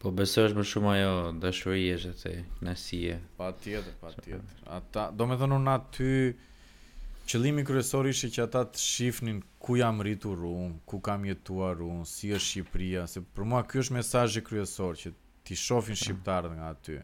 Po 0.00 0.14
besoj 0.16 0.46
është 0.48 0.56
më 0.56 0.66
shumë 0.72 0.94
ajo 0.96 1.12
dashuria 1.44 1.98
që 2.06 2.14
të 2.24 2.34
nasie. 2.66 3.18
Patjetër, 3.36 3.98
patjetër. 4.00 4.62
Ata, 4.78 5.10
domethënë 5.12 5.58
unë 5.60 5.74
aty, 5.76 6.14
Qëllimi 7.30 7.62
kryesor 7.62 8.08
ishte 8.10 8.26
që 8.34 8.40
ata 8.42 8.60
të 8.74 8.80
shifnin 8.82 9.36
ku 9.62 9.76
jam 9.78 10.00
rritur 10.02 10.40
unë, 10.48 10.80
ku 10.90 10.98
kam 11.08 11.22
jetuar 11.28 11.78
unë, 11.84 12.06
si 12.10 12.32
është 12.34 12.46
Shqipëria, 12.46 13.04
se 13.12 13.20
për 13.22 13.46
mua 13.52 13.60
ky 13.70 13.78
është 13.84 13.94
mesazhi 13.94 14.42
kryesor 14.48 14.96
që 14.98 15.12
ti 15.46 15.58
shohin 15.64 15.94
mm. 15.94 16.00
shqiptarët 16.00 16.56
nga 16.56 16.70
aty. 16.74 16.96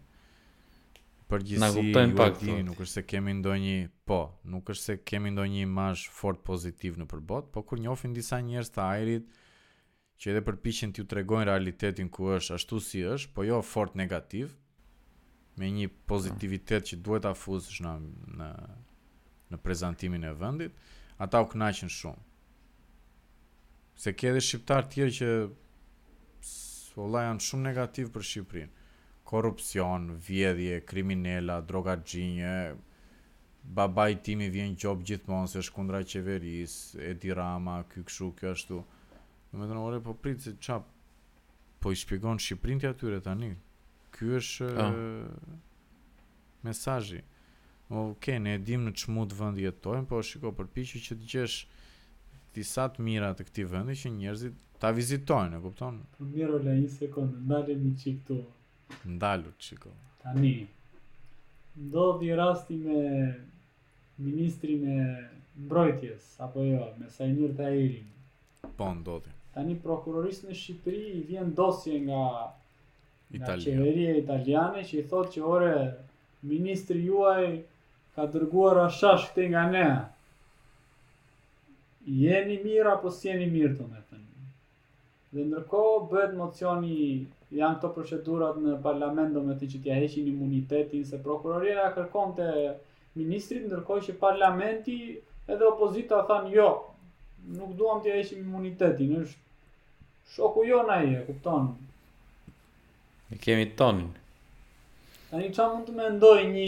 Përgjithsi 1.31 1.85
ju 1.93 2.17
pak, 2.19 2.41
e 2.41 2.41
dini, 2.43 2.65
nuk 2.73 2.81
është 2.83 2.91
se 2.99 3.05
kemi 3.13 3.37
ndonjë, 3.39 3.77
po, 4.11 4.19
nuk 4.51 4.73
është 4.75 4.83
se 4.89 4.97
kemi 5.13 5.31
ndonjë 5.37 5.63
imazh 5.69 6.09
fort 6.19 6.43
pozitiv 6.49 6.99
në 6.99 7.07
përbot, 7.15 7.53
po 7.55 7.63
kur 7.63 7.79
njofin 7.87 8.17
disa 8.19 8.41
njerëz 8.49 8.73
të 8.75 8.83
ajrit 8.89 9.31
që 10.23 10.33
edhe 10.33 10.43
përpiqen 10.49 10.97
t'ju 10.97 11.07
tregojnë 11.15 11.51
realitetin 11.53 12.11
ku 12.15 12.33
është, 12.35 12.57
ashtu 12.59 12.81
si 12.89 13.05
është, 13.15 13.31
po 13.39 13.47
jo 13.47 13.63
fort 13.75 13.95
negativ, 14.03 14.59
me 15.55 15.71
një 15.71 15.87
mm. 15.93 16.03
pozitivitet 16.11 16.91
që 16.91 17.01
duhet 17.07 17.29
ta 17.31 17.35
fusësh 17.39 17.79
në 17.87 17.95
në 18.43 18.51
në 19.53 19.59
prezantimin 19.63 20.25
e 20.27 20.33
vendit, 20.41 20.73
ata 21.23 21.41
u 21.43 21.47
kënaqën 21.53 21.89
shumë. 21.95 22.19
Se 23.97 24.13
ke 24.13 24.29
edhe 24.33 24.41
shqiptar 24.43 24.85
tjerë 24.93 25.11
që 25.21 25.51
ola 27.05 27.21
janë 27.27 27.45
shumë 27.47 27.67
negativ 27.69 28.07
për 28.13 28.23
Shqipërinë. 28.25 28.73
Korrupsion, 29.29 30.03
vjedhje, 30.27 30.83
kriminela, 30.89 31.57
droga 31.69 31.95
xhinje, 32.07 32.53
baba 33.77 34.05
i 34.13 34.17
timi 34.23 34.51
vjen 34.53 34.77
qop 34.81 34.99
gjithmonë 35.09 35.49
se 35.53 35.59
është 35.63 35.75
kundra 35.77 36.01
e 36.01 36.05
Edi 37.11 37.31
Rama, 37.35 37.77
ky 37.91 38.01
kështu, 38.05 38.27
kjo 38.39 38.49
ashtu. 38.55 38.79
Në 39.53 39.57
me 39.59 39.67
të 39.71 40.01
po 40.07 40.13
pritë 40.23 40.41
se 40.41 40.51
qa 40.61 40.77
po 41.81 41.93
i 41.93 41.97
shpjegon 41.99 42.39
Shqiprinti 42.41 42.87
atyre 42.89 43.21
tani. 43.23 43.55
Ky 44.17 44.27
është 44.39 44.65
uh. 44.89 44.95
Oke, 47.89 48.39
ne 48.41 48.53
e 48.57 48.63
dim 48.67 48.83
në 48.89 48.93
çmut 48.99 49.35
vend 49.39 49.59
jetojnë, 49.63 50.07
po 50.11 50.19
shiko 50.27 50.51
përpishu 50.61 51.01
që 51.05 51.17
të 51.19 51.29
djesh 51.33 51.59
disa 52.57 52.87
të 52.95 53.03
mira 53.09 53.29
të 53.39 53.45
këtij 53.47 53.67
vendi 53.75 53.95
që 54.01 54.11
njerëzit 54.17 54.57
ta 54.83 54.91
vizitojnë, 54.97 55.61
e 55.61 55.63
kupton? 55.67 56.01
Po 56.17 56.27
mirë 56.31 56.59
le 56.65 56.75
një 56.81 56.89
sekondë, 56.97 57.43
ndalem 57.45 57.85
një 57.85 57.93
çik 58.01 58.17
këtu. 58.27 58.39
Ndalu 59.13 59.53
çiko. 59.67 59.91
Tani 60.23 60.53
do 61.95 62.09
di 62.25 62.33
rasti 62.41 62.75
me 62.75 62.99
ministrin 64.27 64.83
e 64.99 64.99
mbrojtjes 65.63 66.27
apo 66.47 66.65
jo, 66.67 66.83
me 66.99 67.11
sa 67.15 67.27
i 67.27 67.33
mirë 67.39 67.57
ta 67.61 67.71
iri. 67.85 68.03
Po 68.81 68.91
ndodhi. 68.99 69.31
Tani 69.55 69.79
prokurorisë 69.87 70.49
në 70.51 70.59
Shqipëri 70.65 71.05
i 71.13 71.23
vjen 71.31 71.55
dosje 71.63 72.01
nga 72.09 72.23
Italia. 73.31 73.63
Nga 73.63 73.63
qeveria 73.79 74.19
italiane 74.25 74.85
që 74.91 74.99
i 74.99 75.07
thot 75.15 75.31
që 75.39 75.47
ore 75.55 75.75
Ministri 76.47 77.01
juaj 77.07 77.47
ka 78.17 78.25
dërguar 78.33 78.79
ashash 78.89 79.27
këte 79.31 79.45
nga 79.53 79.63
ne. 79.73 79.87
Jeni 82.23 82.57
mirë 82.65 82.95
apo 82.97 83.11
s'jeni 83.13 83.47
mirë 83.53 83.75
të 83.79 83.87
me 83.91 84.01
të 84.11 84.19
një. 84.23 84.51
Dhe 85.37 85.45
ndërkohë 85.51 86.03
bëhet 86.13 86.35
mocioni, 86.39 86.99
janë 87.61 87.77
këto 87.79 87.91
procedurat 87.97 88.61
në 88.63 88.77
parlament 88.87 89.35
do 89.37 89.43
me 89.47 89.57
të 89.61 89.69
që 89.73 89.81
t'ja 89.85 89.97
heqin 90.01 90.31
imunitetin, 90.33 91.03
se 91.09 91.21
prokuroria 91.27 91.91
kërkon 91.99 92.33
të 92.39 92.49
ministrit, 93.19 93.67
ndërko 93.71 93.99
që 94.07 94.17
parlamenti 94.23 94.97
edhe 95.55 95.67
opozita 95.69 96.23
thanë 96.31 96.55
jo, 96.57 96.71
nuk 97.59 97.75
duham 97.81 98.01
t'ja 98.05 98.17
heqin 98.21 98.41
imunitetin, 98.47 99.17
është 99.25 100.37
shoku 100.39 100.65
jo 100.71 100.81
na 100.89 101.01
i 101.07 101.13
e, 101.19 101.21
kupton. 101.29 101.69
E 103.31 103.37
kemi 103.43 103.69
tonin. 103.79 104.09
Tani 105.29 105.51
qa 105.55 105.67
mund 105.73 105.91
të 105.91 105.93
me 105.99 106.09
ndoj 106.17 106.37
një 106.55 106.65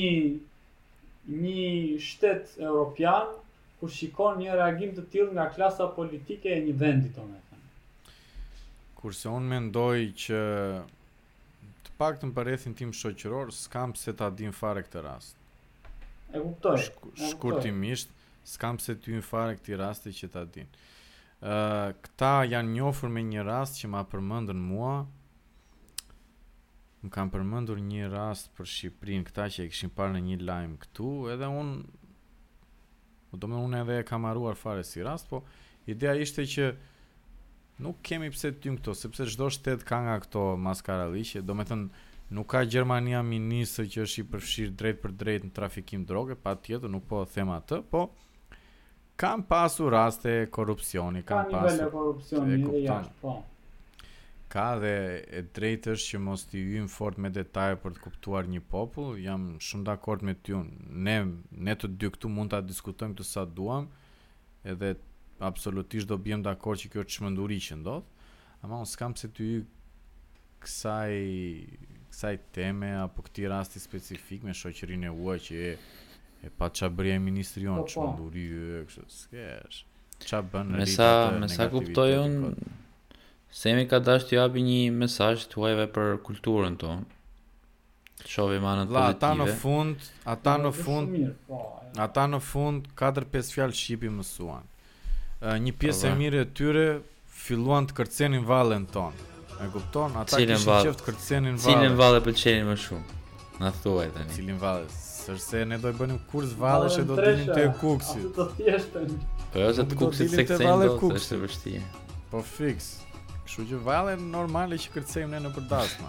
një 1.29 1.99
shtet 2.01 2.55
europian 2.59 3.29
ku 3.79 3.89
shikon 3.93 4.41
një 4.43 4.57
reagim 4.59 4.95
të 4.97 5.05
tillë 5.13 5.35
nga 5.37 5.49
klasa 5.55 5.87
politike 5.97 6.51
e 6.57 6.61
një 6.65 6.75
vendi 6.81 7.11
domethënë. 7.15 7.67
Kurse 8.99 9.29
unë 9.31 9.53
mendoj 9.53 9.99
që 10.25 10.41
të 11.85 11.93
pak 12.01 12.19
të 12.19 12.31
më 12.31 12.35
përrethin 12.41 12.75
tim 12.81 12.95
shoqëror, 12.97 13.53
s'kam 13.55 13.95
se 13.99 14.17
ta 14.19 14.31
din 14.41 14.55
fare 14.61 14.83
këtë 14.87 15.05
rast. 15.05 15.37
E 16.33 16.41
kuptoj. 16.43 16.79
Shk 16.89 17.13
shkurtimisht, 17.33 18.09
s'kam 18.55 18.81
se 18.83 18.97
ty 19.01 19.15
në 19.21 19.23
fare 19.29 19.55
këti 19.61 19.79
rast 19.81 20.09
që 20.19 20.31
ta 20.35 20.43
din. 20.45 20.67
Uh, 21.39 21.93
këta 22.05 22.33
janë 22.51 22.73
njofur 22.75 23.13
me 23.15 23.23
një 23.23 23.45
rast 23.47 23.79
që 23.79 23.93
ma 23.93 24.01
përmëndën 24.11 24.59
mua, 24.59 24.97
më 27.03 27.11
kam 27.15 27.29
përmendur 27.31 27.79
një 27.89 28.07
rast 28.11 28.49
për 28.59 28.67
Shqipërinë, 28.73 29.25
këta 29.29 29.45
që 29.57 29.65
e 29.65 29.71
kishin 29.73 29.91
parë 29.99 30.17
në 30.17 30.23
një 30.29 30.37
lajm 30.49 30.73
këtu, 30.83 31.11
edhe 31.35 31.47
unë 31.47 31.79
po 33.31 33.37
do 33.39 33.45
të 33.45 33.51
më 33.53 33.59
unë 33.69 33.83
edhe 33.85 33.99
e 34.01 34.07
kam 34.09 34.27
harruar 34.27 34.57
fare 34.59 34.83
si 34.89 35.05
rast, 35.07 35.29
po 35.31 35.43
ideja 35.93 36.17
ishte 36.25 36.43
që 36.55 36.69
nuk 37.87 38.01
kemi 38.09 38.33
pse 38.35 38.51
të 38.57 38.65
tym 38.65 38.79
këto, 38.81 38.97
sepse 38.99 39.29
çdo 39.31 39.51
shtet 39.55 39.85
ka 39.87 40.01
nga 40.07 40.17
këto 40.25 40.49
maskaralliqe, 40.65 41.45
do 41.47 41.55
të 41.61 41.69
thënë 41.71 42.05
nuk 42.37 42.49
ka 42.53 42.65
Gjermania 42.69 43.21
ministër 43.25 43.87
që 43.93 44.03
është 44.07 44.25
i 44.25 44.25
përfshirë 44.33 44.75
drejt 44.81 44.99
për 45.05 45.15
drejt 45.23 45.47
në 45.47 45.55
trafikim 45.59 46.03
droge, 46.11 46.35
patjetër 46.47 46.91
nuk 46.97 47.07
po 47.09 47.23
them 47.35 47.53
atë, 47.55 47.79
po 47.93 48.09
kam 49.19 49.47
pasur 49.51 49.95
raste 49.95 50.35
korrupsioni, 50.55 51.23
kam 51.27 51.47
pasur. 51.47 51.79
Ka 51.79 51.87
një 51.87 51.93
korrupsion 51.95 52.53
mirë 52.55 52.83
jashtë, 52.89 53.15
po 53.23 53.37
ka 54.53 54.65
dhe 54.81 54.93
e 55.39 55.43
drejtë 55.57 55.93
është 55.95 56.09
që 56.15 56.21
mos 56.27 56.45
t'i 56.49 56.61
yjm 56.77 56.87
fort 56.93 57.19
me 57.21 57.31
detaje 57.37 57.77
për 57.83 57.97
të 57.97 58.03
kuptuar 58.05 58.47
një 58.49 58.63
popull. 58.73 59.19
Jam 59.21 59.43
shumë 59.67 59.85
dakord 59.91 60.25
me 60.25 60.35
ty. 60.35 60.57
Ne 61.09 61.17
ne 61.69 61.75
të 61.77 61.91
dy 62.01 62.11
këtu 62.15 62.31
mund 62.33 62.55
ta 62.55 62.63
diskutojmë 62.71 63.19
të 63.19 63.27
sa 63.31 63.45
duam, 63.59 63.91
edhe 64.73 64.95
absolutisht 65.51 66.09
do 66.11 66.17
bëjmë 66.25 66.47
dakord 66.49 66.81
që 66.83 66.93
kjo 66.95 67.05
të 67.07 67.17
çmenduri 67.19 67.61
që 67.69 67.81
ndodh. 67.83 68.09
Ama 68.65 68.81
unë 68.83 68.91
s'kam 68.95 69.13
pse 69.15 69.29
t'i 69.37 69.51
kësaj 70.65 71.21
kësaj 72.09 72.35
teme 72.57 72.91
apo 73.05 73.23
këtij 73.29 73.51
rasti 73.53 73.83
specifik 73.85 74.49
me 74.49 74.57
shoqërinë 74.59 75.07
e 75.07 75.13
huaj 75.15 75.37
që 75.51 75.59
e, 75.69 75.71
e 76.49 76.51
pa 76.59 76.71
çfarë 76.73 76.95
bëri 76.99 77.13
ai 77.15 77.21
ministri 77.23 77.69
on 77.71 77.83
po, 77.83 77.85
po. 77.85 77.91
çmenduri 77.93 78.49
kështu. 78.89 79.07
Skesh. 79.21 79.85
Çfarë 80.25 80.51
bën? 80.55 80.73
Me 80.81 80.89
sa 80.91 81.13
me 81.45 81.53
sa 81.53 81.69
kuptoj 81.71 82.17
unë 82.25 82.51
Semi 83.51 83.87
ka 83.89 83.99
dash 84.05 84.27
të 84.29 84.37
japi 84.37 84.61
një 84.65 84.81
mesaj 84.93 85.47
të 85.51 85.59
uajve 85.63 85.87
për 85.97 86.11
kulturën 86.27 86.75
tonë. 86.81 87.05
Shove 88.29 88.59
i 88.59 88.61
manët 88.61 88.91
pozitive. 88.93 89.17
Po, 89.17 89.17
ata 89.17 89.31
në 89.41 89.47
fund, 89.63 90.09
ata 90.35 90.55
në 90.65 90.73
fund, 90.77 91.15
ata 92.05 92.27
në 92.29 92.41
fund, 92.45 92.91
4-5 92.99 93.53
fjallë 93.57 93.79
shqipi 93.79 94.11
mësuan. 94.13 94.67
Një 95.65 95.73
pjesë 95.81 96.11
e 96.11 96.19
mire 96.19 96.43
e 96.45 96.51
tyre, 96.61 96.85
filluan 97.41 97.89
të 97.89 97.97
kërcenin 98.01 98.45
valen 98.49 98.85
tonë. 98.93 99.27
E 99.65 99.71
kupton? 99.73 100.19
Ata 100.21 100.43
kishin 100.43 100.69
të 100.99 101.09
kërcenin 101.09 101.57
valen. 101.57 101.81
Cilin 101.81 101.99
valen 102.03 102.27
për 102.29 102.37
qenin 102.43 102.69
më 102.73 102.77
shumë? 102.85 103.17
Në 103.63 103.73
thuaj 103.85 104.09
tani. 104.19 104.37
Cilin 104.37 104.61
valen? 104.63 104.93
Sërse 105.09 105.65
ne 105.71 105.81
do 105.83 105.95
bënim 105.99 106.21
kurs 106.31 106.53
valen 106.59 106.93
që 106.95 107.07
do 107.09 107.17
të 107.19 107.33
dinim 107.33 107.53
të 107.55 107.59
po, 107.59 107.65
jo, 107.65 107.67
e 107.67 107.75
kuksit. 107.81 108.23
Ato 108.27 108.45
të 108.45 108.63
thjeshtën. 108.63 109.19
Po 109.57 109.61
jo 109.65 109.75
të 109.93 109.99
kuksit 110.03 110.33
se 110.37 110.47
kësejnë 110.51 110.81
do, 110.85 110.95
se 111.01 111.13
është 111.19 111.29
të 111.35 111.43
vështije. 111.45 111.85
Po 112.31 112.45
fiksë. 112.49 113.08
Kështu 113.49 113.65
që 113.69 113.77
vale 113.81 114.15
normale 114.23 114.77
që 114.79 114.91
kërcejmë 114.93 115.33
ne 115.33 115.39
në 115.47 115.51
përdasma. 115.57 116.09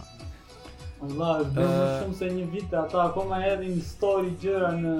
Allah, 1.07 1.37
dhe 1.55 1.63
uh, 1.63 1.93
shumë 2.01 2.17
se 2.19 2.27
një 2.35 2.45
vite 2.51 2.75
ata 2.79 3.03
akoma 3.05 3.37
edhin 3.47 3.77
story 3.89 4.33
gjëra 4.41 4.73
në, 4.75 4.95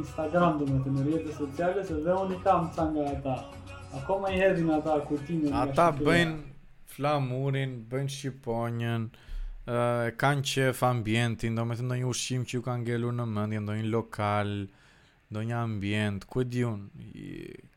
Instagram 0.00 0.56
dhe 0.58 0.66
me 0.72 0.80
të 0.82 0.94
në 0.96 1.04
rjetës 1.06 1.36
sociale, 1.38 1.84
se 1.86 2.00
dhe 2.02 2.16
unë 2.24 2.34
i 2.34 2.40
kam 2.42 2.66
të 2.74 2.88
nga 2.96 3.04
ata. 3.12 3.36
Akoma 4.00 4.32
i 4.34 4.40
edhin 4.48 4.72
ata 4.78 4.96
kërtinë 5.06 5.52
Ata 5.62 5.86
bëjnë 6.00 6.36
flamurin, 6.96 7.76
bëjnë 7.92 8.14
shqiponjën, 8.18 9.06
uh, 9.30 10.02
kanë 10.24 10.46
qef 10.52 10.82
ambientin, 10.90 11.54
do 11.60 11.68
me 11.70 11.78
të 11.78 11.86
ndonjë 11.86 12.10
ushqim 12.10 12.48
që 12.50 12.58
ju 12.58 12.66
kanë 12.66 12.90
gelur 12.90 13.14
në 13.20 13.28
mëndje, 13.36 13.62
ndonjë 13.68 13.92
lokal, 13.94 14.56
ndonjë 15.30 15.60
ambient, 15.62 16.26
ku 16.26 16.42
e 16.42 16.50
diun, 16.56 16.88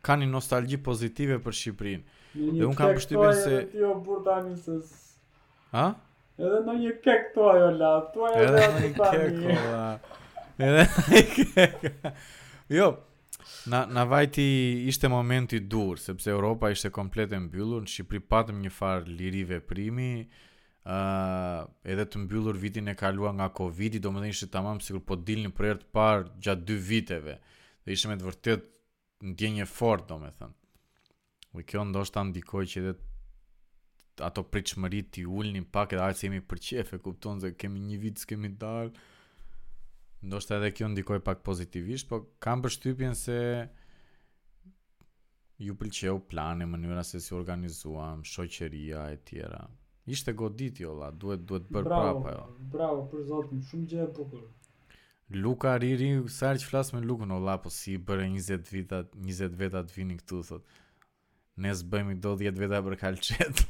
kanë 0.02 0.26
një 0.26 0.34
nostalgji 0.40 0.82
pozitive 0.90 1.38
për 1.46 1.60
Shqiprinë. 1.62 2.16
Dhe 2.34 2.62
unë 2.66 2.76
kam 2.78 2.92
përshtypjen 2.94 3.38
se 3.44 3.56
jo 3.82 3.94
burtani 4.06 4.56
se 4.66 4.76
Ha? 5.74 5.86
Edhe 6.40 6.60
në 6.66 6.74
një 6.82 6.92
kek 7.06 7.26
të 7.36 7.46
ajo 7.54 7.70
la, 7.78 7.90
të 8.14 8.22
ajo 8.28 8.44
Edhe 8.44 8.62
në 8.74 8.82
një 8.84 8.90
kek 8.98 9.38
të 9.38 10.66
Edhe 10.66 10.84
në 10.90 11.06
një 11.10 11.32
kek. 11.56 12.06
Jo, 12.76 12.88
na, 13.72 13.82
na 13.90 14.06
vajti 14.10 14.46
ishte 14.92 15.10
momenti 15.12 15.60
dur, 15.60 15.98
sepse 16.00 16.30
Europa 16.36 16.70
ishte 16.74 16.90
komplet 16.96 17.34
e 17.38 17.42
mbyllur, 17.44 17.82
në 17.84 17.90
Shqipëri 17.94 18.22
patëm 18.34 18.62
një 18.66 18.72
farë 18.78 19.10
lirive 19.20 19.60
primi, 19.72 20.08
uh, 20.30 21.66
edhe 21.86 22.06
të 22.08 22.24
mbyllur 22.26 22.58
vitin 22.62 22.90
e 22.94 22.98
kalua 23.00 23.34
nga 23.38 23.50
Covid, 23.60 23.98
do 24.04 24.14
më 24.16 24.26
dhe 24.26 24.32
ishte 24.36 24.50
tamam 24.56 24.80
sikur 24.86 25.02
po 25.12 25.18
dilë 25.20 25.48
një 25.50 25.54
prerë 25.60 25.82
të 25.84 25.90
parë 26.00 26.30
gjatë 26.48 26.66
dy 26.72 26.80
viteve, 26.94 27.38
dhe 27.86 28.00
me 28.14 28.20
të 28.24 28.32
vërtet 28.32 28.70
në 29.26 29.36
djenje 29.42 29.70
fort, 29.76 30.08
do 30.14 30.22
më 30.24 30.34
thënë. 30.40 30.56
Dhe 31.54 31.64
kjo 31.66 31.84
ndoshta 31.90 32.22
ndikoj 32.30 32.66
që 32.72 32.82
edhe 32.84 32.92
ato 34.28 34.42
pritshmërit 34.54 35.08
ti 35.16 35.24
një 35.56 35.64
pak 35.78 35.94
edhe 35.96 36.06
ajse 36.06 36.28
jemi 36.28 36.42
për 36.52 36.62
qefe, 36.68 37.00
kupton 37.06 37.42
se 37.44 37.52
kemi 37.64 37.80
një 37.90 37.98
vit 38.04 38.18
s'kemi 38.24 38.52
dal. 38.64 38.92
Ndoshta 40.30 40.58
edhe 40.60 40.72
kjo 40.78 40.90
ndikoj 40.94 41.20
pak 41.30 41.42
pozitivisht, 41.50 42.08
po 42.10 42.20
kam 42.46 42.62
përshtypjen 42.66 43.16
se 43.16 43.38
ju 45.64 45.74
pëlqeu 45.80 46.20
plane, 46.32 46.68
mënyra 46.72 47.04
se 47.08 47.20
si 47.24 47.34
organizuam, 47.36 48.22
shoqëria 48.34 49.08
e 49.14 49.18
tjera. 49.30 49.64
Ishte 50.10 50.34
godit 50.34 50.80
jo 50.82 50.94
la, 51.02 51.10
duhet, 51.22 51.42
duhet 51.50 51.66
bërë 51.74 51.86
bravo, 51.88 52.04
prapa 52.06 52.36
jo. 52.36 52.46
Bravo, 52.76 53.02
për 53.12 53.26
Zotëm, 53.32 53.60
shumë 53.70 53.90
gjë 53.92 54.04
e 54.04 54.12
bukur. 54.18 54.46
Luka 55.44 55.74
riri, 55.84 56.08
sa 56.36 56.54
që 56.58 56.70
flasë 56.72 56.96
me 56.96 57.02
Lukën, 57.06 57.34
o 57.36 57.40
la, 57.44 57.58
po 57.62 57.70
si 57.70 57.98
bërë 58.10 58.26
20 58.34 58.72
vitat, 58.74 59.12
20 59.32 59.58
vetat 59.62 59.92
vini 59.98 60.18
këtu, 60.22 60.40
thotë 60.50 60.80
ne 61.60 61.74
s'bëjmë 61.76 62.20
do 62.24 62.36
10 62.40 62.60
veta 62.62 62.80
për 62.86 62.96
kalçet. 63.02 63.64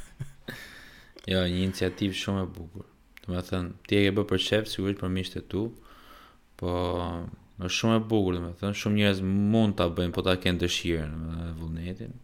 jo, 1.30 1.42
një 1.42 1.66
iniciativë 1.66 2.16
shumë 2.22 2.44
e 2.46 2.48
bukur. 2.54 2.86
Do 3.26 3.36
të 3.36 3.44
thënë, 3.50 3.74
ti 3.86 3.98
e 4.00 4.04
ke 4.06 4.12
bërë 4.16 4.30
për 4.30 4.40
shef, 4.46 4.70
sigurisht 4.72 5.02
për 5.02 5.12
miqtë 5.16 5.42
e 5.42 5.44
tu, 5.52 5.64
po 6.60 6.72
është 7.60 7.74
shumë 7.80 7.98
e 8.00 8.04
bukur, 8.14 8.38
do 8.40 8.48
të 8.54 8.62
thënë, 8.64 8.78
shumë 8.82 9.00
njerëz 9.02 9.20
mund 9.28 9.76
ta 9.78 9.90
bëjnë, 9.98 10.14
po 10.16 10.24
ta 10.26 10.36
kanë 10.40 10.62
dëshirën 10.64 11.14
me 11.26 11.50
vullnetin. 11.60 12.16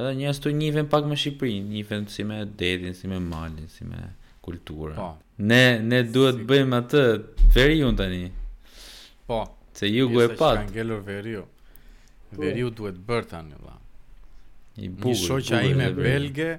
Edhe 0.00 0.12
njerëz 0.22 0.40
të 0.44 0.52
njihen 0.56 0.88
pak 0.92 1.08
me 1.10 1.18
Shqipërinë, 1.18 1.70
njihen 1.76 2.08
si 2.14 2.24
me 2.26 2.40
dedin, 2.46 2.94
si 2.96 3.10
me 3.10 3.18
malin, 3.20 3.66
si 3.72 3.84
me 3.84 4.06
kulturën. 4.46 4.96
Po. 4.98 5.12
Ne 5.44 5.62
ne 5.90 6.02
duhet 6.12 6.40
si... 6.40 6.48
bëjmë 6.50 6.78
atë 6.82 7.04
veriun 7.56 7.96
tani. 7.98 8.28
Po. 9.28 9.42
Se 9.78 9.88
jugu 9.90 10.22
e 10.26 10.30
pat. 10.36 10.64
Ka 10.66 10.72
ngelur 10.72 11.02
Veriu 12.38 12.70
duhet 12.74 12.98
bërë 13.04 13.40
një 13.48 13.58
valla. 13.60 13.76
I 14.80 14.88
Një 15.04 15.14
shoqja 15.18 15.58
ime 15.66 15.88
belge, 15.96 16.50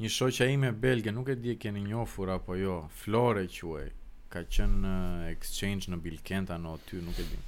një 0.00 0.10
shoqja 0.12 0.48
ime 0.52 0.70
belge, 0.76 1.12
nuk 1.14 1.28
e 1.32 1.36
di 1.40 1.54
e 1.54 1.56
keni 1.62 1.80
njofur 1.86 2.30
apo 2.36 2.56
jo, 2.56 2.74
Flore 3.02 3.46
quaj. 3.48 3.86
Ka 4.30 4.44
qenë 4.46 4.82
uh, 4.86 5.30
exchange 5.32 5.90
në 5.90 5.96
Bilkenta 6.04 6.54
në 6.62 6.74
ty 6.86 7.00
nuk 7.02 7.18
e 7.18 7.24
di. 7.26 7.38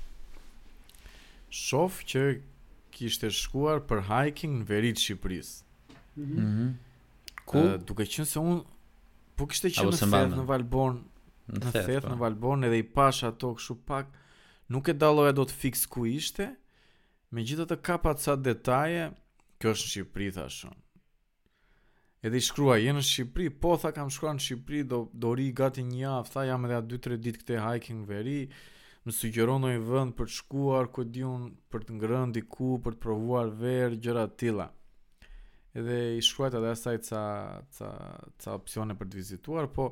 Shof 1.55 2.00
që 2.09 2.22
kishte 2.96 3.30
shkuar 3.30 3.84
për 3.86 4.00
hiking 4.09 4.57
në 4.62 4.66
verit 4.72 4.96
të 4.98 5.05
Shqipërisë. 5.05 5.68
Mhm. 6.16 6.40
mhm. 6.40 6.72
Ku 7.46 7.59
uh, 7.59 7.76
duke 7.82 8.05
qenë 8.07 8.24
se 8.30 8.38
un 8.40 8.62
po 9.36 9.46
kishte 9.50 9.70
qenë 9.70 9.92
në 9.92 10.00
Thet 10.00 10.34
në 10.38 10.46
Valbon, 10.48 10.98
në 11.53 11.72
Thet 11.74 12.07
po. 12.07 12.12
në 12.12 12.18
Valbon 12.20 12.64
edhe 12.68 12.78
i 12.80 12.86
pasha 12.96 13.32
to 13.42 13.53
kështu 13.59 13.76
pak 13.90 14.11
nuk 14.72 14.88
e 14.88 14.94
do 14.96 15.44
të 15.44 15.53
fiks 15.62 15.86
ku 15.90 16.07
ishte. 16.07 16.50
Me 17.32 17.40
gjithë 17.48 17.64
të 17.64 17.76
kapat 17.80 18.20
sa 18.20 18.34
detaje, 18.36 19.06
kjo 19.56 19.70
është 19.72 19.86
në 19.86 19.90
Shqipëri, 19.92 20.26
tha 20.36 20.42
shumë. 20.52 20.78
Edhe 22.28 22.36
i 22.36 22.44
shkrua, 22.44 22.74
jenë 22.78 23.00
në 23.00 23.04
Shqipëri, 23.08 23.52
po, 23.62 23.70
tha 23.80 23.88
kam 23.96 24.10
shkrua 24.12 24.34
në 24.36 24.44
Shqipëri, 24.44 24.80
do, 24.90 24.98
do 25.22 25.30
ri 25.38 25.46
gati 25.56 25.80
një 25.86 25.96
javë, 26.02 26.32
tha 26.34 26.44
jam 26.50 26.66
edhe 26.68 26.76
a 26.76 26.82
2-3 26.90 27.16
ditë 27.24 27.40
këte 27.40 27.56
hiking 27.64 28.02
veri, 28.10 28.36
më 29.08 29.14
sugjeron 29.16 29.64
në 29.64 29.70
vënd 29.88 30.14
për 30.18 30.28
të 30.28 30.36
shkuar, 30.42 30.90
ku 30.94 31.06
diun, 31.08 31.46
për 31.72 31.86
të 31.88 31.96
ngrëndi 32.02 32.42
diku, 32.42 32.74
për 32.84 32.98
të 32.98 33.00
provuar 33.06 33.50
verë, 33.62 33.98
gjëra 34.04 34.26
tila. 34.38 34.68
Edhe 35.72 35.96
i 36.18 36.20
shkrua 36.22 36.52
të 36.52 36.60
dhe 36.66 36.74
asaj 36.76 36.98
ca, 37.08 37.22
ca, 37.78 37.90
ca 38.44 38.58
opcione 38.60 38.92
për 39.00 39.08
të 39.14 39.20
vizituar, 39.22 39.70
po, 39.72 39.88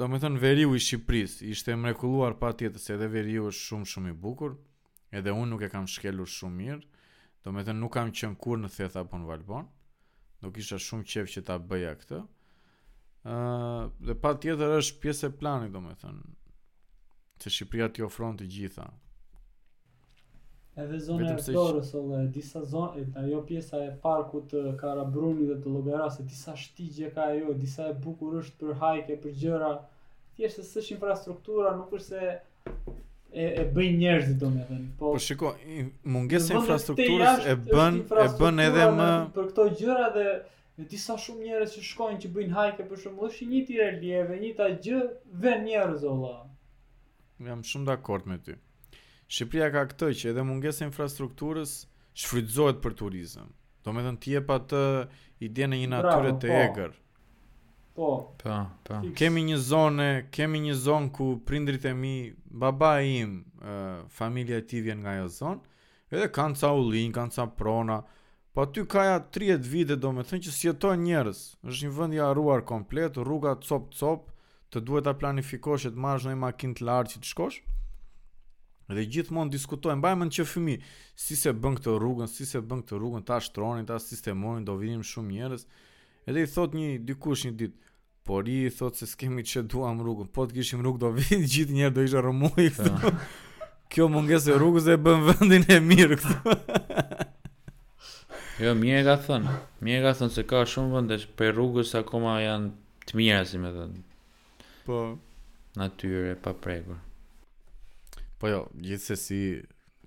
do 0.00 0.08
me 0.08 0.22
thënë 0.24 0.40
veriu 0.42 0.72
i 0.72 0.80
Shqipëris, 0.88 1.36
ishte 1.52 1.76
mrekulluar 1.84 2.40
pa 2.40 2.54
tjetës, 2.56 2.88
edhe 2.96 3.12
veriu 3.12 3.52
është 3.52 3.68
shumë 3.68 3.92
shumë 3.94 4.16
i 4.16 4.20
bukur, 4.26 4.56
edhe 5.18 5.32
unë 5.34 5.46
nuk 5.52 5.62
e 5.66 5.70
kam 5.70 5.86
shkelur 5.90 6.28
shumë 6.32 6.56
mirë, 6.62 6.80
do 7.44 7.52
me 7.54 7.64
të 7.66 7.74
nuk 7.76 7.94
kam 7.96 8.10
qënë 8.18 8.38
kur 8.44 8.58
në 8.62 8.68
thetë 8.76 9.00
apo 9.02 9.18
në 9.18 9.28
Valbon, 9.30 9.68
do 10.42 10.50
kisha 10.58 10.78
shumë 10.84 11.06
qef 11.12 11.32
që 11.34 11.42
ta 11.48 11.56
bëja 11.70 11.92
këtë, 12.02 12.20
uh, 13.32 13.88
dhe 14.06 14.16
pa 14.24 14.34
tjetër 14.44 14.74
është 14.78 15.00
pjesë 15.02 15.30
e 15.30 15.38
planit, 15.42 15.72
do 15.74 15.82
me 15.86 15.96
thënë, 16.02 16.34
që 17.40 17.54
Shqipëria 17.54 17.88
t'i 17.94 18.04
ofronë 18.06 18.42
të 18.42 18.48
gjitha. 18.56 18.86
Edhe 20.84 21.00
zonë 21.08 21.32
e 21.32 21.34
Torës, 21.50 21.90
që... 21.96 22.20
disa 22.36 22.62
zonë, 22.74 23.04
ajo 23.24 23.40
pjesa 23.48 23.80
e 23.88 23.90
parku 24.04 24.44
të 24.52 24.60
Karabruni 24.80 25.48
dhe 25.50 25.56
të 25.64 25.72
Logarase, 25.74 26.22
disa 26.30 26.54
shtigje 26.56 27.10
ka 27.16 27.26
ajo, 27.34 27.56
disa 27.64 27.88
e 27.92 27.96
bukur 28.04 28.38
është 28.44 28.60
për 28.60 28.78
hajke, 28.84 29.18
për 29.24 29.34
gjëra, 29.42 29.72
tjeshtë 30.38 30.62
së 30.62 30.68
sësh 30.76 30.94
infrastruktura, 30.94 31.74
nuk 31.80 31.98
është 31.98 32.06
se 32.06 32.34
e, 33.32 33.46
e 33.60 33.66
bëjnë 33.74 33.98
njerëzit 34.02 34.38
domethënë. 34.40 34.86
Po 34.98 35.10
Po 35.14 35.20
shiko, 35.22 35.50
mungesa 36.10 36.54
e 36.54 36.56
infrastrukturës 36.58 37.44
e 37.46 37.54
bën 37.68 37.98
e 38.04 38.30
bën 38.40 38.64
edhe 38.64 38.86
më 38.98 39.08
për 39.36 39.50
këto 39.52 39.66
gjëra 39.82 40.08
dhe 40.16 40.24
në 40.80 40.88
di 40.90 41.00
shumë 41.02 41.44
njerëz 41.46 41.76
që 41.76 41.84
shkojnë 41.90 42.22
që 42.24 42.32
bëjnë 42.36 42.56
hike 42.58 42.88
për 42.90 43.02
shembull, 43.04 43.28
është 43.28 43.48
një 43.52 43.62
tirë 43.70 43.88
lieve, 44.00 44.40
një 44.42 44.50
ta 44.62 44.70
gjë 44.86 45.02
vën 45.44 45.64
njerëz 45.68 46.06
valla. 46.10 46.34
Jam 47.46 47.62
shumë 47.72 47.88
dakord 47.92 48.26
me 48.28 48.40
ty. 48.46 48.56
Shqipëria 49.30 49.70
ka 49.74 49.84
këtë 49.92 50.10
që 50.20 50.32
edhe 50.32 50.44
mungesa 50.48 50.84
e 50.84 50.88
infrastrukturës 50.90 51.76
shfrytëzohet 52.24 52.82
për 52.82 52.98
turizëm. 53.04 53.54
Do 53.86 53.92
ti 53.96 54.02
e 54.02 54.14
tje 54.34 54.40
pa 54.48 54.58
të 54.70 54.80
ide 55.46 55.66
në 55.70 55.78
një 55.84 55.92
natyre 55.94 56.34
të 56.42 56.50
po. 56.50 56.58
egrë. 56.64 56.96
Po. 57.94 58.32
Po, 58.42 58.56
po. 58.86 58.98
Kemë 59.18 59.42
një 59.50 59.56
zonë, 59.66 60.08
kemi 60.34 60.60
një 60.68 60.74
zonë 60.78 61.10
ku 61.16 61.26
prindrit 61.48 61.84
e 61.84 61.92
mi, 61.94 62.12
babai 62.46 63.06
im, 63.16 63.32
uh, 63.66 64.04
familja 64.20 64.60
e 64.60 64.64
tij 64.70 64.84
vjen 64.86 65.02
nga 65.02 65.16
ajo 65.18 65.28
zonë. 65.38 65.84
Edhe 66.10 66.28
kanë 66.34 66.58
ca 66.60 66.70
ullin, 66.78 67.14
kanë 67.14 67.34
ca 67.36 67.46
prona. 67.54 68.00
Po 68.54 68.62
aty 68.66 68.84
ka 68.90 69.02
ja 69.08 69.16
30 69.18 69.66
vite 69.72 69.96
domethënë 70.02 70.46
që 70.46 70.54
si 70.54 70.68
jeton 70.68 71.02
njerëz. 71.06 71.40
Është 71.66 71.86
një 71.88 71.92
vend 71.98 72.14
i 72.18 72.22
harruar 72.22 72.64
komplet, 72.66 73.18
rruga 73.26 73.56
cop 73.66 73.90
cop, 73.94 74.30
të 74.70 74.84
duhet 74.86 75.06
ta 75.08 75.14
planifikosh 75.18 75.88
të 75.90 75.98
marrësh 76.04 76.30
një 76.30 76.38
makinë 76.46 76.78
të 76.80 76.86
larë 76.90 77.14
që 77.16 77.20
të 77.24 77.32
shkosh. 77.34 77.60
Dhe 78.90 79.04
gjithmonë 79.06 79.50
diskutojmë, 79.54 79.98
mbajmë 80.02 80.26
në 80.30 80.46
fëmi, 80.50 80.78
si 81.14 81.36
se 81.38 81.52
bën 81.62 81.76
këtë 81.78 81.94
rrugën, 81.98 82.26
si 82.30 82.46
se 82.46 82.58
bën 82.66 82.82
këtë 82.82 82.98
rrugën, 82.98 83.24
ta 83.28 83.38
shtronin, 83.42 83.86
ta 83.86 83.98
sistemojnë, 84.02 84.64
do 84.66 84.74
vinim 84.80 85.02
shumë 85.06 85.34
njerëz. 85.36 85.66
Edhe 86.30 86.44
i 86.46 86.46
thot 86.46 86.74
një 86.78 86.88
dikush 87.08 87.40
një 87.48 87.56
ditë, 87.60 87.88
por 88.28 88.46
i 88.54 88.58
thot 88.80 88.94
se 89.00 89.06
s'kemi 89.10 89.42
që 89.52 89.64
duam 89.72 89.98
rrugën, 90.04 90.28
po 90.36 90.44
të 90.46 90.60
kishim 90.60 90.82
rrugë 90.84 91.00
do 91.02 91.08
vitë 91.16 91.38
gjithë 91.54 91.74
njerë 91.78 91.94
do 91.96 92.04
isha 92.08 92.22
rëmuj 92.26 92.66
këtu. 92.76 93.10
Kjo 93.90 94.06
munges 94.14 94.46
e 94.46 94.54
rrugës 94.60 94.86
e 94.94 94.96
bën 95.06 95.24
vendin 95.26 95.64
e 95.66 95.78
mirë 95.82 96.18
këtu. 96.20 96.54
jo, 98.62 98.76
mi 98.78 98.92
e 98.94 99.02
ga 99.08 99.16
thënë, 99.26 99.56
mi 99.82 99.96
e 99.96 99.98
ga 100.06 100.12
thënë 100.20 100.36
se 100.36 100.44
ka 100.52 100.60
shumë 100.74 100.94
vënd, 100.94 101.16
për 101.40 101.50
rrugës 101.56 101.96
akoma 102.04 102.36
janë 102.44 102.70
të 103.10 103.18
mirë, 103.24 103.42
si 103.50 103.58
me 103.64 103.74
thënë. 103.74 104.06
Po. 104.86 105.00
Natyre, 105.82 106.36
pa 106.44 106.54
pregur. 106.54 107.02
Po 108.38 108.52
jo, 108.54 108.62
gjithë 108.78 109.08
se 109.08 109.18
si 109.26 109.42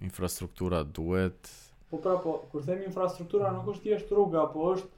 infrastruktura 0.07 0.85
duhet... 0.87 1.51
Po 1.91 1.99
pra, 2.01 2.15
po, 2.23 2.37
kur 2.49 2.63
themi 2.65 2.87
infrastruktura 2.87 3.51
nuk 3.53 3.73
është 3.75 3.89
tjeshtë 3.91 4.15
rruga, 4.17 4.47
po 4.55 4.69
është 4.71 4.93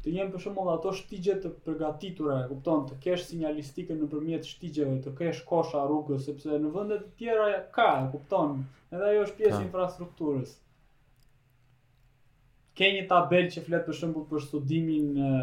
të 0.00 0.12
jenë 0.16 0.32
për 0.32 0.42
shembull 0.44 0.68
ato 0.72 0.92
shtigje 0.96 1.34
të 1.42 1.50
përgatitura, 1.66 2.36
e 2.42 2.46
kupton, 2.48 2.86
të 2.88 2.96
kesh 3.04 3.24
sinjalistikën 3.28 3.98
nëpërmjet 4.00 4.46
shtigjeve, 4.48 4.94
të 5.04 5.12
kesh 5.18 5.42
kosha 5.48 5.82
rrugës, 5.86 6.24
sepse 6.24 6.56
në 6.62 6.70
vende 6.72 6.98
të 7.02 7.10
tjera 7.20 7.48
ka, 7.74 7.86
e 8.06 8.10
kupton, 8.14 8.62
edhe 8.94 9.10
ajo 9.12 9.24
është 9.26 9.40
pjesë 9.42 9.62
infrastrukturës. 9.66 10.54
Ka 12.80 12.88
një 12.94 13.02
tabel 13.10 13.50
që 13.52 13.64
flet 13.66 13.84
për 13.90 13.98
shembull 14.02 14.28
për 14.34 14.46
studimin 14.48 15.24
e 15.30 15.42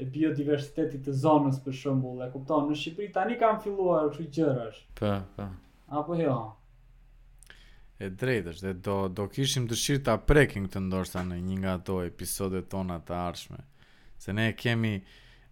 e 0.00 0.04
të 0.08 1.12
zonës 1.22 1.58
për 1.60 1.74
shembull, 1.76 2.22
e 2.24 2.30
kupton, 2.32 2.70
në 2.70 2.76
Shqipëri 2.80 3.08
tani 3.12 3.34
kanë 3.36 3.60
filluar 3.66 4.06
këto 4.14 4.24
gjërash. 4.36 4.78
Po, 4.96 5.10
po. 5.36 5.48
Apo 5.98 6.16
jo. 6.16 6.38
E 8.00 8.08
drejtë 8.08 8.54
është, 8.54 8.64
dhe 8.64 8.72
do 8.86 8.96
do 9.18 9.26
kishim 9.34 9.66
dëshirë 9.68 10.04
ta 10.06 10.14
prekim 10.16 10.70
këtë 10.70 10.80
në 11.26 11.40
një 11.42 11.58
nga 11.60 11.74
ato 11.76 11.98
episodet 12.06 12.70
tona 12.72 12.96
të 13.04 13.12
ardhshme 13.18 13.60
se 14.20 14.32
ne 14.36 14.52
kemi 14.56 15.00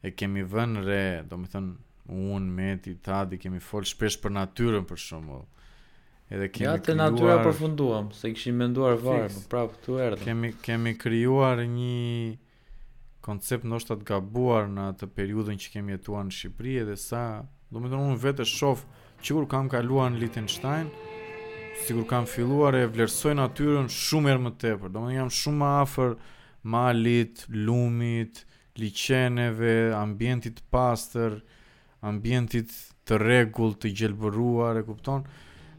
e 0.05 0.11
kemi 0.13 0.45
vënë 0.47 0.83
re, 0.85 1.01
do 1.29 1.39
më 1.41 1.49
thënë, 1.53 1.71
unë, 2.15 2.51
meti, 2.59 2.93
tadi, 3.05 3.39
kemi 3.41 3.61
fol 3.65 3.87
shpesh 3.89 4.19
për 4.23 4.35
natyrën 4.37 4.85
për 4.91 5.01
shumë, 5.05 5.39
edhe 6.29 6.51
kemi 6.53 6.69
kryuar... 6.69 6.77
Ja, 6.77 6.83
të 6.89 6.99
natyra 7.01 7.39
përfunduam, 7.47 8.11
se 8.15 8.31
këshim 8.37 8.61
menduar 8.61 8.99
varë, 9.03 9.25
më 9.25 9.33
po 9.35 9.53
prapë 9.55 9.79
këtu 9.79 9.99
erdhëm. 10.05 10.27
Kemi, 10.27 10.53
kemi 10.69 10.95
kryuar 11.01 11.65
një 11.65 12.37
koncept 13.29 13.65
në 13.69 13.81
atë 13.83 13.99
gabuar 14.13 14.69
në 14.73 14.87
atë 14.95 15.09
periudën 15.17 15.59
që 15.65 15.73
kemi 15.79 15.97
jetuar 15.97 16.29
në 16.29 16.37
Shqipëri, 16.37 16.77
edhe 16.85 16.99
sa, 17.07 17.25
do 17.73 17.83
më 17.83 17.91
thënë, 17.93 18.11
unë 18.13 18.21
vetë 18.27 18.47
shofë, 18.53 19.03
që 19.19 19.35
kur 19.37 19.49
kam 19.51 19.71
kaluar 19.73 20.13
në 20.15 20.21
Liechtenstein, 20.23 20.93
kur 21.89 22.05
kam 22.11 22.25
filluar 22.29 22.77
e 22.79 22.85
vlerësoj 22.91 23.35
natyrën 23.41 23.89
shumë 23.97 24.33
erë 24.37 24.45
më 24.49 24.53
tepër, 24.63 24.95
do 24.95 25.05
më 25.09 25.17
jam 25.19 25.33
shumë 25.43 25.73
afer, 25.83 26.15
malit, 26.75 27.49
lumit, 27.51 28.45
lumit, 28.45 28.45
liçeneve, 28.81 29.91
ambientit 29.97 30.61
të 30.61 30.67
pastër, 30.73 31.39
ambientit 32.07 32.73
të 33.09 33.19
rregullt, 33.23 33.81
të 33.83 33.93
gjelbëruar, 33.99 34.81
e 34.83 34.87
kupton? 34.87 35.27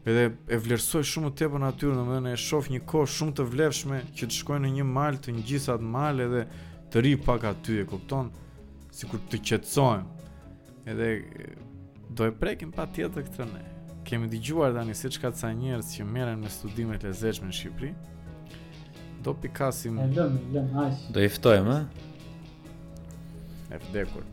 Edhe 0.08 0.28
e 0.48 0.56
vlerësoj 0.60 1.04
shumë 1.06 1.32
të 1.34 1.42
tepër 1.44 1.62
natyrën, 1.66 1.96
domethënë 2.00 2.32
e 2.34 2.40
shoh 2.40 2.70
një 2.72 2.80
kohë 2.88 3.10
shumë 3.18 3.34
të 3.36 3.46
vlefshme 3.52 3.98
që 4.16 4.30
të 4.30 4.38
shkoj 4.38 4.60
në 4.64 4.72
një 4.78 4.86
mal 4.88 5.18
të 5.20 5.34
ngjisat 5.38 5.84
mal 5.84 6.22
edhe 6.24 6.46
të 6.92 7.04
ri 7.04 7.12
pak 7.24 7.44
aty, 7.52 7.80
e 7.84 7.88
kupton? 7.90 8.30
Sikur 8.96 9.20
të 9.30 9.42
qetësohem. 9.50 10.06
Edhe 10.90 11.10
do 12.16 12.26
e 12.26 12.32
prekim 12.34 12.72
pa 12.74 12.88
tjetër 12.90 13.28
këtë 13.28 13.50
ne. 13.52 13.66
Kemi 14.08 14.30
dëgjuar 14.32 14.72
tani 14.74 14.94
se 14.96 15.10
çka 15.12 15.30
ca 15.36 15.52
njerëz 15.54 15.92
që 15.98 16.06
merren 16.08 16.40
me 16.42 16.50
studime 16.50 16.96
të 16.98 17.12
lezetshme 17.12 17.50
në 17.52 17.56
Shqipëri. 17.58 17.90
Do 19.22 19.36
pikasim. 19.36 20.00
Lëm, 20.16 20.38
lëm, 20.56 20.78
Do 21.12 21.20
i 21.22 21.28
ftojmë, 21.30 21.76
F-Decor. 23.70 24.24